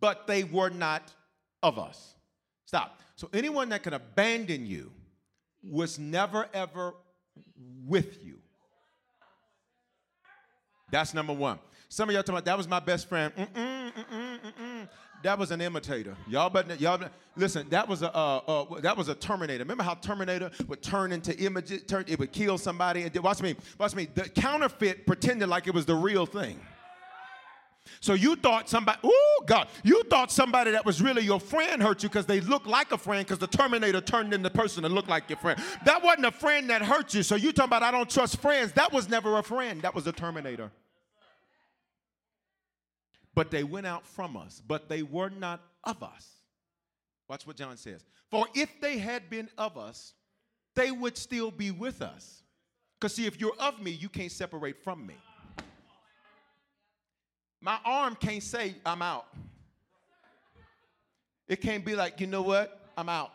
but 0.00 0.26
they 0.26 0.44
were 0.44 0.68
not 0.68 1.14
of 1.62 1.78
us. 1.78 2.14
Stop. 2.66 3.00
So 3.16 3.30
anyone 3.32 3.70
that 3.70 3.82
can 3.82 3.94
abandon 3.94 4.66
you 4.66 4.92
was 5.62 5.98
never 5.98 6.46
ever 6.52 6.92
with 7.86 8.22
you. 8.22 8.36
That's 10.90 11.14
number 11.14 11.32
one. 11.32 11.58
Some 11.88 12.10
of 12.10 12.12
y'all 12.12 12.22
talking 12.22 12.34
about 12.34 12.44
that 12.44 12.58
was 12.58 12.68
my 12.68 12.80
best 12.80 13.08
friend. 13.08 13.32
Mm-mm, 13.34 13.92
mm-mm, 13.94 14.40
mm-mm. 14.40 14.69
That 15.22 15.38
was 15.38 15.50
an 15.50 15.60
imitator. 15.60 16.16
Y'all, 16.26 16.48
but 16.48 16.80
y'all 16.80 17.00
listen. 17.36 17.68
That 17.68 17.88
was 17.88 18.02
a 18.02 18.14
uh, 18.14 18.40
uh, 18.46 18.80
that 18.80 18.96
was 18.96 19.08
a 19.08 19.14
Terminator. 19.14 19.62
Remember 19.64 19.84
how 19.84 19.94
Terminator 19.94 20.50
would 20.66 20.82
turn 20.82 21.12
into 21.12 21.36
images? 21.38 21.82
Turn 21.82 22.04
it 22.08 22.18
would 22.18 22.32
kill 22.32 22.56
somebody. 22.56 23.02
And 23.02 23.14
watch 23.18 23.42
me, 23.42 23.54
watch 23.78 23.94
me. 23.94 24.08
The 24.14 24.28
counterfeit 24.28 25.06
pretended 25.06 25.48
like 25.48 25.66
it 25.66 25.74
was 25.74 25.84
the 25.84 25.94
real 25.94 26.24
thing. 26.24 26.58
So 28.00 28.14
you 28.14 28.36
thought 28.36 28.68
somebody, 28.68 28.98
oh 29.02 29.44
God, 29.46 29.68
you 29.82 30.02
thought 30.04 30.30
somebody 30.30 30.70
that 30.70 30.86
was 30.86 31.02
really 31.02 31.22
your 31.22 31.40
friend 31.40 31.82
hurt 31.82 32.02
you 32.02 32.08
because 32.08 32.26
they 32.26 32.40
looked 32.40 32.66
like 32.66 32.92
a 32.92 32.98
friend 32.98 33.26
because 33.26 33.38
the 33.38 33.46
Terminator 33.46 34.00
turned 34.00 34.32
into 34.32 34.48
the 34.48 34.54
person 34.54 34.84
that 34.84 34.90
looked 34.90 35.08
like 35.08 35.28
your 35.28 35.38
friend. 35.38 35.60
That 35.84 36.02
wasn't 36.02 36.26
a 36.26 36.30
friend 36.30 36.70
that 36.70 36.82
hurt 36.82 37.12
you. 37.14 37.22
So 37.22 37.34
you 37.36 37.52
talking 37.52 37.68
about 37.68 37.82
I 37.82 37.90
don't 37.90 38.08
trust 38.08 38.38
friends. 38.40 38.72
That 38.72 38.92
was 38.92 39.08
never 39.08 39.38
a 39.38 39.42
friend. 39.42 39.82
That 39.82 39.94
was 39.94 40.06
a 40.06 40.12
Terminator. 40.12 40.70
But 43.40 43.50
they 43.50 43.64
went 43.64 43.86
out 43.86 44.06
from 44.06 44.36
us, 44.36 44.60
but 44.68 44.90
they 44.90 45.02
were 45.02 45.30
not 45.30 45.62
of 45.84 46.02
us. 46.02 46.28
Watch 47.26 47.46
what 47.46 47.56
John 47.56 47.78
says. 47.78 48.04
For 48.30 48.46
if 48.54 48.68
they 48.82 48.98
had 48.98 49.30
been 49.30 49.48
of 49.56 49.78
us, 49.78 50.12
they 50.76 50.90
would 50.90 51.16
still 51.16 51.50
be 51.50 51.70
with 51.70 52.02
us. 52.02 52.42
Because, 53.00 53.14
see, 53.14 53.24
if 53.24 53.40
you're 53.40 53.56
of 53.58 53.80
me, 53.80 53.92
you 53.92 54.10
can't 54.10 54.30
separate 54.30 54.84
from 54.84 55.06
me. 55.06 55.14
My 57.62 57.78
arm 57.82 58.14
can't 58.14 58.42
say, 58.42 58.74
I'm 58.84 59.00
out. 59.00 59.24
It 61.48 61.62
can't 61.62 61.82
be 61.82 61.96
like, 61.96 62.20
you 62.20 62.26
know 62.26 62.42
what? 62.42 62.90
I'm 62.94 63.08
out. 63.08 63.30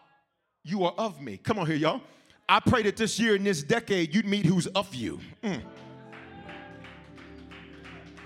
You 0.63 0.83
are 0.85 0.93
of 0.99 1.19
me. 1.19 1.37
Come 1.37 1.57
on 1.57 1.65
here, 1.65 1.77
y'all. 1.77 2.01
I 2.47 2.59
pray 2.59 2.83
that 2.83 2.95
this 2.95 3.19
year 3.19 3.35
in 3.35 3.43
this 3.43 3.63
decade 3.63 4.13
you'd 4.13 4.27
meet 4.27 4.45
who's 4.45 4.67
of 4.67 4.93
you. 4.93 5.19
Mm. 5.41 5.63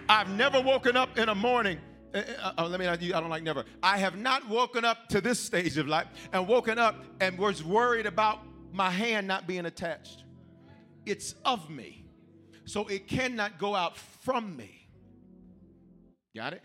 I've 0.09 0.29
never 0.29 0.59
woken 0.59 0.97
up 0.97 1.19
in 1.19 1.29
a 1.29 1.35
morning. 1.35 1.77
Uh, 2.15 2.23
uh, 2.41 2.51
uh, 2.57 2.67
let 2.67 2.79
me 2.79 2.87
I 2.87 2.95
don't 2.95 3.29
like 3.29 3.43
never. 3.43 3.63
I 3.83 3.99
have 3.99 4.17
not 4.17 4.49
woken 4.49 4.83
up 4.83 5.07
to 5.09 5.21
this 5.21 5.39
stage 5.39 5.77
of 5.77 5.87
life 5.87 6.07
and 6.33 6.47
woken 6.47 6.79
up 6.79 6.95
and 7.21 7.37
was 7.37 7.63
worried 7.63 8.07
about 8.07 8.39
my 8.73 8.89
hand 8.89 9.27
not 9.27 9.45
being 9.45 9.67
attached. 9.67 10.23
It's 11.05 11.35
of 11.45 11.69
me. 11.69 12.05
So 12.65 12.87
it 12.87 13.07
cannot 13.07 13.59
go 13.59 13.75
out 13.75 13.97
from 13.97 14.57
me. 14.57 14.87
Got 16.35 16.53
it? 16.53 16.63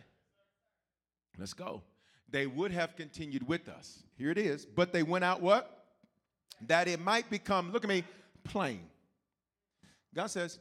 Let's 1.38 1.52
go. 1.52 1.82
They 2.30 2.46
would 2.46 2.70
have 2.70 2.96
continued 2.96 3.46
with 3.46 3.68
us. 3.68 4.02
Here 4.16 4.30
it 4.30 4.38
is. 4.38 4.64
But 4.64 4.92
they 4.94 5.02
went 5.02 5.24
out 5.24 5.42
what? 5.42 5.84
That 6.66 6.88
it 6.88 7.00
might 7.00 7.28
become, 7.28 7.72
look 7.72 7.84
at 7.84 7.88
me, 7.88 8.04
plain. 8.42 8.80
God 10.14 10.28
says, 10.28 10.58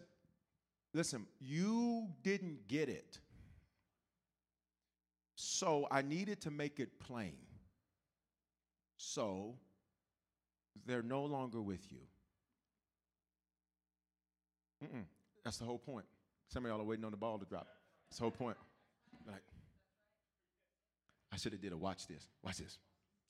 Listen, 0.94 1.26
you 1.40 2.08
didn't 2.22 2.68
get 2.68 2.90
it. 2.90 3.20
So 5.36 5.88
I 5.90 6.02
needed 6.02 6.42
to 6.42 6.52
make 6.52 6.80
it 6.80 7.00
plain. 7.00 7.36
So 8.98 9.56
they're 10.86 11.02
no 11.02 11.26
longer 11.26 11.62
with 11.62 11.92
you. 11.92 12.00
Mm-mm. 14.84 15.04
That's 15.44 15.58
the 15.58 15.66
whole 15.66 15.80
point. 15.80 16.06
Some 16.50 16.66
of 16.66 16.70
y'all 16.70 16.80
are 16.82 16.86
waiting 16.86 17.06
on 17.06 17.12
the 17.12 17.18
ball 17.18 17.40
to 17.40 17.46
drop. 17.46 17.68
That's 18.10 18.20
the 18.20 18.24
whole 18.24 18.32
point. 18.32 18.58
Like, 19.26 19.42
I 21.32 21.38
should 21.38 21.54
have 21.54 21.62
did 21.62 21.74
a 21.74 21.78
watch 21.78 22.08
this. 22.08 22.28
Watch 22.44 22.58
this. 22.58 22.78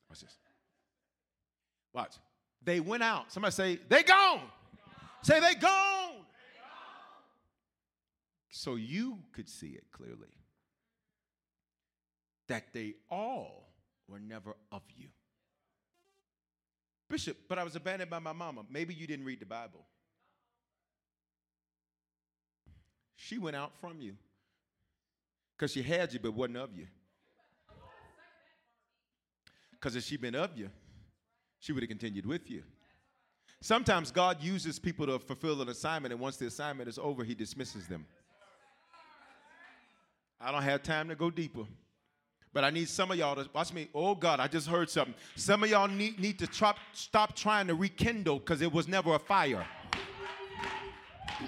Watch 0.10 0.22
this. 0.22 0.38
Watch. 1.94 2.16
They 2.64 2.80
went 2.80 3.04
out. 3.04 3.32
Somebody 3.32 3.54
say, 3.54 3.80
they 3.88 4.04
gone. 4.04 4.42
Say, 5.22 5.40
they 5.40 5.56
gone. 5.56 6.12
So 8.56 8.76
you 8.76 9.18
could 9.32 9.50
see 9.50 9.70
it 9.70 9.86
clearly 9.92 10.38
that 12.48 12.66
they 12.72 12.94
all 13.10 13.74
were 14.08 14.20
never 14.20 14.56
of 14.72 14.84
you. 14.96 15.08
Bishop, 17.10 17.36
but 17.50 17.58
I 17.58 17.64
was 17.64 17.76
abandoned 17.76 18.12
by 18.12 18.20
my 18.20 18.32
mama. 18.32 18.62
Maybe 18.70 18.94
you 18.94 19.08
didn't 19.08 19.26
read 19.26 19.40
the 19.40 19.48
Bible. 19.48 19.84
She 23.16 23.40
went 23.40 23.56
out 23.56 23.72
from 23.82 24.00
you 24.00 24.14
because 25.58 25.72
she 25.72 25.82
had 25.82 26.14
you 26.14 26.20
but 26.20 26.36
wasn't 26.36 26.58
of 26.58 26.78
you. 26.78 26.86
Because 29.72 29.96
if 29.96 30.04
she'd 30.04 30.22
been 30.22 30.36
of 30.36 30.56
you, 30.56 30.70
she 31.60 31.72
would 31.72 31.82
have 31.82 31.90
continued 31.90 32.28
with 32.28 32.52
you. 32.52 32.62
Sometimes 33.62 34.12
God 34.12 34.44
uses 34.44 34.78
people 34.78 35.08
to 35.08 35.18
fulfill 35.18 35.60
an 35.64 35.70
assignment, 35.70 36.12
and 36.12 36.22
once 36.22 36.38
the 36.38 36.46
assignment 36.46 36.88
is 36.88 37.00
over, 37.00 37.24
He 37.24 37.34
dismisses 37.34 37.88
them. 37.88 38.06
I 40.44 40.52
don't 40.52 40.64
have 40.64 40.84
time 40.84 41.08
to 41.10 41.16
go 41.16 41.30
deeper. 41.30 41.64
But 42.52 42.64
I 42.64 42.70
need 42.70 42.90
some 42.90 43.10
of 43.10 43.18
y'all 43.18 43.36
to 43.36 43.50
watch 43.54 43.74
me. 43.74 43.88
Oh 43.96 44.14
God, 44.14 44.40
I 44.40 44.48
just 44.48 44.68
heard 44.68 44.90
something. 44.90 45.16
Some 45.36 45.64
of 45.64 45.70
y'all 45.70 45.88
need, 45.88 46.20
need 46.20 46.38
to 46.40 46.48
stop 46.94 47.36
trying 47.36 47.68
to 47.68 47.76
rekindle 47.76 48.40
because 48.40 48.62
it 48.62 48.72
was 48.72 48.88
never 48.88 49.16
a 49.16 49.20
fire. 49.20 49.66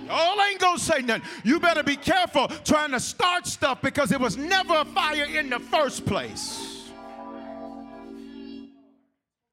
Y'all 0.07 0.41
ain't 0.41 0.59
gonna 0.59 0.79
say 0.79 1.01
nothing. 1.01 1.27
You 1.43 1.59
better 1.59 1.83
be 1.83 1.95
careful 1.95 2.47
trying 2.63 2.91
to 2.91 2.99
start 2.99 3.45
stuff 3.45 3.81
because 3.81 4.11
it 4.11 4.19
was 4.19 4.35
never 4.37 4.73
a 4.73 4.85
fire 4.85 5.25
in 5.25 5.49
the 5.49 5.59
first 5.59 6.05
place. 6.05 6.89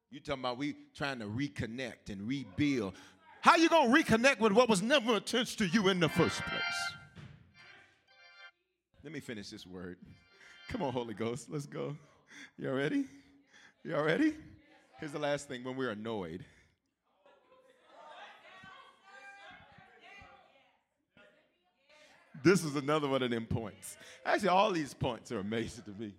You 0.09 0.19
talking 0.19 0.41
about 0.41 0.57
we 0.57 0.75
trying 0.95 1.19
to 1.19 1.25
reconnect 1.25 2.09
and 2.09 2.27
rebuild. 2.27 2.93
How 3.41 3.57
you 3.57 3.69
gonna 3.69 3.93
reconnect 3.93 4.39
with 4.39 4.53
what 4.53 4.69
was 4.69 4.81
never 4.81 5.17
attached 5.17 5.59
to 5.59 5.67
you 5.67 5.89
in 5.89 5.99
the 5.99 6.09
first 6.09 6.41
place? 6.41 6.61
Let 9.03 9.11
me 9.11 9.19
finish 9.19 9.49
this 9.49 9.67
word. 9.67 9.97
Come 10.69 10.81
on, 10.81 10.93
Holy 10.93 11.13
Ghost, 11.13 11.49
let's 11.49 11.65
go. 11.65 11.97
Y'all 12.57 12.71
ready? 12.71 13.05
Y'all 13.83 14.01
ready? 14.01 14.33
Here's 14.97 15.11
the 15.11 15.19
last 15.19 15.49
thing 15.49 15.61
when 15.65 15.75
we're 15.75 15.89
annoyed. 15.89 16.45
This 22.43 22.63
is 22.63 22.77
another 22.77 23.09
one 23.09 23.21
of 23.21 23.29
them 23.29 23.45
points. 23.45 23.97
Actually, 24.25 24.49
all 24.49 24.71
these 24.71 24.93
points 24.93 25.33
are 25.33 25.39
amazing 25.39 25.83
to 25.83 25.91
me. 25.91 26.13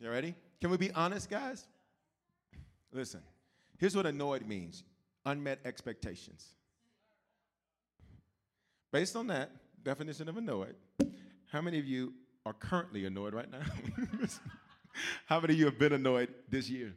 You 0.00 0.10
ready? 0.10 0.34
Can 0.62 0.70
we 0.70 0.78
be 0.78 0.90
honest, 0.92 1.28
guys? 1.28 1.66
Listen, 2.90 3.20
here's 3.78 3.94
what 3.94 4.06
annoyed 4.06 4.46
means 4.46 4.82
unmet 5.26 5.58
expectations. 5.66 6.46
Based 8.92 9.14
on 9.14 9.26
that 9.26 9.50
definition 9.84 10.28
of 10.28 10.38
annoyed, 10.38 10.74
how 11.52 11.60
many 11.60 11.78
of 11.78 11.84
you 11.86 12.14
are 12.46 12.54
currently 12.54 13.04
annoyed 13.04 13.34
right 13.34 13.50
now? 13.50 13.60
How 15.26 15.40
many 15.40 15.54
of 15.54 15.58
you 15.58 15.64
have 15.66 15.78
been 15.78 15.92
annoyed 15.92 16.28
this 16.50 16.68
year? 16.68 16.92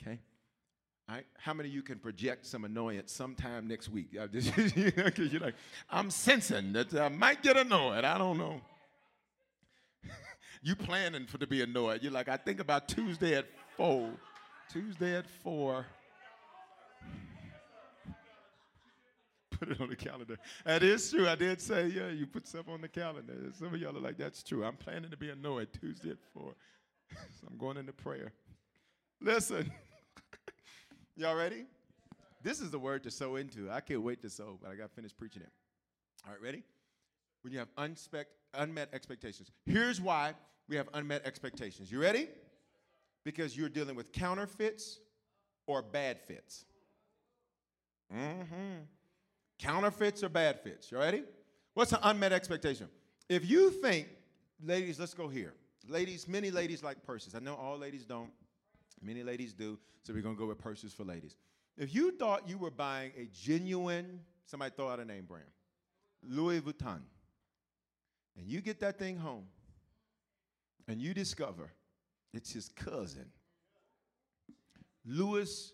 Okay. 0.00 0.20
Right. 1.08 1.24
How 1.36 1.54
many 1.54 1.68
of 1.68 1.74
you 1.74 1.82
can 1.82 1.98
project 1.98 2.46
some 2.46 2.64
annoyance 2.64 3.12
sometime 3.12 3.68
next 3.68 3.88
week? 3.88 4.08
Because 4.32 5.32
you're 5.32 5.40
like, 5.40 5.54
I'm 5.90 6.10
sensing 6.10 6.72
that 6.72 6.94
I 6.94 7.08
might 7.08 7.42
get 7.42 7.56
annoyed. 7.56 8.04
I 8.04 8.18
don't 8.18 8.38
know. 8.38 8.60
you 10.62 10.74
planning 10.76 11.26
for 11.26 11.38
to 11.38 11.46
be 11.46 11.62
annoyed. 11.62 12.02
You're 12.02 12.12
like, 12.12 12.28
I 12.28 12.36
think 12.36 12.60
about 12.60 12.88
Tuesday 12.88 13.34
at 13.34 13.46
four. 13.76 14.10
Tuesday 14.72 15.16
at 15.16 15.26
four. 15.42 15.86
Put 19.58 19.70
it 19.70 19.80
on 19.80 19.88
the 19.88 19.96
calendar. 19.96 20.36
That 20.64 20.82
is 20.82 21.10
true. 21.10 21.28
I 21.28 21.34
did 21.34 21.60
say, 21.60 21.88
yeah, 21.88 22.08
you 22.08 22.26
put 22.26 22.46
stuff 22.46 22.68
on 22.68 22.80
the 22.80 22.88
calendar. 22.88 23.34
Some 23.58 23.74
of 23.74 23.80
y'all 23.80 23.96
are 23.96 24.00
like, 24.00 24.16
that's 24.16 24.42
true. 24.42 24.64
I'm 24.64 24.76
planning 24.76 25.10
to 25.10 25.16
be 25.16 25.30
annoyed 25.30 25.68
Tuesday 25.80 26.10
at 26.10 26.18
4. 26.34 26.54
so 27.10 27.46
I'm 27.50 27.56
going 27.56 27.76
into 27.76 27.92
prayer. 27.92 28.32
Listen, 29.20 29.70
y'all 31.16 31.36
ready? 31.36 31.64
This 32.42 32.60
is 32.60 32.70
the 32.70 32.78
word 32.78 33.02
to 33.04 33.10
sow 33.10 33.36
into. 33.36 33.70
I 33.70 33.80
can't 33.80 34.02
wait 34.02 34.22
to 34.22 34.30
sow, 34.30 34.58
but 34.62 34.70
I 34.70 34.74
got 34.74 34.90
to 34.90 34.94
finish 34.94 35.16
preaching 35.16 35.42
it. 35.42 35.50
All 36.26 36.32
right, 36.32 36.40
ready? 36.40 36.62
When 37.42 37.52
you 37.52 37.58
have 37.58 37.68
unspect, 37.78 38.26
unmet 38.54 38.88
expectations. 38.92 39.50
Here's 39.64 40.00
why 40.00 40.34
we 40.68 40.76
have 40.76 40.88
unmet 40.94 41.24
expectations. 41.24 41.90
You 41.90 42.00
ready? 42.00 42.28
Because 43.24 43.56
you're 43.56 43.68
dealing 43.68 43.96
with 43.96 44.12
counterfeits 44.12 45.00
or 45.66 45.82
bad 45.82 46.20
fits. 46.20 46.64
Mm-hmm. 48.14 48.84
Counterfeits 49.58 50.22
or 50.22 50.28
bad 50.28 50.60
fits? 50.60 50.90
You 50.90 50.98
ready? 50.98 51.22
What's 51.74 51.92
an 51.92 51.98
unmet 52.02 52.32
expectation? 52.32 52.88
If 53.28 53.48
you 53.48 53.70
think, 53.70 54.08
ladies, 54.62 54.98
let's 55.00 55.14
go 55.14 55.28
here. 55.28 55.54
Ladies, 55.88 56.26
many 56.26 56.50
ladies 56.50 56.82
like 56.82 57.02
purses. 57.02 57.34
I 57.34 57.38
know 57.38 57.54
all 57.54 57.78
ladies 57.78 58.04
don't. 58.04 58.30
Many 59.02 59.22
ladies 59.22 59.52
do. 59.52 59.78
So 60.02 60.12
we're 60.12 60.22
gonna 60.22 60.36
go 60.36 60.46
with 60.46 60.58
purses 60.58 60.92
for 60.92 61.04
ladies. 61.04 61.36
If 61.76 61.94
you 61.94 62.12
thought 62.12 62.48
you 62.48 62.58
were 62.58 62.70
buying 62.70 63.12
a 63.16 63.26
genuine, 63.26 64.20
somebody 64.46 64.72
throw 64.74 64.88
out 64.88 65.00
a 65.00 65.04
name 65.04 65.24
brand, 65.24 65.46
Louis 66.22 66.60
Vuitton, 66.60 67.00
and 68.36 68.46
you 68.46 68.60
get 68.60 68.80
that 68.80 68.98
thing 68.98 69.16
home, 69.16 69.44
and 70.88 71.00
you 71.00 71.12
discover 71.12 71.72
it's 72.32 72.52
his 72.52 72.68
cousin, 72.68 73.26
Louis 75.04 75.72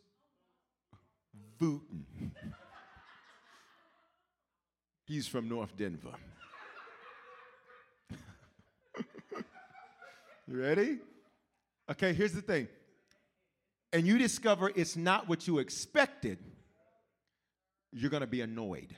Vuitton. 1.60 2.04
He's 5.04 5.26
from 5.26 5.48
North 5.48 5.76
Denver. 5.76 6.14
you 10.48 10.60
ready? 10.60 10.98
Okay, 11.90 12.12
here's 12.12 12.32
the 12.32 12.42
thing. 12.42 12.68
And 13.92 14.06
you 14.06 14.16
discover 14.16 14.70
it's 14.74 14.96
not 14.96 15.28
what 15.28 15.46
you 15.46 15.58
expected, 15.58 16.38
you're 17.92 18.10
going 18.10 18.22
to 18.22 18.26
be 18.26 18.40
annoyed. 18.40 18.94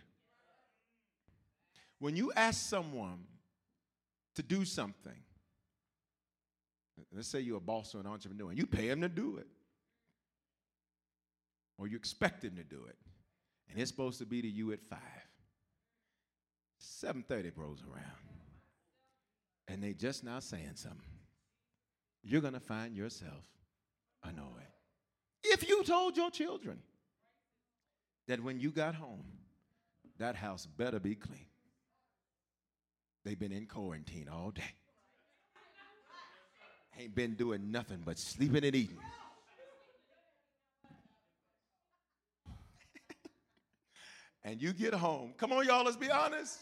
When 1.98 2.16
you 2.16 2.32
ask 2.36 2.68
someone 2.68 3.24
to 4.36 4.42
do 4.42 4.64
something, 4.64 5.16
let's 7.12 7.28
say 7.28 7.40
you're 7.40 7.57
a 7.57 7.61
boss 7.61 7.94
or 7.94 8.00
an 8.00 8.07
entrepreneur, 8.07 8.50
and 8.50 8.59
you 8.59 8.66
pay 8.66 8.88
him 8.88 9.00
to 9.00 9.09
do 9.09 9.38
it, 9.38 9.46
or 11.78 11.88
you 11.88 11.96
expect 11.96 12.44
him 12.44 12.57
to 12.57 12.62
do 12.62 12.84
it, 12.88 12.96
and 13.70 13.80
it's 13.80 13.90
supposed 13.90 14.18
to 14.18 14.26
be 14.26 14.42
to 14.42 14.48
you 14.48 14.72
at 14.72 14.82
five. 14.88 15.00
7:30 16.85 17.53
rolls 17.57 17.82
around, 17.82 18.05
and 19.68 19.82
they 19.82 19.93
just 19.93 20.24
now 20.24 20.41
saying 20.41 20.76
something. 20.76 21.01
You're 22.22 22.41
gonna 22.41 22.61
find 22.61 22.97
yourself 22.97 23.45
annoyed. 24.22 24.72
If 25.43 25.68
you 25.68 25.85
told 25.85 26.16
your 26.16 26.30
children 26.30 26.82
that 28.26 28.41
when 28.43 28.61
you 28.61 28.70
got 28.70 28.95
home, 28.95 29.24
that 30.18 30.37
house 30.37 30.66
better 30.66 30.99
be 30.99 31.14
clean. 31.14 31.47
They've 33.24 33.39
been 33.39 33.53
in 33.53 33.66
quarantine 33.66 34.28
all 34.28 34.51
day. 34.51 34.62
Ain't 36.99 37.14
been 37.14 37.35
doing 37.35 37.70
nothing 37.72 38.03
but 38.05 38.18
sleeping 38.18 38.64
and 38.64 38.74
eating. 38.74 38.99
and 44.45 44.62
you 44.62 44.72
get 44.72 44.95
home. 44.95 45.35
Come 45.37 45.53
on, 45.53 45.66
y'all, 45.66 45.85
let's 45.85 45.97
be 45.97 46.11
honest. 46.11 46.61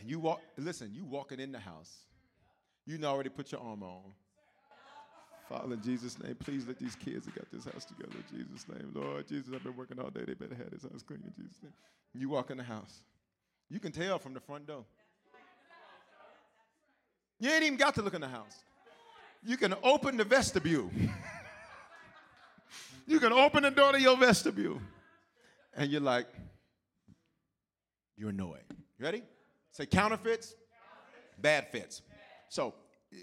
And 0.00 0.10
you 0.10 0.18
walk, 0.18 0.40
listen, 0.56 0.90
you 0.92 1.04
walking 1.04 1.40
in 1.40 1.52
the 1.52 1.58
house. 1.58 1.94
You 2.86 2.98
already 3.04 3.28
put 3.28 3.52
your 3.52 3.60
armor 3.60 3.86
on. 3.86 4.12
Father, 5.48 5.74
in 5.74 5.82
Jesus' 5.82 6.18
name, 6.22 6.36
please 6.36 6.66
let 6.66 6.78
these 6.78 6.94
kids 6.94 7.26
that 7.26 7.34
got 7.34 7.50
this 7.52 7.64
house 7.64 7.84
together 7.84 8.12
in 8.16 8.38
Jesus' 8.38 8.66
name. 8.68 8.92
Lord 8.94 9.28
Jesus, 9.28 9.52
I've 9.54 9.62
been 9.62 9.76
working 9.76 9.98
all 9.98 10.10
day. 10.10 10.22
They 10.24 10.34
better 10.34 10.54
have 10.54 10.70
this 10.70 10.82
house 10.82 11.02
clean 11.02 11.20
in 11.24 11.32
Jesus' 11.36 11.58
name. 11.62 11.72
You 12.14 12.30
walk 12.30 12.50
in 12.50 12.56
the 12.56 12.64
house. 12.64 13.02
You 13.68 13.78
can 13.78 13.92
tell 13.92 14.18
from 14.18 14.32
the 14.32 14.40
front 14.40 14.66
door. 14.66 14.84
You 17.38 17.50
ain't 17.50 17.64
even 17.64 17.78
got 17.78 17.94
to 17.96 18.02
look 18.02 18.14
in 18.14 18.20
the 18.20 18.28
house. 18.28 18.62
You 19.44 19.56
can 19.56 19.74
open 19.82 20.16
the 20.16 20.24
vestibule. 20.24 20.90
you 23.06 23.18
can 23.18 23.32
open 23.32 23.62
the 23.62 23.70
door 23.70 23.92
to 23.92 24.00
your 24.00 24.16
vestibule. 24.16 24.80
And 25.74 25.90
you're 25.90 26.00
like, 26.00 26.26
you're 28.16 28.30
annoyed. 28.30 28.64
You 28.98 29.04
ready? 29.04 29.22
Say 29.72 29.86
counterfeits, 29.86 30.54
bad 31.38 31.68
fits. 31.68 32.02
So, 32.48 32.74
eh, 33.12 33.16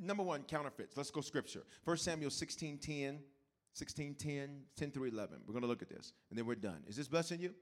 number 0.00 0.22
one, 0.22 0.42
counterfeits. 0.42 0.96
Let's 0.96 1.10
go 1.10 1.20
scripture. 1.20 1.62
1 1.84 1.96
Samuel 1.96 2.30
16 2.30 2.78
10, 2.78 3.18
16 3.72 4.14
10, 4.14 4.62
10 4.76 4.90
through 4.90 5.08
11. 5.08 5.38
We're 5.46 5.52
going 5.52 5.62
to 5.62 5.68
look 5.68 5.82
at 5.82 5.88
this, 5.88 6.12
and 6.30 6.38
then 6.38 6.46
we're 6.46 6.54
done. 6.54 6.82
Is 6.86 6.96
this 6.96 7.08
blessing 7.08 7.40
you? 7.40 7.54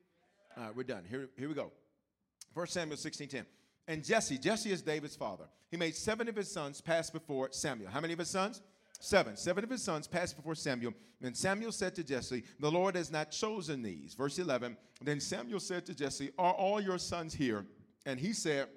All 0.56 0.64
right, 0.64 0.76
we're 0.76 0.84
done. 0.84 1.04
Here, 1.08 1.28
here 1.36 1.48
we 1.48 1.54
go. 1.54 1.72
1 2.54 2.66
Samuel 2.68 2.96
16 2.96 3.28
10. 3.28 3.46
And 3.86 4.02
Jesse, 4.02 4.38
Jesse 4.38 4.72
is 4.72 4.82
David's 4.82 5.16
father. 5.16 5.44
He 5.70 5.76
made 5.76 5.94
seven 5.94 6.28
of 6.28 6.36
his 6.36 6.50
sons 6.50 6.80
pass 6.80 7.10
before 7.10 7.48
Samuel. 7.50 7.90
How 7.90 8.00
many 8.00 8.12
of 8.12 8.18
his 8.18 8.30
sons? 8.30 8.62
Seven. 9.00 9.36
Seven 9.36 9.64
of 9.64 9.70
his 9.70 9.82
sons 9.82 10.06
passed 10.06 10.36
before 10.36 10.54
Samuel. 10.54 10.94
And 11.22 11.36
Samuel 11.36 11.72
said 11.72 11.94
to 11.96 12.04
Jesse, 12.04 12.44
The 12.60 12.70
Lord 12.70 12.96
has 12.96 13.10
not 13.10 13.30
chosen 13.30 13.82
these. 13.82 14.14
Verse 14.14 14.38
11. 14.38 14.76
Then 15.02 15.20
Samuel 15.20 15.60
said 15.60 15.84
to 15.86 15.94
Jesse, 15.94 16.30
Are 16.38 16.54
all 16.54 16.80
your 16.80 16.98
sons 16.98 17.34
here? 17.34 17.66
And 18.06 18.20
he 18.20 18.32
said, 18.32 18.68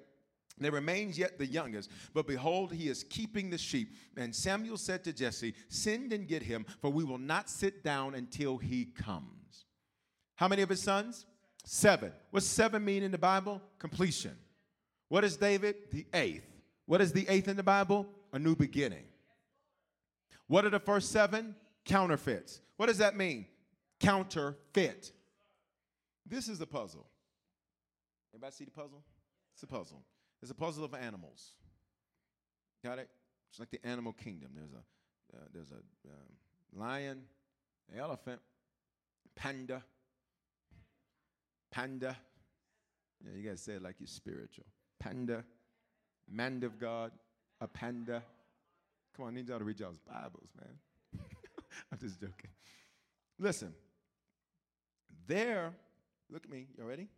there 0.60 0.72
remains 0.72 1.18
yet 1.18 1.38
the 1.38 1.46
youngest, 1.46 1.90
but 2.12 2.26
behold, 2.26 2.72
he 2.72 2.88
is 2.88 3.04
keeping 3.04 3.50
the 3.50 3.58
sheep. 3.58 3.94
And 4.16 4.34
Samuel 4.34 4.76
said 4.76 5.04
to 5.04 5.12
Jesse, 5.12 5.54
Send 5.68 6.12
and 6.12 6.26
get 6.26 6.42
him, 6.42 6.66
for 6.80 6.90
we 6.90 7.04
will 7.04 7.18
not 7.18 7.48
sit 7.48 7.84
down 7.84 8.14
until 8.14 8.58
he 8.58 8.86
comes. 8.86 9.66
How 10.36 10.48
many 10.48 10.62
of 10.62 10.68
his 10.68 10.82
sons? 10.82 11.26
Seven. 11.64 12.12
What's 12.30 12.46
seven 12.46 12.84
mean 12.84 13.02
in 13.02 13.10
the 13.10 13.18
Bible? 13.18 13.60
Completion. 13.78 14.36
What 15.08 15.24
is 15.24 15.36
David? 15.36 15.76
The 15.92 16.06
eighth. 16.12 16.46
What 16.86 17.00
is 17.00 17.12
the 17.12 17.26
eighth 17.28 17.48
in 17.48 17.56
the 17.56 17.62
Bible? 17.62 18.06
A 18.32 18.38
new 18.38 18.56
beginning. 18.56 19.04
What 20.46 20.64
are 20.64 20.70
the 20.70 20.80
first 20.80 21.12
seven? 21.12 21.54
Counterfeits. 21.84 22.60
What 22.76 22.86
does 22.86 22.98
that 22.98 23.16
mean? 23.16 23.46
Counterfeit. 24.00 25.12
This 26.26 26.48
is 26.48 26.58
the 26.58 26.66
puzzle. 26.66 27.06
Everybody 28.32 28.52
see 28.52 28.64
the 28.64 28.70
puzzle? 28.70 29.02
It's 29.58 29.64
a 29.64 29.66
puzzle. 29.66 30.04
It's 30.40 30.52
a 30.52 30.54
puzzle 30.54 30.84
of 30.84 30.94
animals. 30.94 31.54
Got 32.84 33.00
it? 33.00 33.08
It's 33.50 33.58
like 33.58 33.72
the 33.72 33.84
animal 33.84 34.12
kingdom. 34.12 34.50
There's 34.54 34.72
a 34.72 35.36
uh, 35.36 35.46
there's 35.52 35.72
a 35.72 36.08
um, 36.08 36.80
lion, 36.80 37.22
an 37.92 37.98
elephant, 37.98 38.40
panda, 39.34 39.82
panda. 41.72 42.16
Yeah, 43.20 43.32
you 43.36 43.48
guys 43.48 43.60
say 43.60 43.72
it 43.72 43.82
like 43.82 43.96
you're 43.98 44.06
spiritual. 44.06 44.64
Panda, 45.00 45.42
man 46.30 46.62
of 46.62 46.78
God, 46.78 47.10
a 47.60 47.66
panda. 47.66 48.22
Come 49.16 49.26
on, 49.26 49.32
I 49.32 49.34
need 49.34 49.48
y'all 49.48 49.58
to 49.58 49.64
read 49.64 49.80
y'all's 49.80 49.98
Bibles, 49.98 50.50
man. 50.56 51.20
I'm 51.92 51.98
just 51.98 52.20
joking. 52.20 52.50
Listen, 53.40 53.74
there, 55.26 55.74
look 56.30 56.44
at 56.44 56.50
me, 56.50 56.68
you 56.78 56.84
ready? 56.84 57.08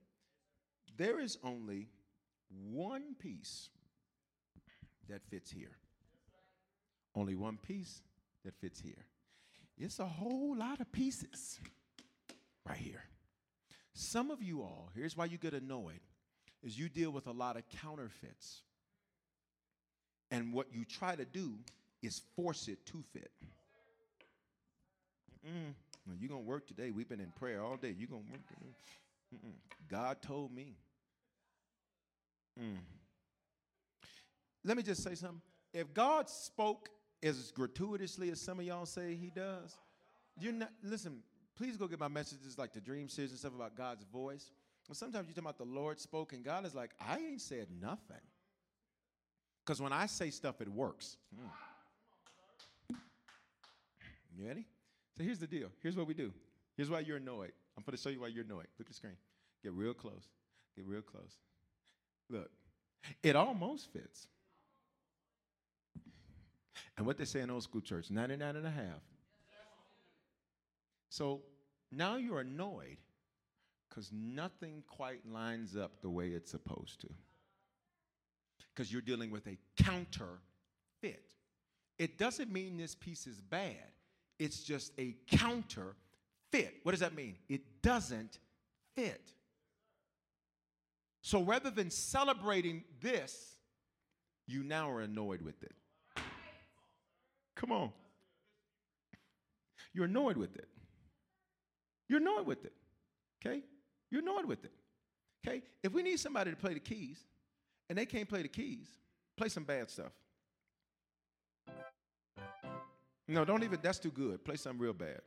There 0.97 1.21
is 1.21 1.37
only 1.45 1.89
one 2.73 3.15
piece 3.19 3.69
that 5.09 5.23
fits 5.31 5.51
here. 5.51 5.77
Only 7.15 7.35
one 7.35 7.59
piece 7.59 8.03
that 8.45 8.55
fits 8.61 8.81
here. 8.81 9.07
It's 9.79 9.99
a 9.99 10.07
whole 10.07 10.57
lot 10.57 10.81
of 10.81 10.93
pieces 10.93 11.59
right 12.67 12.77
here. 12.77 13.03
Some 13.93 14.31
of 14.31 14.43
you 14.43 14.63
all, 14.63 14.91
here's 14.95 15.17
why 15.17 15.25
you 15.25 15.39
get 15.39 15.55
annoyed, 15.55 16.01
is 16.63 16.79
you 16.79 16.89
deal 16.89 17.11
with 17.11 17.27
a 17.27 17.33
lot 17.33 17.57
of 17.57 17.63
counterfeits. 17.83 18.63
And 20.31 20.53
what 20.53 20.67
you 20.73 20.85
try 20.85 21.17
to 21.17 21.25
do 21.25 21.55
is 22.03 22.21
force 22.37 22.69
it 22.69 22.87
to 22.87 23.03
fit. 23.13 23.33
Mm-mm. 25.47 25.75
You're 26.21 26.29
going 26.29 26.43
to 26.43 26.49
work 26.49 26.67
today. 26.67 26.91
We've 26.91 27.09
been 27.09 27.21
in 27.21 27.33
prayer 27.39 27.63
all 27.63 27.77
day. 27.77 27.95
You're 27.97 28.09
going 28.09 28.25
to 28.25 28.31
work 28.31 28.49
today. 28.49 28.73
Mm-mm. 29.35 29.55
God 29.91 30.23
told 30.23 30.53
me. 30.53 30.77
Mm. 32.59 32.79
Let 34.65 34.77
me 34.77 34.83
just 34.83 35.03
say 35.03 35.15
something. 35.15 35.41
If 35.73 35.93
God 35.95 36.29
spoke 36.29 36.89
as 37.23 37.51
gratuitously 37.53 38.31
as 38.31 38.41
some 38.41 38.59
of 38.59 38.65
y'all 38.65 38.87
say 38.87 39.15
he 39.15 39.31
does, 39.31 39.77
you're 40.39 40.53
not, 40.53 40.71
listen, 40.83 41.23
please 41.57 41.77
go 41.77 41.87
get 41.87 42.01
my 42.01 42.09
messages 42.09 42.59
like 42.59 42.73
the 42.73 42.81
dream 42.81 43.09
series 43.09 43.31
and 43.31 43.39
stuff 43.39 43.55
about 43.55 43.77
God's 43.77 44.05
voice. 44.05 44.51
And 44.89 44.97
sometimes 44.97 45.29
you 45.29 45.35
talk 45.35 45.45
about 45.45 45.59
the 45.59 45.65
Lord 45.65 46.01
spoke, 46.01 46.33
and 46.33 46.45
God 46.45 46.67
is 46.67 46.75
like, 46.75 46.91
I 47.01 47.19
ain't 47.19 47.41
said 47.41 47.69
nothing. 47.81 48.17
Because 49.65 49.81
when 49.81 49.93
I 49.93 50.07
say 50.07 50.31
stuff, 50.31 50.61
it 50.61 50.69
works. 50.69 51.17
Mm. 51.35 52.97
You 54.37 54.47
ready? 54.47 54.67
So 55.17 55.23
here's 55.23 55.39
the 55.39 55.47
deal. 55.47 55.69
Here's 55.83 55.97
what 55.97 56.07
we 56.07 56.15
do. 56.15 56.33
Here's 56.77 56.89
why 56.91 57.01
you're 57.01 57.19
annoyed. 57.19 57.53
I'm 57.77 57.85
going 57.85 57.97
to 57.97 58.03
show 58.03 58.09
you 58.09 58.21
why 58.21 58.29
you're 58.29 58.45
annoyed. 58.45 58.67
Look 58.79 58.87
at 58.87 58.89
the 58.89 58.95
screen. 58.95 59.17
Get 59.63 59.73
real 59.73 59.93
close. 59.95 60.29
Get 60.75 60.87
real 60.87 61.03
close. 61.03 61.37
Look, 62.31 62.51
it 63.23 63.37
almost 63.37 63.93
fits. 63.93 64.29
And 66.97 67.07
what 67.07 67.19
they 67.19 67.25
say 67.25 67.41
in 67.41 67.51
old 67.51 67.63
school 67.63 67.81
church 67.81 68.11
99 68.11 68.57
and 68.57 68.67
a 68.67 68.71
half. 68.71 69.03
So 71.09 71.41
now 71.91 72.17
you're 72.17 72.41
annoyed 72.41 72.99
because 73.89 74.11
nothing 74.13 74.85
quite 74.87 75.27
lines 75.27 75.77
up 75.77 76.01
the 76.03 76.09
way 76.09 76.29
it's 76.29 76.51
supposed 76.51 77.01
to. 77.01 77.09
Because 78.73 78.93
you're 78.93 79.03
dealing 79.03 79.31
with 79.31 79.47
a 79.49 79.59
counterfeit. 79.77 81.35
It 81.99 82.17
doesn't 82.17 82.53
mean 82.53 82.77
this 82.77 82.95
piece 82.95 83.27
is 83.27 83.41
bad, 83.41 83.77
it's 84.39 84.63
just 84.63 84.93
a 84.99 85.17
counterfeit. 85.31 85.97
What 86.83 86.93
does 86.93 87.01
that 87.01 87.15
mean? 87.15 87.35
It 87.49 87.83
doesn't 87.83 88.39
fit. 88.95 89.33
So 91.23 91.43
rather 91.43 91.71
than 91.71 91.91
celebrating 91.91 92.85
this, 93.01 93.57
you 94.47 94.63
now 94.63 94.91
are 94.91 95.01
annoyed 95.01 95.43
with 95.43 95.63
it. 95.63 95.75
Come 97.57 97.73
on. 97.73 97.91
You're 99.93 100.07
annoyed 100.07 100.37
with 100.37 100.57
it. 100.57 100.69
You're 102.09 102.21
annoyed 102.21 102.47
with 102.47 102.65
it. 102.65 102.73
Okay? 103.45 103.63
You're 104.11 104.23
annoyed 104.23 104.47
with 104.47 104.65
it. 104.65 104.73
Okay? 105.47 105.63
If 105.83 105.93
we 105.93 106.03
need 106.03 106.19
somebody 106.19 106.51
to 106.51 106.57
play 106.57 106.75
the 106.75 106.81
keys 106.81 107.19
and 107.89 107.99
they 107.99 108.07
can't 108.07 108.29
play 108.29 108.43
the 108.43 108.49
keys, 108.49 108.89
play 109.37 109.49
some 109.49 109.65
bad 109.65 109.91
stuff. 109.91 110.13
No, 113.29 113.45
don't 113.45 113.63
even, 113.63 113.79
that's 113.81 113.99
too 113.99 114.11
good. 114.11 114.45
Play 114.45 114.57
something 114.57 114.81
real 114.81 114.93
bad. 114.93 115.21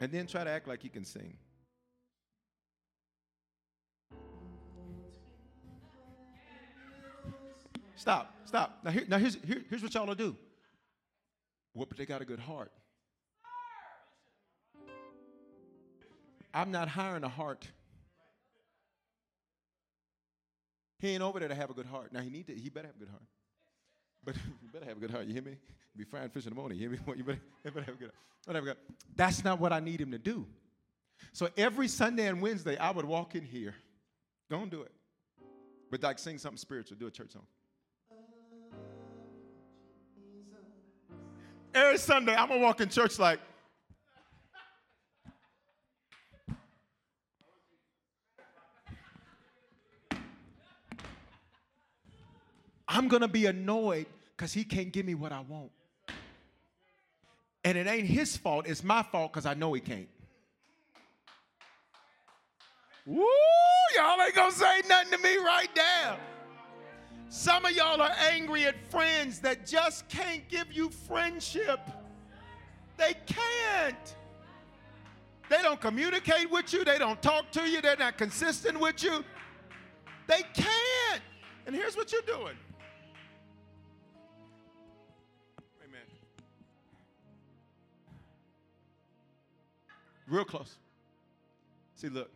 And 0.00 0.12
then 0.12 0.26
try 0.26 0.44
to 0.44 0.50
act 0.50 0.68
like 0.68 0.84
you 0.84 0.90
can 0.90 1.04
sing. 1.04 1.38
Stop, 7.98 8.32
stop. 8.44 8.78
Now, 8.84 8.92
here, 8.92 9.04
now 9.08 9.18
here's, 9.18 9.36
here, 9.44 9.64
here's 9.68 9.82
what 9.82 9.92
y'all 9.92 10.06
will 10.06 10.14
do. 10.14 10.36
What, 11.72 11.88
but 11.88 11.98
they 11.98 12.06
got 12.06 12.22
a 12.22 12.24
good 12.24 12.38
heart. 12.38 12.70
I'm 16.54 16.70
not 16.70 16.88
hiring 16.88 17.24
a 17.24 17.28
heart. 17.28 17.66
He 21.00 21.10
ain't 21.10 21.22
over 21.22 21.40
there 21.40 21.48
to 21.48 21.54
have 21.56 21.70
a 21.70 21.74
good 21.74 21.86
heart. 21.86 22.12
Now 22.12 22.20
he 22.20 22.30
need 22.30 22.46
to, 22.46 22.54
he 22.54 22.68
better 22.68 22.86
have 22.86 22.96
a 22.96 22.98
good 23.00 23.08
heart. 23.08 23.22
But 24.24 24.36
you 24.62 24.68
better 24.72 24.86
have 24.86 24.96
a 24.96 25.00
good 25.00 25.10
heart. 25.10 25.26
You 25.26 25.34
hear 25.34 25.42
me? 25.42 25.56
Be 25.96 26.04
frying 26.04 26.30
fish 26.30 26.44
in 26.44 26.50
the 26.50 26.56
morning. 26.56 26.78
You 26.78 26.88
hear 26.88 26.98
me? 26.98 26.98
You 27.16 27.24
better, 27.24 27.40
you 27.64 27.70
better 27.72 27.86
have 27.86 27.94
a 27.96 27.98
good 27.98 28.10
heart. 28.10 28.14
Whatever. 28.44 28.74
That's 29.16 29.44
not 29.44 29.58
what 29.58 29.72
I 29.72 29.80
need 29.80 30.00
him 30.00 30.12
to 30.12 30.18
do. 30.18 30.46
So 31.32 31.48
every 31.56 31.88
Sunday 31.88 32.28
and 32.28 32.40
Wednesday, 32.40 32.76
I 32.76 32.92
would 32.92 33.04
walk 33.04 33.34
in 33.34 33.42
here. 33.42 33.74
Don't 34.48 34.70
do 34.70 34.82
it. 34.82 34.92
But 35.90 36.00
like 36.04 36.20
sing 36.20 36.38
something 36.38 36.58
spiritual. 36.58 36.96
Do 36.96 37.08
a 37.08 37.10
church 37.10 37.32
song. 37.32 37.46
Every 41.78 41.98
Sunday, 41.98 42.34
I'm 42.34 42.48
gonna 42.48 42.60
walk 42.60 42.80
in 42.80 42.88
church 42.88 43.20
like, 43.20 43.38
I'm 52.88 53.06
gonna 53.06 53.28
be 53.28 53.46
annoyed 53.46 54.06
because 54.36 54.52
he 54.52 54.64
can't 54.64 54.92
give 54.92 55.06
me 55.06 55.14
what 55.14 55.30
I 55.30 55.40
want. 55.42 55.70
And 57.64 57.78
it 57.78 57.86
ain't 57.86 58.08
his 58.08 58.36
fault, 58.36 58.66
it's 58.66 58.82
my 58.82 59.04
fault 59.04 59.32
because 59.32 59.46
I 59.46 59.54
know 59.54 59.72
he 59.72 59.80
can't. 59.80 60.08
Woo! 63.06 63.24
Y'all 63.94 64.20
ain't 64.20 64.34
gonna 64.34 64.50
say 64.50 64.82
nothing 64.88 65.12
to 65.12 65.18
me 65.18 65.36
right 65.36 65.70
now. 65.76 66.16
Some 67.28 67.66
of 67.66 67.72
y'all 67.72 68.00
are 68.00 68.14
angry 68.30 68.64
at 68.64 68.74
friends 68.90 69.40
that 69.40 69.66
just 69.66 70.08
can't 70.08 70.48
give 70.48 70.72
you 70.72 70.88
friendship. 70.90 71.80
They 72.96 73.14
can't. 73.26 74.16
They 75.48 75.62
don't 75.62 75.80
communicate 75.80 76.50
with 76.50 76.72
you, 76.72 76.84
they 76.84 76.98
don't 76.98 77.20
talk 77.22 77.50
to 77.52 77.62
you, 77.62 77.80
they're 77.80 77.96
not 77.96 78.18
consistent 78.18 78.78
with 78.78 79.02
you. 79.02 79.24
They 80.26 80.42
can't. 80.54 81.22
And 81.66 81.74
here's 81.74 81.96
what 81.96 82.12
you're 82.12 82.20
doing. 82.22 82.56
Amen. 85.84 86.00
Real 90.26 90.44
close. 90.44 90.76
See, 91.94 92.08
look, 92.08 92.30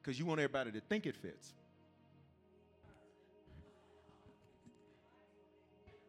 because 0.00 0.18
you 0.18 0.24
want 0.24 0.40
everybody 0.40 0.70
to 0.72 0.80
think 0.80 1.06
it 1.06 1.16
fits. 1.16 1.52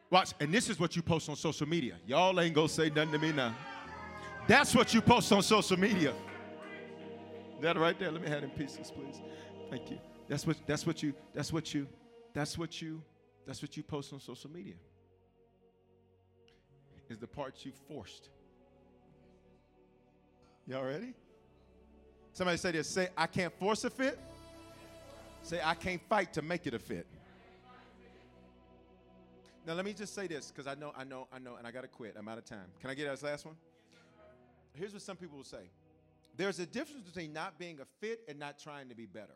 Watch, 0.09 0.33
and 0.39 0.53
this 0.53 0.69
is 0.69 0.79
what 0.79 0.95
you 0.95 1.01
post 1.01 1.27
on 1.29 1.35
social 1.35 1.67
media. 1.67 1.95
Y'all 2.05 2.39
ain't 2.39 2.55
gonna 2.55 2.69
say 2.69 2.89
nothing 2.89 3.11
to 3.11 3.19
me 3.19 3.31
now. 3.31 3.53
That's 4.47 4.73
what 4.73 4.93
you 4.93 5.01
post 5.01 5.31
on 5.33 5.43
social 5.43 5.77
media. 5.77 6.13
That 7.61 7.77
right 7.77 7.97
there. 7.99 8.11
Let 8.11 8.21
me 8.21 8.29
have 8.29 8.43
in 8.43 8.49
pieces, 8.51 8.91
please. 8.91 9.21
Thank 9.69 9.91
you. 9.91 9.99
That's 10.29 10.47
what 10.47 10.57
that's 10.65 10.85
what 10.85 11.03
you 11.03 11.13
that's 11.33 11.51
what 11.51 11.73
you 11.73 11.87
that's 12.33 12.57
what 12.57 12.81
you 12.81 13.01
that's 13.45 13.61
what 13.61 13.75
you 13.75 13.83
post 13.83 14.13
on 14.13 14.19
social 14.19 14.49
media. 14.49 14.75
is 17.09 17.17
the 17.17 17.27
parts 17.27 17.65
you 17.65 17.71
forced. 17.87 18.29
Y'all 20.67 20.83
ready? 20.83 21.13
Somebody 22.33 22.57
say 22.57 22.71
this. 22.73 22.89
Say, 22.89 23.07
I 23.17 23.25
can't 23.25 23.57
force 23.57 23.85
a 23.85 23.89
fit. 23.89 24.19
Say, 25.43 25.61
I 25.63 25.73
can't 25.73 26.01
fight 26.09 26.33
to 26.33 26.41
make 26.41 26.67
it 26.67 26.73
a 26.73 26.79
fit. 26.79 27.07
Now 29.67 29.73
let 29.73 29.83
me 29.83 29.91
just 29.91 30.15
say 30.15 30.27
this, 30.27 30.49
because 30.49 30.65
I 30.65 30.75
know, 30.75 30.93
I 30.97 31.03
know, 31.03 31.27
I 31.31 31.39
know, 31.39 31.55
and 31.57 31.67
I 31.67 31.71
gotta 31.71 31.89
quit. 31.89 32.15
I'm 32.17 32.29
out 32.29 32.37
of 32.37 32.45
time. 32.45 32.67
Can 32.79 32.89
I 32.89 32.93
get 32.93 33.11
this 33.11 33.21
last 33.21 33.45
one? 33.45 33.55
Here's 34.73 34.93
what 34.93 35.01
some 35.01 35.17
people 35.17 35.35
will 35.35 35.43
say. 35.43 35.69
There's 36.37 36.59
a 36.59 36.65
difference 36.65 37.03
between 37.03 37.33
not 37.33 37.59
being 37.59 37.81
a 37.81 37.85
fit 37.99 38.21
and 38.29 38.39
not 38.39 38.57
trying 38.59 38.87
to 38.87 38.95
be 38.95 39.05
better. 39.05 39.35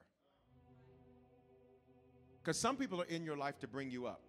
Because 2.42 2.58
some 2.58 2.78
people 2.78 3.02
are 3.02 3.06
in 3.06 3.26
your 3.26 3.36
life 3.36 3.60
to 3.60 3.68
bring 3.68 3.92
you 3.92 4.08
up. 4.08 4.22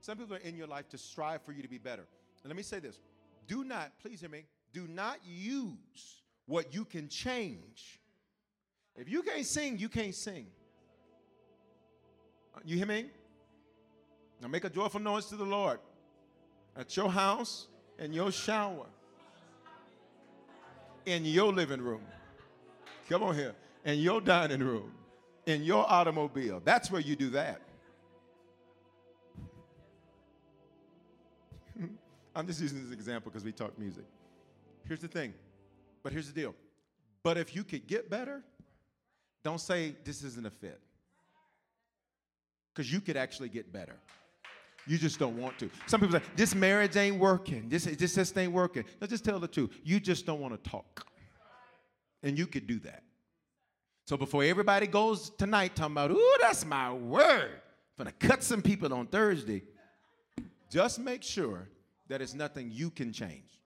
Some 0.00 0.16
people 0.16 0.34
are 0.34 0.40
in 0.40 0.56
your 0.56 0.66
life 0.66 0.88
to 0.88 0.98
strive 0.98 1.42
for 1.42 1.52
you 1.52 1.60
to 1.60 1.68
be 1.68 1.78
better. 1.78 2.06
And 2.42 2.48
let 2.48 2.56
me 2.56 2.62
say 2.62 2.78
this 2.78 2.98
do 3.46 3.64
not, 3.64 3.92
please 4.00 4.20
hear 4.20 4.30
me, 4.30 4.44
do 4.72 4.88
not 4.88 5.18
use 5.26 6.22
what 6.46 6.72
you 6.72 6.86
can 6.86 7.10
change. 7.10 8.00
If 8.96 9.10
you 9.10 9.22
can't 9.22 9.44
sing, 9.44 9.76
you 9.76 9.90
can't 9.90 10.14
sing. 10.14 10.46
You 12.64 12.78
hear 12.78 12.86
me? 12.86 13.10
Now 14.42 14.48
make 14.48 14.64
a 14.64 14.70
joyful 14.70 15.00
noise 15.00 15.26
to 15.26 15.36
the 15.36 15.44
Lord 15.44 15.78
at 16.76 16.96
your 16.96 17.08
house, 17.08 17.68
in 17.96 18.12
your 18.12 18.32
shower, 18.32 18.86
in 21.06 21.24
your 21.24 21.52
living 21.52 21.80
room. 21.80 22.02
Come 23.08 23.22
on 23.22 23.36
here. 23.36 23.54
In 23.84 24.00
your 24.00 24.20
dining 24.20 24.60
room, 24.60 24.92
in 25.46 25.62
your 25.62 25.88
automobile. 25.88 26.60
That's 26.64 26.90
where 26.90 27.00
you 27.00 27.14
do 27.14 27.30
that. 27.30 27.60
I'm 32.34 32.46
just 32.48 32.60
using 32.60 32.82
this 32.82 32.92
example 32.92 33.30
because 33.30 33.44
we 33.44 33.52
talk 33.52 33.78
music. 33.78 34.04
Here's 34.88 35.00
the 35.00 35.08
thing, 35.08 35.34
but 36.02 36.12
here's 36.12 36.26
the 36.26 36.34
deal. 36.40 36.54
But 37.22 37.38
if 37.38 37.54
you 37.54 37.62
could 37.62 37.86
get 37.86 38.10
better, 38.10 38.42
don't 39.44 39.60
say 39.60 39.94
this 40.04 40.24
isn't 40.24 40.46
a 40.46 40.50
fit. 40.50 40.80
Because 42.74 42.92
you 42.92 43.00
could 43.00 43.16
actually 43.16 43.48
get 43.48 43.72
better. 43.72 43.96
You 44.86 44.98
just 44.98 45.18
don't 45.18 45.36
want 45.36 45.58
to. 45.60 45.70
Some 45.86 46.00
people 46.00 46.18
say, 46.18 46.24
this 46.34 46.54
marriage 46.54 46.96
ain't 46.96 47.18
working. 47.18 47.68
This, 47.68 47.84
this 47.84 48.14
just 48.14 48.36
ain't 48.36 48.52
working. 48.52 48.84
Let's 49.00 49.12
just 49.12 49.24
tell 49.24 49.38
the 49.38 49.48
truth. 49.48 49.70
You 49.84 50.00
just 50.00 50.26
don't 50.26 50.40
want 50.40 50.62
to 50.62 50.70
talk. 50.70 51.06
And 52.22 52.36
you 52.36 52.46
could 52.46 52.66
do 52.66 52.78
that. 52.80 53.02
So 54.04 54.16
before 54.16 54.42
everybody 54.44 54.86
goes 54.86 55.30
tonight 55.30 55.76
talking 55.76 55.92
about, 55.92 56.10
ooh, 56.10 56.36
that's 56.40 56.64
my 56.64 56.92
word. 56.92 57.50
I'm 57.98 58.04
gonna 58.04 58.12
cut 58.12 58.42
some 58.42 58.62
people 58.62 58.92
on 58.92 59.06
Thursday. 59.06 59.62
Just 60.70 60.98
make 60.98 61.22
sure 61.22 61.68
that 62.08 62.20
it's 62.20 62.34
nothing 62.34 62.70
you 62.72 62.90
can 62.90 63.12
change. 63.12 63.60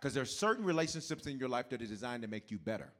Because 0.00 0.14
there's 0.14 0.34
certain 0.36 0.64
relationships 0.64 1.26
in 1.26 1.38
your 1.38 1.48
life 1.48 1.68
that 1.70 1.82
are 1.82 1.86
designed 1.86 2.22
to 2.22 2.28
make 2.28 2.50
you 2.50 2.58
better. 2.58 2.90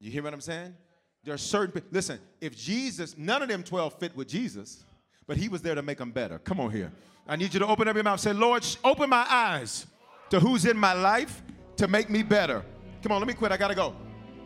You 0.00 0.10
hear 0.10 0.22
what 0.22 0.34
I'm 0.34 0.40
saying? 0.40 0.74
There 1.22 1.32
are 1.32 1.38
certain, 1.38 1.82
listen, 1.90 2.18
if 2.40 2.56
Jesus, 2.56 3.16
none 3.16 3.42
of 3.42 3.48
them 3.48 3.62
12 3.62 3.94
fit 3.98 4.14
with 4.16 4.28
Jesus, 4.28 4.84
but 5.26 5.36
he 5.36 5.48
was 5.48 5.62
there 5.62 5.74
to 5.74 5.82
make 5.82 5.98
them 5.98 6.10
better. 6.10 6.38
Come 6.38 6.60
on 6.60 6.70
here. 6.70 6.92
I 7.26 7.36
need 7.36 7.54
you 7.54 7.60
to 7.60 7.66
open 7.66 7.88
up 7.88 7.94
your 7.94 8.04
mouth. 8.04 8.20
Say, 8.20 8.32
Lord, 8.32 8.66
open 8.84 9.08
my 9.08 9.26
eyes 9.28 9.86
to 10.30 10.40
who's 10.40 10.64
in 10.66 10.76
my 10.76 10.92
life 10.92 11.42
to 11.76 11.88
make 11.88 12.10
me 12.10 12.22
better. 12.22 12.62
Come 13.02 13.12
on, 13.12 13.20
let 13.20 13.28
me 13.28 13.34
quit. 13.34 13.52
I 13.52 13.56
got 13.56 13.68
to 13.68 13.74
go. 13.74 13.94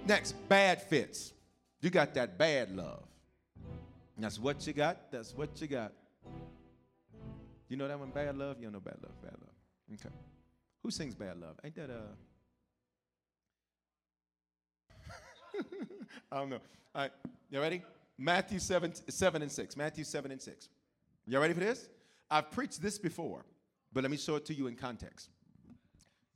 Next, 0.07 0.33
bad 0.49 0.83
fits. 0.83 1.33
You 1.81 1.91
got 1.91 2.15
that 2.15 2.39
bad 2.39 2.75
love. 2.75 3.03
That's 4.17 4.39
what 4.39 4.67
you 4.67 4.73
got. 4.73 5.13
That's 5.13 5.35
what 5.35 5.61
you 5.61 5.69
got. 5.69 5.93
You 7.69 7.77
know 7.77 7.87
that 7.87 7.99
one, 7.99 8.11
bad 8.11 8.37
love? 8.37 8.57
You 8.59 8.65
don't 8.65 8.73
know 8.73 8.81
bad 8.81 8.97
love. 9.03 9.13
Bad 9.23 9.35
love. 9.41 9.55
Okay. 9.95 10.15
Who 10.83 10.91
sings 10.91 11.15
bad 11.15 11.39
love? 11.41 11.57
Ain't 11.65 11.77
that 11.77 11.91
uh 11.91 12.15
I 16.33 16.39
don't 16.39 16.51
know. 16.51 16.61
All 16.95 17.03
right, 17.03 17.13
you 17.51 17.61
ready? 17.61 17.83
Matthew 18.19 18.59
7, 18.59 18.93
7 19.09 19.43
and 19.43 19.51
6. 19.51 19.77
Matthew 19.77 20.05
7 20.05 20.33
and 20.33 20.43
6. 20.43 20.69
Y'all 21.27 21.41
ready 21.41 21.55
for 21.55 21.61
this? 21.61 21.89
I've 22.31 22.51
preached 22.51 22.83
this 22.83 22.99
before, 22.99 23.45
but 23.93 24.03
let 24.03 24.11
me 24.11 24.17
show 24.17 24.37
it 24.37 24.45
to 24.47 24.55
you 24.55 24.67
in 24.67 24.75
context. 24.75 25.31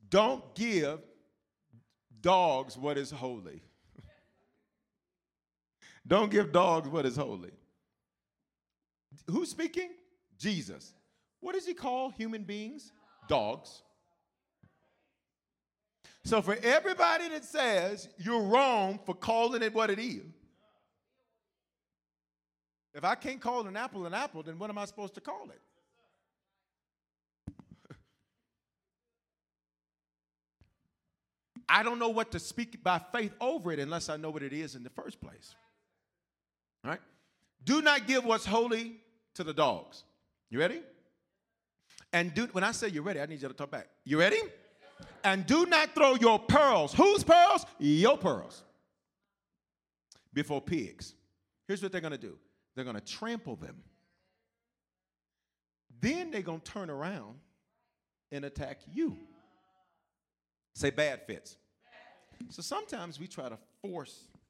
Don't 0.08 0.54
give 0.54 1.00
dogs 2.20 2.78
what 2.78 2.96
is 2.96 3.10
holy. 3.10 3.60
Don't 6.06 6.30
give 6.30 6.52
dogs 6.52 6.88
what 6.88 7.04
is 7.04 7.16
holy. 7.16 7.50
Who's 9.28 9.50
speaking? 9.50 9.90
Jesus. 10.38 10.94
What 11.40 11.54
does 11.54 11.66
he 11.66 11.74
call 11.74 12.10
human 12.10 12.44
beings? 12.44 12.92
Dogs. 13.28 13.82
So 16.24 16.40
for 16.40 16.56
everybody 16.62 17.28
that 17.30 17.44
says 17.44 18.08
you're 18.16 18.42
wrong 18.42 19.00
for 19.04 19.14
calling 19.14 19.62
it 19.62 19.74
what 19.74 19.90
it 19.90 19.98
is, 19.98 20.22
if 22.94 23.04
I 23.04 23.14
can't 23.14 23.40
call 23.40 23.66
an 23.66 23.76
apple 23.76 24.06
an 24.06 24.14
apple, 24.14 24.42
then 24.42 24.58
what 24.58 24.70
am 24.70 24.78
I 24.78 24.84
supposed 24.84 25.14
to 25.14 25.20
call 25.20 25.48
it? 25.50 25.60
I 31.68 31.82
don't 31.82 31.98
know 31.98 32.10
what 32.10 32.32
to 32.32 32.38
speak 32.38 32.82
by 32.82 33.00
faith 33.12 33.32
over 33.40 33.72
it 33.72 33.78
unless 33.78 34.10
I 34.10 34.18
know 34.18 34.28
what 34.28 34.42
it 34.42 34.52
is 34.52 34.74
in 34.74 34.82
the 34.82 34.90
first 34.90 35.20
place. 35.22 35.54
All 36.84 36.90
right? 36.90 37.00
Do 37.64 37.80
not 37.80 38.06
give 38.06 38.24
what's 38.24 38.44
holy 38.44 38.96
to 39.34 39.44
the 39.44 39.54
dogs. 39.54 40.04
You 40.50 40.58
ready? 40.58 40.82
And 42.12 42.34
do 42.34 42.46
when 42.52 42.62
I 42.62 42.72
say 42.72 42.88
you're 42.88 43.02
ready, 43.02 43.20
I 43.20 43.26
need 43.26 43.40
you 43.40 43.48
to 43.48 43.54
talk 43.54 43.70
back. 43.70 43.88
You 44.04 44.18
ready? 44.18 44.40
And 45.24 45.46
do 45.46 45.64
not 45.64 45.94
throw 45.94 46.14
your 46.16 46.38
pearls. 46.38 46.92
Whose 46.92 47.24
pearls? 47.24 47.64
Your 47.78 48.18
pearls. 48.18 48.62
Before 50.34 50.60
pigs. 50.60 51.14
Here's 51.66 51.82
what 51.82 51.92
they're 51.92 52.02
going 52.02 52.12
to 52.12 52.18
do 52.18 52.36
they're 52.74 52.84
going 52.84 52.96
to 52.96 53.04
trample 53.04 53.56
them. 53.56 53.76
Then 56.00 56.30
they're 56.30 56.42
going 56.42 56.60
to 56.60 56.72
turn 56.72 56.90
around 56.90 57.36
and 58.30 58.44
attack 58.44 58.80
you. 58.92 59.16
Say 60.74 60.90
bad 60.90 61.22
fits. 61.26 61.56
So 62.48 62.62
sometimes 62.62 63.20
we 63.20 63.28
try 63.28 63.48
to 63.48 63.58
force 63.82 64.26
fits, 64.32 64.44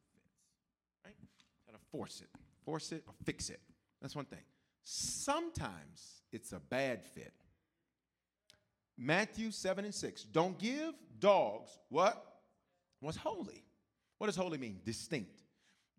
right? 1.04 1.14
Try 1.66 1.74
to 1.74 1.80
force 1.90 2.22
it, 2.22 2.28
force 2.64 2.92
it 2.92 3.02
or 3.06 3.12
fix 3.24 3.50
it. 3.50 3.60
That's 4.00 4.16
one 4.16 4.24
thing. 4.24 4.42
Sometimes 4.82 6.22
it's 6.32 6.52
a 6.52 6.60
bad 6.60 7.04
fit. 7.04 7.32
Matthew 8.96 9.50
7 9.50 9.84
and 9.84 9.94
6. 9.94 10.24
Don't 10.24 10.58
give 10.58 10.94
dogs 11.18 11.78
what? 11.88 12.24
What's 13.00 13.16
holy. 13.16 13.64
What 14.18 14.28
does 14.28 14.36
holy 14.36 14.58
mean? 14.58 14.80
Distinct. 14.84 15.41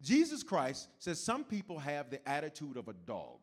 Jesus 0.04 0.44
Christ 0.44 0.90
says 1.00 1.20
some 1.20 1.44
people 1.44 1.80
have 1.80 2.10
the 2.10 2.28
attitude 2.30 2.78
of 2.78 2.90
a 2.90 2.94
dog. 2.94 3.40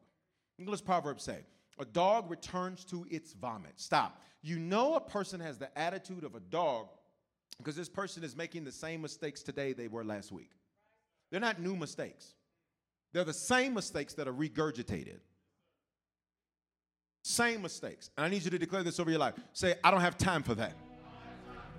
English 0.58 0.84
proverb 0.84 1.20
say, 1.20 1.38
a 1.78 1.84
dog 1.86 2.30
returns 2.30 2.84
to 2.84 3.06
its 3.10 3.32
vomit. 3.32 3.72
Stop. 3.76 4.20
You 4.42 4.58
know 4.58 4.94
a 4.94 5.00
person 5.00 5.40
has 5.40 5.58
the 5.58 5.76
attitude 5.78 6.22
of 6.22 6.34
a 6.34 6.40
dog 6.40 6.88
because 7.56 7.76
this 7.76 7.88
person 7.88 8.22
is 8.22 8.36
making 8.36 8.64
the 8.64 8.72
same 8.72 9.00
mistakes 9.00 9.42
today 9.42 9.72
they 9.72 9.88
were 9.88 10.04
last 10.04 10.30
week. 10.30 10.50
They're 11.30 11.40
not 11.40 11.60
new 11.60 11.76
mistakes. 11.76 12.34
They're 13.12 13.24
the 13.24 13.32
same 13.32 13.74
mistakes 13.74 14.14
that 14.14 14.28
are 14.28 14.32
regurgitated. 14.32 15.20
Same 17.22 17.62
mistakes. 17.62 18.10
And 18.16 18.24
I 18.24 18.28
need 18.28 18.44
you 18.44 18.50
to 18.50 18.58
declare 18.58 18.82
this 18.82 19.00
over 19.00 19.10
your 19.10 19.18
life. 19.18 19.34
Say, 19.52 19.74
I 19.82 19.90
don't 19.90 20.00
have 20.00 20.16
time 20.16 20.42
for 20.42 20.54
that. 20.54 20.74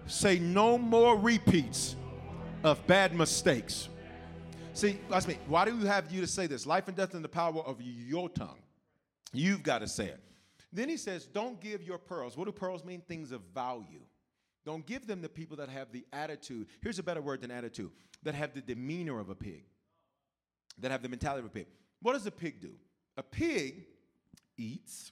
Say, 0.08 0.40
no 0.40 0.78
more 0.78 1.18
repeats 1.18 1.96
of 2.64 2.86
bad 2.88 3.16
mistakes. 3.16 3.90
See, 4.74 5.00
ask 5.12 5.28
me, 5.28 5.38
why 5.48 5.66
do 5.66 5.78
you 5.78 5.86
have 5.86 6.12
you 6.12 6.22
to 6.22 6.28
say 6.28 6.48
this? 6.48 6.66
Life 6.66 6.88
and 6.88 6.96
death 6.96 7.14
in 7.14 7.22
the 7.22 7.30
power 7.30 7.62
of 7.62 7.82
your 7.82 8.30
tongue. 8.30 8.60
You've 9.34 9.64
got 9.64 9.80
to 9.80 9.88
say 9.88 10.06
it. 10.06 10.20
Then 10.72 10.88
he 10.88 10.98
says, 10.98 11.26
don't 11.26 11.60
give 11.60 11.84
your 11.84 11.98
pearls. 11.98 12.38
What 12.38 12.46
do 12.46 12.52
pearls 12.52 12.86
mean? 12.86 13.02
Things 13.02 13.32
of 13.32 13.42
value. 13.54 14.02
Don't 14.66 14.86
give 14.86 15.08
them 15.08 15.22
to 15.24 15.30
people 15.30 15.58
that 15.58 15.70
have 15.70 15.92
the 15.92 16.06
attitude. 16.14 16.68
Here's 16.82 17.00
a 17.00 17.04
better 17.04 17.22
word 17.22 17.42
than 17.42 17.52
attitude 17.52 17.92
that 18.24 18.36
have 18.36 18.54
the 18.54 18.62
demeanor 18.62 19.20
of 19.20 19.30
a 19.30 19.36
pig, 19.36 19.66
that 20.80 20.92
have 20.92 21.02
the 21.02 21.10
mentality 21.10 21.40
of 21.40 21.46
a 21.48 21.50
pig. 21.50 21.68
What 22.02 22.14
does 22.14 22.26
a 22.26 22.32
pig 22.32 22.62
do? 22.62 22.72
A 23.18 23.24
pig 23.24 23.86
eats, 24.58 25.12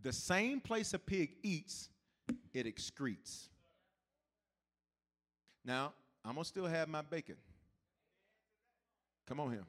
the 0.00 0.12
same 0.12 0.60
place 0.60 0.94
a 0.94 0.98
pig 0.98 1.30
eats, 1.42 1.88
it 2.52 2.66
excretes. 2.66 3.48
Now, 5.64 5.94
I'm 6.24 6.34
going 6.34 6.44
to 6.44 6.48
still 6.48 6.66
have 6.66 6.88
my 6.88 7.02
bacon. 7.02 7.36
Come 9.26 9.40
on 9.40 9.50
here. 9.52 9.64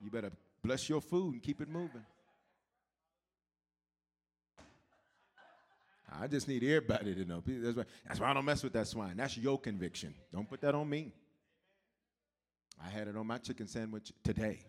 You 0.00 0.10
better 0.10 0.30
bless 0.62 0.88
your 0.88 1.00
food 1.00 1.34
and 1.34 1.42
keep 1.42 1.60
it 1.60 1.68
moving. 1.68 2.04
I 6.20 6.26
just 6.26 6.48
need 6.48 6.62
everybody 6.62 7.14
to 7.14 7.24
know. 7.24 7.42
That's 7.46 7.76
why, 7.76 7.84
that's 8.06 8.20
why 8.20 8.30
I 8.30 8.34
don't 8.34 8.44
mess 8.44 8.62
with 8.62 8.72
that 8.74 8.86
swine. 8.86 9.16
That's 9.16 9.36
your 9.36 9.58
conviction. 9.58 10.14
Don't 10.32 10.48
put 10.48 10.60
that 10.60 10.74
on 10.74 10.88
me. 10.88 11.12
I 12.84 12.88
had 12.88 13.08
it 13.08 13.16
on 13.16 13.26
my 13.26 13.38
chicken 13.38 13.66
sandwich 13.66 14.12
today. 14.22 14.60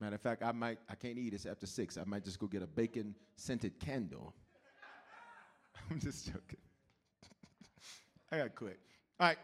Matter 0.00 0.14
of 0.14 0.22
fact, 0.22 0.42
I 0.42 0.52
might, 0.52 0.78
I 0.88 0.94
can't 0.94 1.18
eat 1.18 1.30
this 1.30 1.44
after 1.44 1.66
six. 1.66 1.98
I 1.98 2.04
might 2.04 2.24
just 2.24 2.38
go 2.38 2.46
get 2.46 2.62
a 2.62 2.66
bacon 2.66 3.14
scented 3.36 3.78
candle. 3.78 4.34
I'm 5.90 6.00
just 6.00 6.26
joking. 6.26 6.60
I 8.32 8.38
got 8.38 8.44
to 8.44 8.50
quit. 8.50 8.78
All 9.18 9.28
right. 9.28 9.38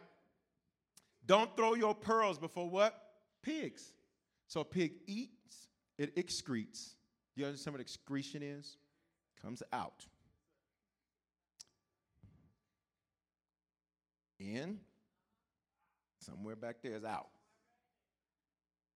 Don't 1.26 1.54
throw 1.56 1.74
your 1.74 1.94
pearls 1.94 2.38
before 2.38 2.68
what? 2.70 2.94
Pigs. 3.42 3.92
So 4.46 4.60
a 4.60 4.64
pig 4.64 4.92
eats, 5.06 5.68
it 5.98 6.14
excretes. 6.16 6.94
Do 7.34 7.42
you 7.42 7.46
understand 7.46 7.74
what 7.74 7.80
excretion 7.80 8.42
is? 8.42 8.76
Comes 9.42 9.62
out. 9.72 10.06
In. 14.38 14.78
Somewhere 16.20 16.56
back 16.56 16.76
there 16.82 16.94
is 16.94 17.04
out. 17.04 17.28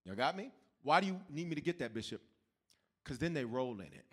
Y'all 0.04 0.16
got 0.16 0.36
me? 0.36 0.50
Why 0.82 1.00
do 1.00 1.06
you 1.06 1.20
need 1.28 1.48
me 1.48 1.54
to 1.54 1.60
get 1.60 1.78
that, 1.80 1.92
Bishop? 1.92 2.20
Because 3.04 3.18
then 3.18 3.34
they 3.34 3.44
roll 3.44 3.74
in 3.80 3.86
it. 3.86 4.04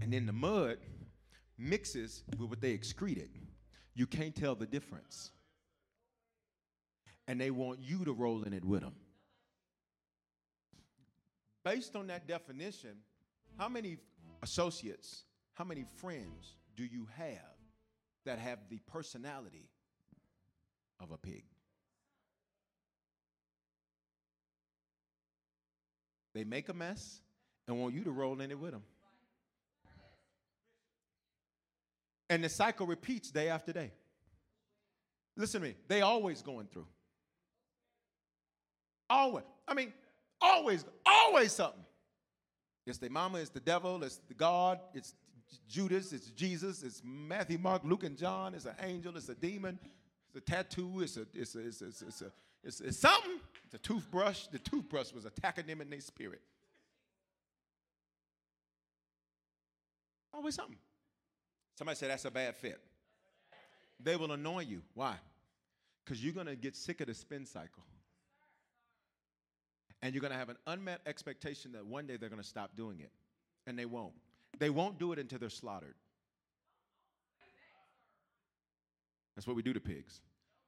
And 0.00 0.12
then 0.12 0.26
the 0.26 0.32
mud 0.32 0.78
mixes 1.58 2.22
with 2.38 2.48
what 2.48 2.60
they 2.60 2.70
excreted. 2.70 3.30
You 3.94 4.06
can't 4.06 4.34
tell 4.34 4.54
the 4.54 4.66
difference. 4.66 5.30
And 7.26 7.40
they 7.40 7.50
want 7.50 7.80
you 7.82 8.04
to 8.04 8.12
roll 8.12 8.44
in 8.44 8.52
it 8.52 8.64
with 8.64 8.80
them. 8.80 8.94
Based 11.64 11.96
on 11.96 12.06
that 12.06 12.26
definition, 12.26 12.96
how 13.58 13.68
many 13.68 13.98
associates, 14.42 15.24
how 15.54 15.64
many 15.64 15.84
friends 15.96 16.54
do 16.76 16.84
you 16.84 17.06
have 17.16 17.56
that 18.24 18.38
have 18.38 18.60
the 18.70 18.78
personality 18.86 19.68
of 21.00 21.10
a 21.10 21.18
pig? 21.18 21.44
They 26.34 26.44
make 26.44 26.68
a 26.68 26.74
mess 26.74 27.20
and 27.66 27.80
want 27.80 27.94
you 27.94 28.04
to 28.04 28.12
roll 28.12 28.40
in 28.40 28.50
it 28.50 28.58
with 28.58 28.70
them. 28.70 28.84
And 32.30 32.44
the 32.44 32.48
cycle 32.48 32.86
repeats 32.86 33.30
day 33.30 33.48
after 33.48 33.72
day. 33.72 33.92
Listen 35.36 35.60
to 35.60 35.68
me, 35.68 35.74
they 35.86 36.00
always 36.00 36.42
going 36.42 36.66
through. 36.66 36.86
Always. 39.08 39.44
I 39.66 39.74
mean, 39.74 39.92
always, 40.40 40.84
always 41.06 41.52
something. 41.52 41.84
It's 42.86 42.98
the 42.98 43.08
mama, 43.08 43.38
it's 43.38 43.50
the 43.50 43.60
devil, 43.60 44.02
it's 44.02 44.16
the 44.28 44.34
God, 44.34 44.80
it's 44.94 45.14
Judas, 45.68 46.12
it's 46.12 46.30
Jesus, 46.30 46.82
it's 46.82 47.02
Matthew, 47.04 47.58
Mark, 47.58 47.82
Luke, 47.84 48.04
and 48.04 48.16
John, 48.16 48.54
it's 48.54 48.64
an 48.64 48.74
angel, 48.82 49.16
it's 49.16 49.28
a 49.28 49.34
demon, 49.34 49.78
it's 50.26 50.36
a 50.36 50.40
tattoo, 50.40 51.00
it's 51.00 51.16
a, 51.16 51.26
it's 51.34 51.54
a, 51.54 51.66
it's 51.66 51.82
a, 51.82 51.86
it's 51.86 52.02
a, 52.02 52.06
it's, 52.06 52.22
it's, 52.64 52.80
it's 52.80 52.98
something. 52.98 53.38
It's 53.64 53.74
a 53.74 53.78
toothbrush. 53.78 54.46
The 54.46 54.58
toothbrush 54.58 55.12
was 55.12 55.24
attacking 55.24 55.66
them 55.66 55.80
in 55.80 55.90
their 55.90 56.00
spirit. 56.00 56.40
Always 60.32 60.54
something. 60.54 60.78
Somebody 61.78 61.94
said 61.94 62.10
that's 62.10 62.24
a 62.24 62.30
bad 62.32 62.56
fit. 62.56 62.80
They 64.00 64.16
will 64.16 64.32
annoy 64.32 64.62
you. 64.62 64.82
Why? 64.94 65.14
Because 66.04 66.24
you're 66.24 66.34
going 66.34 66.48
to 66.48 66.56
get 66.56 66.74
sick 66.74 67.00
of 67.00 67.06
the 67.06 67.14
spin 67.14 67.46
cycle. 67.46 67.84
And 70.02 70.12
you're 70.12 70.20
going 70.20 70.32
to 70.32 70.38
have 70.38 70.48
an 70.48 70.56
unmet 70.66 71.02
expectation 71.06 71.70
that 71.72 71.86
one 71.86 72.08
day 72.08 72.16
they're 72.16 72.30
going 72.30 72.42
to 72.42 72.48
stop 72.48 72.76
doing 72.76 72.98
it. 72.98 73.12
And 73.64 73.78
they 73.78 73.84
won't. 73.84 74.14
They 74.58 74.70
won't 74.70 74.98
do 74.98 75.12
it 75.12 75.20
until 75.20 75.38
they're 75.38 75.50
slaughtered. 75.50 75.94
That's 79.36 79.46
what 79.46 79.54
we 79.54 79.62
do 79.62 79.72
to 79.72 79.80
pigs. 79.80 80.20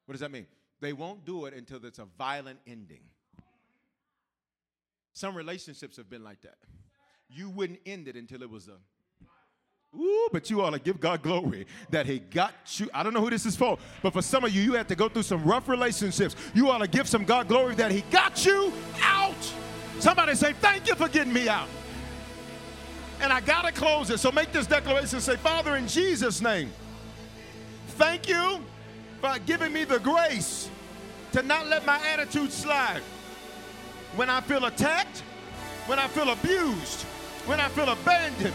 What 0.07 0.13
does 0.13 0.21
that 0.21 0.31
mean? 0.31 0.47
They 0.81 0.93
won't 0.93 1.25
do 1.25 1.47
it 1.47 1.55
until 1.55 1.85
it's 1.87 1.99
a 1.99 2.07
violent 2.19 2.61
ending. 2.69 3.03
Some 5.13 5.35
relationships 5.35 5.97
have 5.97 6.09
been 6.09 6.23
like 6.23 6.43
that. 6.43 6.59
You 7.29 7.51
wouldn't 7.51 7.81
end 7.85 8.07
it 8.07 8.15
until 8.15 8.45
it 8.45 8.51
was 8.51 8.69
a 8.69 8.77
Ooh, 9.99 10.29
but 10.33 10.49
you 10.49 10.63
ought 10.63 10.71
to 10.71 10.79
give 10.79 11.01
God 11.01 11.21
glory 11.21 11.67
that 11.91 12.07
He 12.07 12.21
got 12.21 12.55
you. 12.79 12.89
I 12.95 13.03
don't 13.03 13.13
know 13.13 13.21
who 13.21 13.31
this 13.31 13.45
is 13.45 13.57
for, 13.57 13.77
but 14.03 14.13
for 14.13 14.23
some 14.23 14.45
of 14.45 14.55
you, 14.55 14.63
you 14.63 14.75
had 14.75 14.87
to 14.89 14.95
go 14.95 15.09
through 15.09 15.25
some 15.25 15.43
rough 15.43 15.69
relationships. 15.69 16.37
You 16.55 16.71
ought 16.71 16.79
to 16.79 16.87
give 16.87 17.09
some 17.09 17.25
God 17.25 17.49
glory 17.49 17.75
that 17.75 17.91
He 17.91 18.03
got 18.13 18.45
you 18.47 18.73
out. 19.03 19.53
Somebody 19.99 20.35
say, 20.37 20.53
Thank 20.53 20.87
you 20.89 20.95
for 20.95 21.09
getting 21.09 21.33
me 21.33 21.49
out. 21.49 21.69
And 23.21 23.33
I 23.33 23.41
got 23.41 23.67
to 23.67 23.73
close 23.73 24.11
it. 24.11 24.19
So 24.19 24.31
make 24.31 24.53
this 24.53 24.67
declaration 24.67 25.21
say, 25.21 25.37
Father, 25.37 25.77
in 25.77 25.89
Jesus' 25.89 26.41
name, 26.41 26.71
thank 27.89 28.29
you 28.29 28.61
for 29.21 29.39
giving 29.45 29.73
me 29.73 29.85
the 29.85 29.99
grace 29.99 30.71
to 31.33 31.43
not 31.43 31.67
let 31.67 31.85
my 31.85 31.99
attitude 32.07 32.53
slide. 32.53 33.03
When 34.17 34.31
I 34.31 34.41
feel 34.41 34.65
attacked, 34.65 35.21
when 35.87 35.99
I 35.99 36.09
feel 36.09 36.31
abused, 36.31 37.03
when 37.47 37.61
I 37.61 37.69
feel 37.69 37.89
abandoned, 37.91 38.55